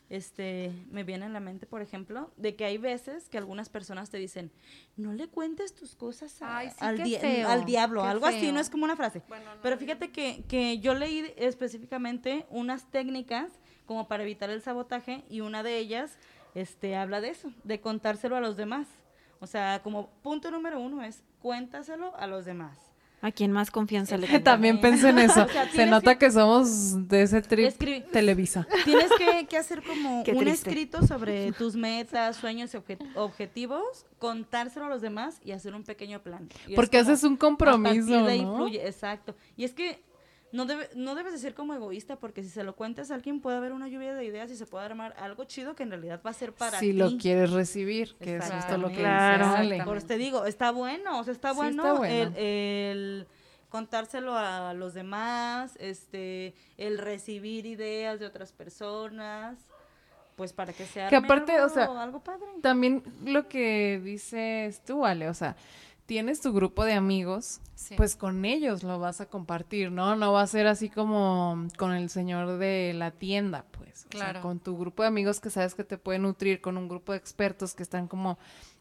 este, 0.09 0.71
me 0.91 1.03
viene 1.03 1.25
en 1.25 1.33
la 1.33 1.39
mente, 1.39 1.65
por 1.65 1.81
ejemplo, 1.81 2.31
de 2.37 2.55
que 2.55 2.65
hay 2.65 2.77
veces 2.77 3.29
que 3.29 3.37
algunas 3.37 3.69
personas 3.69 4.09
te 4.09 4.17
dicen, 4.17 4.51
no 4.97 5.13
le 5.13 5.27
cuentes 5.27 5.73
tus 5.73 5.95
cosas 5.95 6.41
a- 6.41 6.57
Ay, 6.57 6.69
sí, 6.69 6.75
al, 6.79 6.97
feo, 6.97 7.65
diablo, 7.65 8.03
qué 8.03 8.07
algo 8.09 8.25
así, 8.25 8.51
no 8.51 8.59
es 8.59 8.69
como 8.69 8.85
una 8.85 8.95
frase. 8.95 9.21
Bueno, 9.27 9.55
no 9.55 9.61
Pero 9.61 9.77
fíjate 9.77 10.11
que, 10.11 10.43
que 10.47 10.79
yo 10.79 10.93
leí 10.93 11.33
específicamente 11.37 12.45
unas 12.49 12.89
técnicas 12.91 13.51
como 13.85 14.07
para 14.07 14.23
evitar 14.23 14.49
el 14.49 14.61
sabotaje 14.61 15.23
y 15.29 15.41
una 15.41 15.63
de 15.63 15.77
ellas 15.77 16.17
este, 16.53 16.95
habla 16.95 17.21
de 17.21 17.29
eso, 17.29 17.51
de 17.63 17.81
contárselo 17.81 18.35
a 18.35 18.41
los 18.41 18.57
demás. 18.57 18.87
O 19.39 19.47
sea, 19.47 19.81
como 19.83 20.09
punto 20.23 20.49
número 20.49 20.79
uno 20.79 21.03
es 21.03 21.23
cuéntaselo 21.49 22.15
a 22.17 22.25
los 22.25 22.43
demás. 22.43 22.75
¿A 23.21 23.31
quién 23.31 23.51
más 23.51 23.69
confianza 23.69 24.17
le 24.17 24.25
Que 24.25 24.33
tengo? 24.33 24.45
También 24.45 24.81
pensé 24.81 25.09
en 25.09 25.19
eso. 25.19 25.43
O 25.45 25.47
sea, 25.47 25.69
Se 25.71 25.85
nota 25.85 26.17
que 26.17 26.31
somos 26.31 27.07
de 27.07 27.21
ese 27.21 27.39
trip 27.43 28.09
Televisa. 28.11 28.65
Tienes 28.83 29.11
que, 29.15 29.45
que 29.45 29.55
hacer 29.55 29.83
como 29.83 30.23
Qué 30.23 30.31
un 30.31 30.39
triste. 30.39 30.67
escrito 30.71 31.05
sobre 31.05 31.51
tus 31.51 31.75
metas, 31.75 32.35
sueños 32.37 32.73
y 32.73 32.77
obje- 32.77 32.97
objetivos, 33.13 34.07
contárselo 34.17 34.87
a 34.87 34.89
los 34.89 35.03
demás 35.03 35.39
y 35.45 35.51
hacer 35.51 35.75
un 35.75 35.83
pequeño 35.83 36.19
plan. 36.23 36.49
Y 36.65 36.71
es 36.71 36.75
Porque 36.75 36.97
como, 36.97 37.11
haces 37.11 37.23
un 37.23 37.37
compromiso, 37.37 38.21
¿no? 38.21 38.55
fluye, 38.55 38.83
exacto. 38.87 39.35
Y 39.55 39.65
es 39.65 39.73
que 39.73 40.01
no, 40.55 40.65
debe, 40.65 40.89
no 40.95 41.15
debes 41.15 41.33
de 41.33 41.39
ser 41.39 41.53
como 41.53 41.73
egoísta 41.73 42.15
porque 42.15 42.41
si 42.41 42.49
se 42.49 42.63
lo 42.63 42.75
cuentas 42.75 43.11
a 43.11 43.15
alguien 43.15 43.41
puede 43.41 43.57
haber 43.57 43.73
una 43.73 43.87
lluvia 43.89 44.13
de 44.13 44.23
ideas 44.23 44.49
y 44.51 44.55
se 44.55 44.65
puede 44.65 44.85
armar 44.85 45.13
algo 45.19 45.43
chido 45.43 45.75
que 45.75 45.83
en 45.83 45.89
realidad 45.89 46.21
va 46.25 46.29
a 46.29 46.33
ser 46.33 46.53
para 46.53 46.79
si 46.79 46.91
ti. 46.91 46.93
lo 46.93 47.17
quieres 47.17 47.51
recibir, 47.51 48.15
que 48.15 48.37
es 48.37 48.49
justo 48.49 48.77
lo 48.77 48.87
que 48.87 48.95
Claro. 48.95 49.85
Por 49.85 49.97
eso 49.97 50.07
te 50.07 50.17
digo, 50.17 50.45
está 50.45 50.71
bueno, 50.71 51.19
o 51.19 51.23
sea, 51.23 51.33
está 51.33 51.51
Sí, 51.51 51.57
bueno, 51.57 51.83
está 51.83 51.93
bueno. 51.93 52.13
El, 52.15 52.37
el 52.37 53.27
contárselo 53.69 54.37
a 54.37 54.73
los 54.73 54.93
demás, 54.93 55.75
este, 55.79 56.55
el 56.77 56.97
recibir 56.97 57.65
ideas 57.65 58.21
de 58.21 58.25
otras 58.25 58.53
personas, 58.53 59.57
pues 60.37 60.53
para 60.53 60.71
que 60.73 60.85
sea 60.85 61.09
Que 61.09 61.17
aparte, 61.17 61.59
o 61.61 61.69
sea, 61.69 61.85
algo 62.01 62.21
padre. 62.21 62.45
También 62.61 63.03
lo 63.25 63.47
que 63.49 63.99
dices 64.03 64.81
tú, 64.85 65.05
Ale, 65.05 65.27
o 65.27 65.33
sea, 65.33 65.55
tienes 66.05 66.41
tu 66.41 66.53
grupo 66.53 66.85
de 66.85 66.93
amigos, 66.93 67.61
Sí. 67.75 67.95
pues 67.97 68.15
con 68.15 68.45
ellos 68.45 68.83
lo 68.83 68.99
vas 68.99 69.21
a 69.21 69.25
compartir, 69.27 69.91
¿no? 69.91 70.15
No 70.15 70.31
va 70.33 70.41
a 70.41 70.47
ser 70.47 70.67
así 70.67 70.89
como 70.89 71.67
con 71.77 71.91
el 71.93 72.09
señor 72.09 72.57
de 72.57 72.93
la 72.95 73.11
tienda, 73.11 73.65
pues. 73.71 74.05
O 74.05 74.17
sea, 74.17 74.31
Claro. 74.31 74.41
con 74.41 74.59
tu 74.59 74.77
grupo 74.77 75.03
de 75.03 75.07
amigos 75.09 75.39
que 75.39 75.49
sabes 75.49 75.75
que 75.75 75.83
te 75.83 75.97
pueden 75.97 76.21
nutrir, 76.23 76.61
con 76.61 76.77
un 76.77 76.87
grupo 76.87 77.11
de 77.11 77.17
expertos 77.17 77.73
que 77.75 77.83
están 77.83 78.07
como 78.07 78.37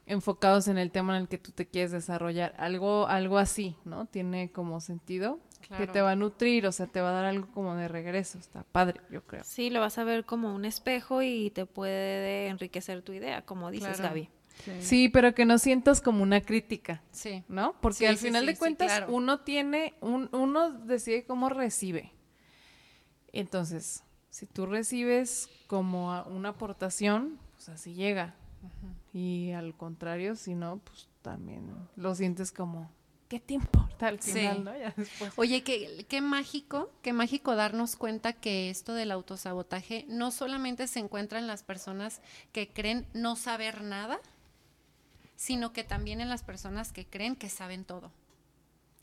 enfocados 0.06 0.68
en 0.68 0.76
el 0.78 0.90
tema 0.90 1.16
en 1.16 1.22
el 1.22 1.28
que 1.28 1.38
tú 1.38 1.50
te 1.50 1.66
quieres 1.66 1.90
desarrollar. 1.92 2.54
Algo, 2.58 3.06
algo 3.08 3.38
así, 3.38 3.74
¿no? 3.84 4.06
Tiene 4.06 4.50
como 4.52 4.80
sentido 4.80 5.38
que 5.78 5.86
te 5.86 6.02
va 6.02 6.10
a 6.10 6.16
nutrir, 6.16 6.66
o 6.66 6.72
sea, 6.72 6.86
te 6.86 7.00
va 7.00 7.08
a 7.08 7.12
dar 7.12 7.24
algo 7.24 7.48
como 7.54 7.74
de 7.74 7.88
regreso. 7.88 8.38
Está 8.38 8.64
padre, 8.64 9.00
yo 9.10 9.22
creo. 9.24 9.42
Sí, 9.44 9.70
lo 9.70 9.80
vas 9.80 9.96
a 9.96 10.04
ver 10.04 10.26
como 10.26 10.54
un 10.54 10.66
espejo 10.66 11.22
y 11.22 11.50
te 11.50 11.64
puede 11.64 12.48
enriquecer 12.48 13.00
tu 13.00 13.12
idea, 13.12 13.42
como 13.46 13.70
dices, 13.70 13.96
Claro. 13.96 14.10
Gaby. 14.10 14.28
Sí, 14.80 15.08
pero 15.08 15.34
que 15.34 15.44
no 15.44 15.58
sientas 15.58 16.00
como 16.00 16.22
una 16.22 16.40
crítica. 16.40 17.02
Sí. 17.10 17.42
¿no? 17.48 17.74
Porque 17.80 17.98
Sí, 17.98 18.06
al 18.06 18.16
sí, 18.18 18.26
final 18.26 18.42
sí, 18.42 18.46
de 18.46 18.52
sí, 18.54 18.58
cuentas 18.58 18.86
claro. 18.92 19.12
uno 19.14 19.40
tiene, 19.40 19.94
un, 20.00 20.28
uno 20.32 20.70
decide 20.70 21.24
cómo 21.24 21.48
recibe. 21.48 22.12
Entonces, 23.32 24.04
si 24.30 24.46
tú 24.46 24.66
recibes 24.66 25.48
como 25.66 26.22
una 26.24 26.50
aportación, 26.50 27.38
pues 27.54 27.68
así 27.68 27.94
llega. 27.94 28.34
Y 29.12 29.52
al 29.52 29.76
contrario, 29.76 30.36
si 30.36 30.54
no, 30.54 30.78
pues 30.78 31.08
también 31.22 31.70
lo 31.96 32.14
sientes 32.14 32.50
como, 32.50 32.90
¿qué 33.28 33.38
te 33.40 33.54
importa 33.54 34.08
al 34.08 34.20
Sí. 34.20 34.32
final, 34.32 34.64
no? 34.64 34.76
Ya 34.78 34.94
después. 34.96 35.32
Oye, 35.36 35.62
qué, 35.62 36.06
qué 36.08 36.20
mágico, 36.20 36.90
qué 37.02 37.12
mágico 37.12 37.54
darnos 37.56 37.96
cuenta 37.96 38.32
que 38.32 38.70
esto 38.70 38.94
del 38.94 39.10
autosabotaje 39.10 40.06
no 40.08 40.30
solamente 40.30 40.86
se 40.86 41.00
encuentra 41.00 41.38
en 41.38 41.46
las 41.46 41.62
personas 41.62 42.22
que 42.52 42.68
creen 42.72 43.06
no 43.12 43.36
saber 43.36 43.82
nada, 43.82 44.18
sino 45.44 45.74
que 45.74 45.84
también 45.84 46.22
en 46.22 46.30
las 46.30 46.42
personas 46.42 46.90
que 46.90 47.04
creen 47.04 47.36
que 47.36 47.50
saben 47.50 47.84
todo. 47.84 48.10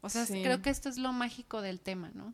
O 0.01 0.09
sea, 0.09 0.25
Sí. 0.25 0.41
creo 0.41 0.59
que 0.63 0.71
esto 0.71 0.89
es 0.89 0.97
lo 0.97 1.11
mágico 1.13 1.61
del 1.61 1.79
tema, 1.79 2.09
¿no? 2.15 2.33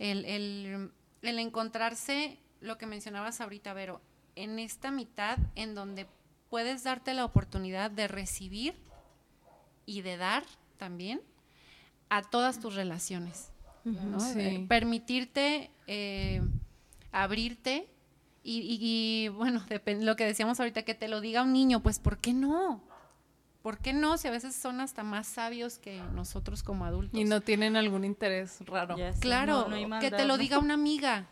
El, 0.00 0.24
el- 0.24 0.90
el 1.22 1.38
encontrarse, 1.38 2.36
lo 2.60 2.78
que 2.78 2.86
mencionabas 2.86 3.40
ahorita, 3.40 3.72
Vero, 3.72 4.00
en 4.34 4.58
esta 4.58 4.90
mitad 4.90 5.38
en 5.54 5.76
donde 5.76 6.08
puedes 6.50 6.82
darte 6.82 7.14
la 7.14 7.24
oportunidad 7.24 7.92
de 7.92 8.08
recibir 8.08 8.74
y 9.86 10.02
de 10.02 10.16
dar 10.16 10.42
también 10.76 11.20
a 12.08 12.22
todas 12.22 12.58
tus 12.58 12.74
relaciones. 12.74 13.52
¿no? 13.84 14.18
Sí. 14.18 14.40
Eh, 14.40 14.66
permitirte 14.68 15.70
eh, 15.86 16.42
abrirte 17.12 17.86
y, 18.42 18.58
y- 18.62 18.78
y, 19.26 19.28
bueno, 19.28 19.62
lo 20.00 20.16
que 20.16 20.24
decíamos 20.24 20.58
ahorita, 20.58 20.82
que 20.82 20.94
te 20.94 21.06
lo 21.06 21.20
diga 21.20 21.42
un 21.44 21.52
niño, 21.52 21.80
pues 21.82 22.00
¿por 22.00 22.18
qué 22.18 22.32
no? 22.32 22.82
¿Por 23.64 23.78
qué 23.78 23.94
no? 23.94 24.18
Si 24.18 24.28
a 24.28 24.30
veces 24.30 24.54
son 24.54 24.82
hasta 24.82 25.02
más 25.02 25.26
sabios 25.26 25.78
que 25.78 25.98
nosotros 26.12 26.62
como 26.62 26.84
adultos. 26.84 27.18
Y 27.18 27.24
no 27.24 27.40
tienen 27.40 27.76
algún 27.76 28.04
interés 28.04 28.58
raro. 28.66 28.94
Claro, 29.20 29.66
no- 29.70 30.00
que 30.00 30.10
te 30.10 30.26
lo 30.26 30.36
diga 30.36 30.58
una 30.58 30.74
amiga. 30.82 31.24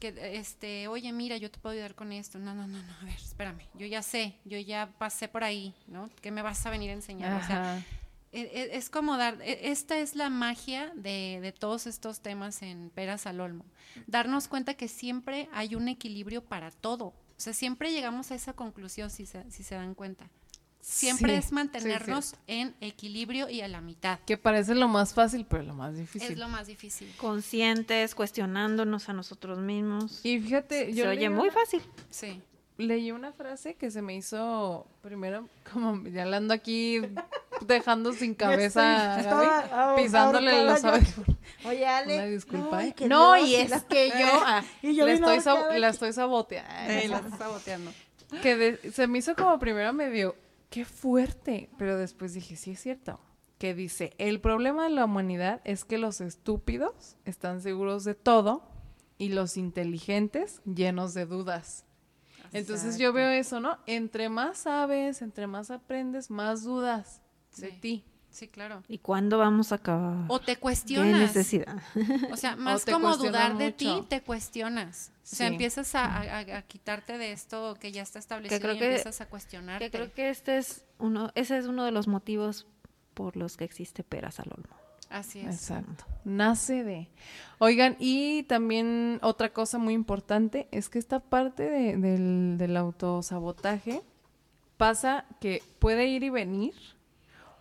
Que, 0.00 0.36
este, 0.36 0.88
oye, 0.88 1.12
mira, 1.12 1.36
yo 1.36 1.48
te 1.48 1.60
puedo 1.60 1.72
ayudar 1.74 1.94
con 1.94 2.10
esto. 2.10 2.40
No, 2.40 2.52
no, 2.52 2.66
no, 2.66 2.76
no, 2.82 2.92
a 3.00 3.04
ver, 3.04 3.14
espérame. 3.14 3.60
Yo 3.74 3.86
ya 3.86 4.02
sé, 4.02 4.34
yo 4.44 4.58
ya 4.58 4.90
pasé 4.98 5.28
por 5.28 5.44
ahí, 5.44 5.72
¿no? 5.86 6.10
¿Qué 6.20 6.32
me 6.32 6.42
vas 6.42 6.66
a 6.66 6.70
venir 6.70 6.90
a 6.90 6.94
enseñar? 6.94 7.40
O 7.40 7.46
sea, 7.46 7.74
Ajá. 7.76 7.82
e- 8.32 8.40
e- 8.40 8.76
es 8.76 8.90
como 8.90 9.16
dar, 9.16 9.40
e- 9.40 9.70
esta 9.70 9.96
es 9.98 10.16
la 10.16 10.30
magia 10.30 10.90
de, 10.96 11.38
de 11.40 11.52
todos 11.52 11.86
estos 11.86 12.18
temas 12.22 12.60
en 12.62 12.90
Peras 12.90 13.24
al 13.24 13.38
Olmo. 13.40 13.64
Darnos 14.08 14.48
cuenta 14.48 14.74
que 14.74 14.88
siempre 14.88 15.48
hay 15.52 15.76
un 15.76 15.86
equilibrio 15.86 16.42
para 16.44 16.72
todo. 16.72 17.06
O 17.06 17.14
sea, 17.40 17.52
siempre 17.52 17.92
llegamos 17.92 18.32
a 18.32 18.34
esa 18.34 18.52
conclusión 18.52 19.10
si 19.10 19.26
se, 19.26 19.48
si 19.52 19.62
se 19.62 19.76
dan 19.76 19.94
cuenta. 19.94 20.28
Siempre 20.88 21.32
Sí, 21.32 21.38
es 21.40 21.44
sí, 21.46 21.54
mantenernos 21.54 22.36
en 22.46 22.72
equilibrio 22.80 23.48
y 23.48 23.60
a 23.60 23.66
la 23.66 23.80
mitad. 23.80 24.20
Que 24.24 24.36
parece 24.36 24.76
lo 24.76 24.86
más 24.86 25.14
fácil, 25.14 25.44
pero 25.48 25.64
lo 25.64 25.74
más 25.74 25.96
difícil. 25.96 26.30
Es 26.30 26.38
lo 26.38 26.48
más 26.48 26.68
difícil. 26.68 27.12
Conscientes, 27.16 28.14
cuestionándonos 28.14 29.08
a 29.08 29.12
nosotros 29.12 29.58
mismos. 29.58 30.20
Y 30.24 30.38
fíjate, 30.38 30.92
yo 30.94 31.02
Se 31.04 31.08
oye 31.08 31.20
leí 31.22 31.28
muy 31.30 31.48
una- 31.48 31.52
fácil. 31.52 31.82
Sí. 32.08 32.40
leí 32.78 33.10
una 33.10 33.32
frase 33.32 33.74
que 33.74 33.90
se 33.90 34.00
me 34.00 34.14
hizo 34.14 34.86
primero 35.02 35.48
como 35.72 36.06
ya 36.08 36.24
la 36.24 36.36
ando 36.36 36.54
aquí 36.54 37.00
dejando 37.62 38.12
sin 38.12 38.34
cabeza 38.36 39.14
a 39.16 39.20
estaba 39.20 39.62
Gaby, 39.66 40.02
pisándole 40.04 40.62
los 40.64 40.84
audífonos. 40.84 41.36
Oye, 41.64 41.84
Ale. 41.84 42.14
Una 42.14 42.26
disculpa. 42.26 42.84
¿eh? 42.84 42.94
no, 43.08 43.36
y 43.36 43.56
es 43.56 43.72
que 43.88 44.10
yo, 44.10 44.14
ah, 44.44 44.62
Y 44.82 44.94
yo 44.94 45.04
la, 45.04 45.12
bien 45.14 45.24
estoy 45.24 45.80
la 45.80 45.88
estoy 45.88 46.12
saboteando. 46.12 46.92
Eh, 46.92 47.08
la 47.08 47.16
estás 47.16 47.38
saboteando. 47.38 47.90
que 48.40 48.56
de- 48.56 48.92
se 48.92 49.08
me 49.08 49.18
hizo 49.18 49.34
como 49.34 49.58
primero 49.58 49.92
medio, 49.92 50.36
qué 50.70 50.84
fuerte, 50.84 51.70
pero 51.78 51.96
después 51.98 52.34
dije, 52.34 52.56
sí 52.56 52.72
es 52.72 52.80
cierto. 52.80 53.20
Que 53.58 53.74
dice, 53.74 54.12
el 54.18 54.40
problema 54.40 54.84
de 54.84 54.90
la 54.90 55.04
humanidad 55.06 55.62
es 55.64 55.84
que 55.84 55.96
los 55.96 56.20
estúpidos 56.20 57.16
están 57.24 57.62
seguros 57.62 58.04
de 58.04 58.14
todo 58.14 58.68
y 59.18 59.30
los 59.30 59.56
inteligentes 59.56 60.60
llenos 60.64 61.14
de 61.14 61.26
dudas. 61.26 61.84
Entonces 62.52 62.98
yo 62.98 63.12
veo 63.12 63.30
eso, 63.30 63.60
¿no? 63.60 63.78
Entre 63.86 64.28
más 64.28 64.58
sabes, 64.58 65.22
entre 65.22 65.46
más 65.46 65.70
aprendes, 65.70 66.30
más 66.30 66.62
dudas 66.64 67.22
de 67.56 67.72
ti. 67.72 68.04
Sí, 68.36 68.48
claro. 68.48 68.82
¿Y 68.86 68.98
cuándo 68.98 69.38
vamos 69.38 69.72
a 69.72 69.76
acabar? 69.76 70.26
O 70.28 70.38
te 70.40 70.56
¿Qué 70.56 70.60
cuestionas. 70.60 71.18
necesidad? 71.18 71.78
O 72.30 72.36
sea, 72.36 72.54
más 72.56 72.84
como 72.84 73.16
dudar 73.16 73.56
de 73.56 73.72
ti, 73.72 74.04
te 74.10 74.20
cuestionas. 74.20 75.10
O 75.22 75.26
sea, 75.34 75.48
Sí. 75.48 75.54
empiezas 75.54 75.94
a, 75.94 76.04
a- 76.04 76.40
a 76.58 76.62
quitarte 76.62 77.16
de 77.16 77.32
esto 77.32 77.78
que 77.80 77.92
ya 77.92 78.02
está 78.02 78.18
establecido 78.18 78.60
creo 78.60 78.74
y 78.74 78.78
que- 78.78 78.84
empiezas 78.88 79.22
a 79.22 79.26
cuestionarte. 79.30 79.86
Que 79.86 79.90
creo 79.90 80.12
que 80.12 80.28
este 80.28 80.58
es 80.58 80.84
uno, 80.98 81.30
ese 81.34 81.56
es 81.56 81.64
uno 81.64 81.84
de 81.86 81.92
los 81.92 82.08
motivos 82.08 82.66
por 83.14 83.38
los 83.38 83.56
que 83.56 83.64
existe 83.64 84.04
Peras 84.04 84.38
al 84.38 84.50
Olmo. 84.54 84.76
Así 85.08 85.38
es. 85.40 85.54
Exacto. 85.54 86.04
Nace 86.26 86.84
de. 86.84 87.08
Oigan, 87.58 87.96
y 87.98 88.42
también 88.42 89.18
otra 89.22 89.48
cosa 89.54 89.78
muy 89.78 89.94
importante 89.94 90.68
es 90.72 90.90
que 90.90 90.98
esta 90.98 91.20
parte 91.20 91.62
de- 91.70 91.96
del, 91.96 92.56
del 92.58 92.76
autosabotaje 92.76 94.02
pasa 94.76 95.24
que 95.40 95.62
puede 95.78 96.06
ir 96.08 96.22
y 96.22 96.28
venir 96.28 96.74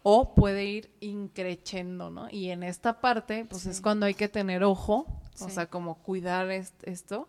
o 0.08 0.36
puede 0.36 0.66
ir 0.66 0.91
increchendo, 0.99 2.12
¿no? 2.12 2.28
Y 2.30 2.51
en 2.51 2.62
esta 2.62 3.01
parte, 3.01 3.43
pues 3.49 3.66
es 3.66 3.82
cuando 3.82 4.06
hay 4.06 4.14
que 4.14 4.30
tener 4.30 4.64
ojo, 4.64 5.08
o 5.41 5.49
sea, 5.49 5.66
como 5.66 5.95
cuidar 5.95 6.51
est- 6.51 6.84
esto 6.84 7.28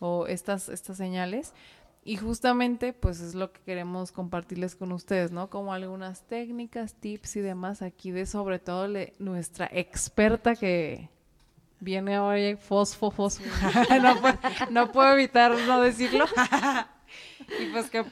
o 0.00 0.26
estas, 0.26 0.68
estas 0.68 0.98
señales. 0.98 1.54
Y 2.04 2.18
justamente, 2.18 2.92
pues 2.92 3.20
es 3.20 3.34
lo 3.34 3.50
que 3.52 3.60
queremos 3.62 4.12
compartirles 4.12 4.74
con 4.76 4.92
ustedes, 4.92 5.30
¿no? 5.32 5.48
Como 5.48 5.72
algunas 5.72 6.20
técnicas, 6.26 6.92
tips 6.92 7.36
y 7.36 7.40
demás 7.40 7.80
aquí 7.80 8.10
de 8.10 8.26
sobre 8.26 8.58
todo 8.58 8.86
le- 8.86 9.14
nuestra 9.18 9.70
experta 9.72 10.56
que 10.56 11.08
viene 11.80 12.18
hoy, 12.18 12.56
fosfo, 12.56 13.10
fosfo. 13.10 13.44
no 14.70 14.92
puedo 14.92 15.10
evitar 15.14 15.52
no 15.66 15.80
decirlo. 15.80 16.26
y 17.62 17.66
pues 17.72 17.88
que 17.90 18.04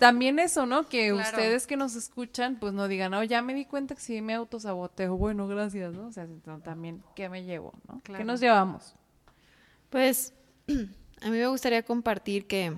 también 0.00 0.40
eso, 0.40 0.66
¿no? 0.66 0.88
Que 0.88 1.10
Claro. 1.10 1.28
ustedes 1.28 1.68
que 1.68 1.76
nos 1.76 1.94
escuchan, 1.94 2.56
pues 2.58 2.72
no 2.72 2.88
digan, 2.88 3.14
oh, 3.14 3.22
ya 3.22 3.42
me 3.42 3.54
di 3.54 3.66
cuenta 3.66 3.94
que 3.94 4.00
sí 4.00 4.20
me 4.20 4.34
autosaboteo. 4.34 5.16
Bueno, 5.16 5.46
gracias, 5.46 5.92
¿no? 5.94 6.08
O 6.08 6.12
sea, 6.12 6.24
entonces, 6.24 6.64
también, 6.64 7.04
¿qué 7.14 7.28
me 7.28 7.44
llevo, 7.44 7.74
no? 7.86 8.00
¿Qué 8.02 8.24
nos 8.24 8.40
llevamos? 8.40 8.96
Pues 9.90 10.34
a 11.22 11.26
mí 11.30 11.38
me 11.38 11.46
gustaría 11.46 11.84
compartir 11.84 12.48
que 12.48 12.76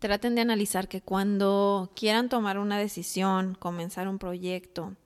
traten 0.00 0.34
de 0.34 0.40
analizar 0.40 0.88
que 0.88 1.00
cuando 1.00 1.92
quieran 1.94 2.28
tomar 2.28 2.58
una 2.58 2.78
decisión, 2.78 3.54
comenzar 3.54 4.08
un 4.08 4.18
proyecto 4.18 4.96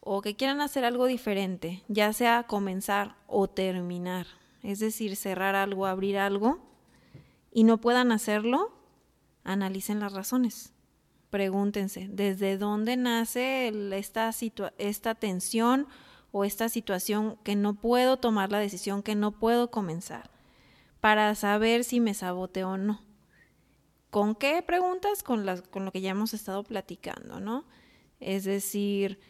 o 0.00 0.20
que 0.20 0.36
quieran 0.36 0.60
hacer 0.60 0.84
algo 0.84 1.06
diferente, 1.06 1.84
ya 1.88 2.12
sea 2.12 2.42
comenzar 2.42 3.16
o 3.26 3.48
terminar, 3.48 4.26
es 4.62 4.80
decir, 4.80 5.16
cerrar 5.16 5.54
algo, 5.54 5.86
abrir 5.86 6.18
algo 6.18 6.58
y 7.52 7.64
no 7.64 7.78
puedan 7.78 8.12
hacerlo, 8.12 8.77
analicen 9.44 10.00
las 10.00 10.12
razones. 10.12 10.72
Pregúntense, 11.30 12.08
¿desde 12.10 12.56
dónde 12.56 12.96
nace 12.96 13.68
esta, 13.96 14.30
esta 14.78 15.14
tensión 15.14 15.86
o 16.32 16.44
esta 16.44 16.68
situación 16.68 17.36
que 17.44 17.54
no 17.54 17.74
puedo 17.74 18.16
tomar 18.16 18.50
la 18.50 18.58
decisión, 18.58 19.02
que 19.02 19.14
no 19.14 19.32
puedo 19.32 19.70
comenzar? 19.70 20.30
Para 21.00 21.34
saber 21.34 21.84
si 21.84 22.00
me 22.00 22.14
saboteo 22.14 22.70
o 22.70 22.76
no. 22.78 23.02
¿Con 24.10 24.34
qué 24.34 24.62
preguntas? 24.62 25.22
Con, 25.22 25.44
las, 25.44 25.62
con 25.62 25.84
lo 25.84 25.92
que 25.92 26.00
ya 26.00 26.10
hemos 26.10 26.32
estado 26.32 26.64
platicando, 26.64 27.40
¿no? 27.40 27.66
Es 28.20 28.44
decir, 28.44 29.20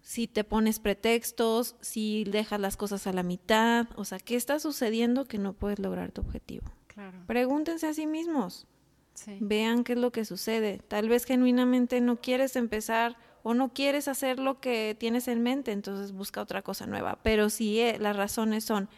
si 0.00 0.26
te 0.26 0.44
pones 0.44 0.78
pretextos, 0.78 1.76
si 1.80 2.24
dejas 2.24 2.60
las 2.60 2.76
cosas 2.76 3.06
a 3.06 3.12
la 3.12 3.22
mitad, 3.22 3.88
o 3.96 4.04
sea, 4.04 4.18
¿qué 4.18 4.36
está 4.36 4.58
sucediendo 4.58 5.26
que 5.26 5.36
no 5.36 5.52
puedes 5.52 5.78
lograr 5.78 6.12
tu 6.12 6.22
objetivo? 6.22 6.75
Claro. 6.96 7.18
Pregúntense 7.28 7.86
a 7.86 7.94
sí 7.94 8.06
mismos, 8.08 8.66
Sí. 9.14 9.38
vean 9.40 9.84
qué 9.84 9.92
es 9.92 9.98
lo 9.98 10.10
que 10.10 10.24
sucede. 10.24 10.80
Tal 10.88 11.08
vez 11.08 11.24
genuinamente 11.26 12.00
no 12.00 12.16
quieres 12.20 12.56
empezar 12.56 13.16
o 13.44 13.54
no 13.54 13.72
quieres 13.72 14.08
hacer 14.08 14.40
lo 14.40 14.60
que 14.60 14.96
tienes 14.98 15.28
en 15.28 15.42
mente, 15.42 15.70
entonces 15.72 16.10
busca 16.12 16.40
otra 16.42 16.62
cosa 16.62 16.86
nueva. 16.86 17.18
Pero 17.22 17.48
si 17.50 17.78
eh, 17.80 17.98
las 18.00 18.16
razones 18.16 18.64
son 18.64 18.88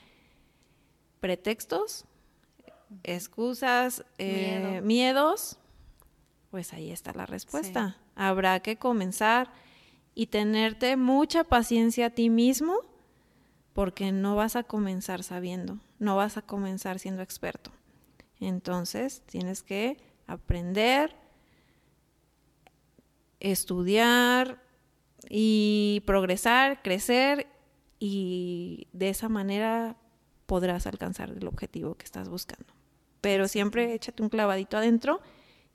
pretextos, 1.21 2.05
excusas, 3.03 4.05
eh, 4.19 4.59
Miedo. 4.61 4.83
miedos, 4.87 5.59
pues 6.51 6.73
ahí 6.73 6.91
está 6.91 7.13
la 7.13 7.27
respuesta. 7.27 7.97
Habrá 8.15 8.61
que 8.61 8.77
comenzar 8.77 9.53
y 10.15 10.29
tenerte 10.29 10.97
mucha 10.97 11.45
paciencia 11.45 12.07
a 12.07 12.11
ti 12.11 12.31
mismo 12.31 12.77
porque 13.73 14.11
no 14.13 14.35
vas 14.35 14.57
a 14.57 14.63
comenzar 14.65 15.23
sabiendo, 15.23 15.79
no 15.99 16.17
vas 16.17 16.37
a 16.37 16.43
comenzar 16.43 16.99
siendo 16.99 17.23
experto. 17.23 17.71
Entonces 18.41 19.23
tienes 19.27 19.63
que 19.63 19.97
aprender, 20.27 21.15
estudiar 23.41 24.63
y 25.29 26.03
progresar, 26.07 26.83
crecer 26.83 27.47
y 27.99 28.87
de 28.93 29.09
esa 29.11 29.29
manera 29.29 29.97
podrás 30.47 30.87
alcanzar 30.87 31.31
el 31.31 31.47
objetivo 31.47 31.95
que 31.97 32.05
estás 32.05 32.29
buscando. 32.29 32.73
Pero 33.21 33.49
siempre 33.49 33.93
échate 33.95 34.23
un 34.23 34.29
clavadito 34.29 34.77
adentro 34.77 35.21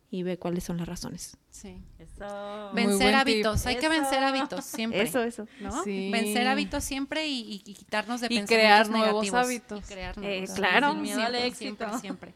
y 0.10 0.24
ve 0.24 0.38
cuáles 0.38 0.64
son 0.64 0.78
las 0.78 0.88
razones. 0.88 1.38
Sí. 1.50 1.82
Eso. 2.00 2.72
Vencer 2.74 3.16
hábitos, 3.16 3.66
hay 3.66 3.76
que 3.76 3.88
Eso. 3.88 3.90
vencer 4.02 4.24
hábitos 4.24 4.64
siempre. 4.66 5.02
eso. 5.02 5.48
¿no? 5.60 5.84
Sí. 5.84 6.10
Vencer 6.12 6.48
hábitos 6.48 6.84
siempre 6.84 7.28
y, 7.28 7.60
quitarnos 7.60 8.22
de 8.22 8.28
Y 8.28 8.30
pensamientos 8.38 8.56
crear 8.56 8.90
nuevos 8.90 9.24
negativos. 9.26 9.46
hábitos. 9.46 9.80
Y 9.80 9.94
crear 9.94 10.18
Eh, 10.20 10.22
nuevos 10.22 10.52
claro. 10.52 10.88
hábitos. 10.88 10.94
Sin 10.94 11.02
miedo 11.18 11.20
al 11.28 11.34
Siempre, 11.36 11.48
éxito. 11.48 11.76
Siempre, 12.00 12.00
siempre. 12.00 12.34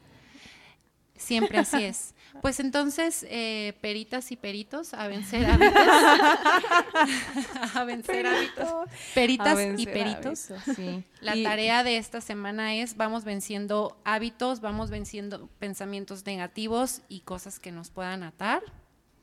Siempre 1.18 1.58
así 1.58 1.84
es. 1.84 2.14
Pues 2.42 2.60
entonces, 2.60 3.26
eh, 3.30 3.76
peritas 3.80 4.30
y 4.30 4.36
peritos, 4.36 4.94
a 4.94 5.08
vencer 5.08 5.44
hábitos. 5.46 5.82
a 7.74 7.84
vencer 7.84 8.26
hábitos. 8.26 8.68
Peritas 9.14 9.58
y 9.76 9.86
peritos. 9.86 10.50
hábitos, 10.50 10.76
sí. 10.76 11.04
La 11.20 11.34
Y- 11.36 11.42
tarea 11.42 11.82
de 11.82 11.96
esta 11.96 12.20
semana 12.20 12.74
es 12.74 12.96
vamos 12.96 13.24
venciendo 13.24 13.96
hábitos, 14.04 14.60
vamos 14.60 14.90
venciendo 14.90 15.48
pensamientos 15.58 16.26
negativos 16.26 17.02
y 17.08 17.20
cosas 17.20 17.58
que 17.58 17.72
nos 17.72 17.90
puedan 17.90 18.22
atar. 18.22 18.62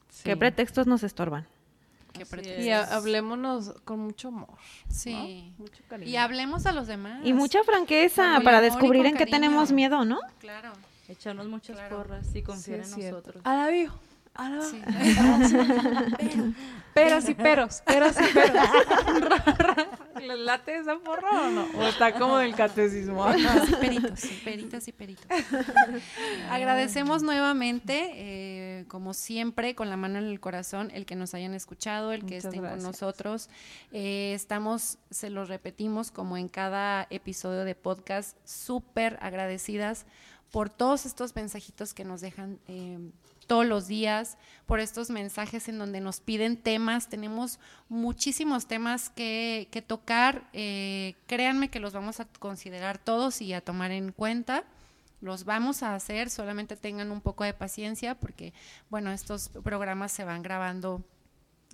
sí. 0.09 0.21
¿Qué 0.23 0.35
pretextos 0.35 0.87
nos 0.87 1.03
estorban? 1.03 1.47
Y 2.57 2.69
ha- 2.69 2.95
hablémonos 2.95 3.73
con 3.83 3.99
mucho 3.99 4.29
amor. 4.29 4.57
Sí. 4.89 5.53
¿no? 5.57 5.63
Mucho 5.65 5.83
cariño. 5.87 6.09
Y 6.09 6.15
hablemos 6.15 6.65
a 6.65 6.71
los 6.71 6.87
demás. 6.87 7.19
Y 7.25 7.33
mucha 7.33 7.63
franqueza 7.63 8.39
para 8.43 8.61
descubrir 8.61 9.05
en 9.05 9.15
qué 9.15 9.25
tenemos 9.25 9.71
miedo, 9.71 10.05
¿no? 10.05 10.19
Claro. 10.39 10.71
Echarnos 11.07 11.47
muchas 11.47 11.77
Claro. 11.77 11.97
porras 11.97 12.35
y 12.35 12.41
confiar 12.41 12.79
Sí, 12.79 12.81
es 12.83 12.89
en 12.93 12.95
cierto. 12.95 13.17
nosotros. 13.17 13.41
Alabío. 13.45 13.93
Alabío. 14.33 14.63
Sí. 14.69 14.81
Peros 16.93 17.27
y 17.29 17.33
peros, 17.35 17.81
peros 17.85 18.15
y 18.19 18.33
peros. 18.33 18.69
¿Le 20.21 20.37
late 20.37 20.77
esa 20.77 20.97
porra 20.97 21.29
o 21.47 21.51
no? 21.51 21.65
O 21.77 21.83
está 21.83 22.13
como 22.13 22.37
del 22.37 22.55
catecismo. 22.55 23.25
Peritas 23.81 24.23
y 24.25 24.33
peritos, 24.43 24.87
y 24.87 24.91
peritos. 24.93 25.25
Agradecemos 26.49 27.21
nuevamente, 27.23 28.11
eh, 28.13 28.85
como 28.87 29.13
siempre, 29.13 29.75
con 29.75 29.89
la 29.89 29.97
mano 29.97 30.19
en 30.19 30.25
el 30.25 30.39
corazón, 30.39 30.89
el 30.93 31.05
que 31.05 31.15
nos 31.15 31.33
hayan 31.33 31.53
escuchado, 31.53 32.11
el 32.13 32.21
que 32.21 32.35
Muchas 32.35 32.45
estén 32.45 32.61
gracias. 32.61 32.83
con 32.83 32.91
nosotros. 32.91 33.49
Eh, 33.91 34.33
estamos, 34.33 34.97
se 35.11 35.29
los 35.29 35.49
repetimos, 35.49 36.11
como 36.11 36.37
en 36.37 36.47
cada 36.49 37.07
episodio 37.09 37.63
de 37.65 37.75
podcast, 37.75 38.37
súper 38.45 39.17
agradecidas 39.21 40.05
por 40.51 40.69
todos 40.69 41.05
estos 41.05 41.35
mensajitos 41.35 41.93
que 41.93 42.05
nos 42.05 42.21
dejan 42.21 42.59
eh, 42.67 42.99
todos 43.47 43.65
los 43.65 43.87
días, 43.87 44.37
por 44.65 44.79
estos 44.79 45.09
mensajes 45.09 45.67
en 45.67 45.77
donde 45.77 46.01
nos 46.01 46.19
piden 46.19 46.57
temas. 46.57 47.09
Tenemos 47.09 47.59
muchísimos 47.89 48.67
temas 48.67 49.09
que, 49.09 49.67
que 49.71 49.81
tocar. 49.81 50.49
eh, 50.53 51.15
créanme 51.27 51.69
que 51.69 51.79
los 51.79 51.93
vamos 51.93 52.19
a 52.19 52.25
considerar 52.39 52.97
todos 52.97 53.41
y 53.41 53.53
a 53.53 53.61
tomar 53.61 53.91
en 53.91 54.11
cuenta. 54.11 54.63
Los 55.21 55.45
vamos 55.45 55.81
a 55.83 55.95
hacer, 55.95 56.29
solamente 56.29 56.75
tengan 56.75 57.11
un 57.11 57.21
poco 57.21 57.43
de 57.43 57.53
paciencia 57.53 58.15
porque, 58.15 58.53
bueno, 58.89 59.11
estos 59.11 59.49
programas 59.49 60.11
se 60.11 60.23
van 60.23 60.43
grabando 60.43 61.03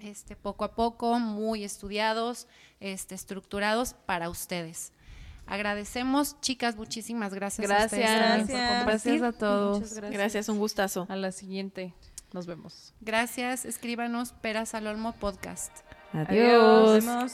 este, 0.02 0.36
poco 0.36 0.64
a 0.64 0.74
poco, 0.76 1.20
muy 1.20 1.64
estudiados, 1.64 2.48
este, 2.80 3.16
estructurados 3.16 3.94
para 4.06 4.30
ustedes. 4.30 4.94
Agradecemos, 5.48 6.39
chicas, 6.39 6.76
muchísimas 6.78 7.34
gracias. 7.34 7.70
a 7.70 7.86
ustedes 7.86 7.92
Gracias. 8.10 8.48
Gracias. 8.48 8.86
Gracias 8.86 9.22
a 9.22 9.32
todos. 9.34 9.80
Muchas 9.80 9.94
gracias. 9.96 10.20
Gracias, 10.20 10.50
un 10.50 10.60
gustazo. 10.60 11.06
A 11.10 11.16
la 11.16 11.32
siguiente. 11.32 11.94
Nos 12.32 12.46
vemos. 12.46 12.94
Gracias, 13.02 13.66
escríbanos 13.66 14.32
Peras 14.32 14.74
al 14.74 14.88
Olmo 14.88 15.12
Podcast. 15.14 15.72
Nos 16.14 16.30
Adiós. 16.30 17.06
vemos. 17.06 17.34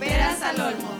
Peras 0.00 0.42
al 0.42 0.60
Olmo. 0.60 0.97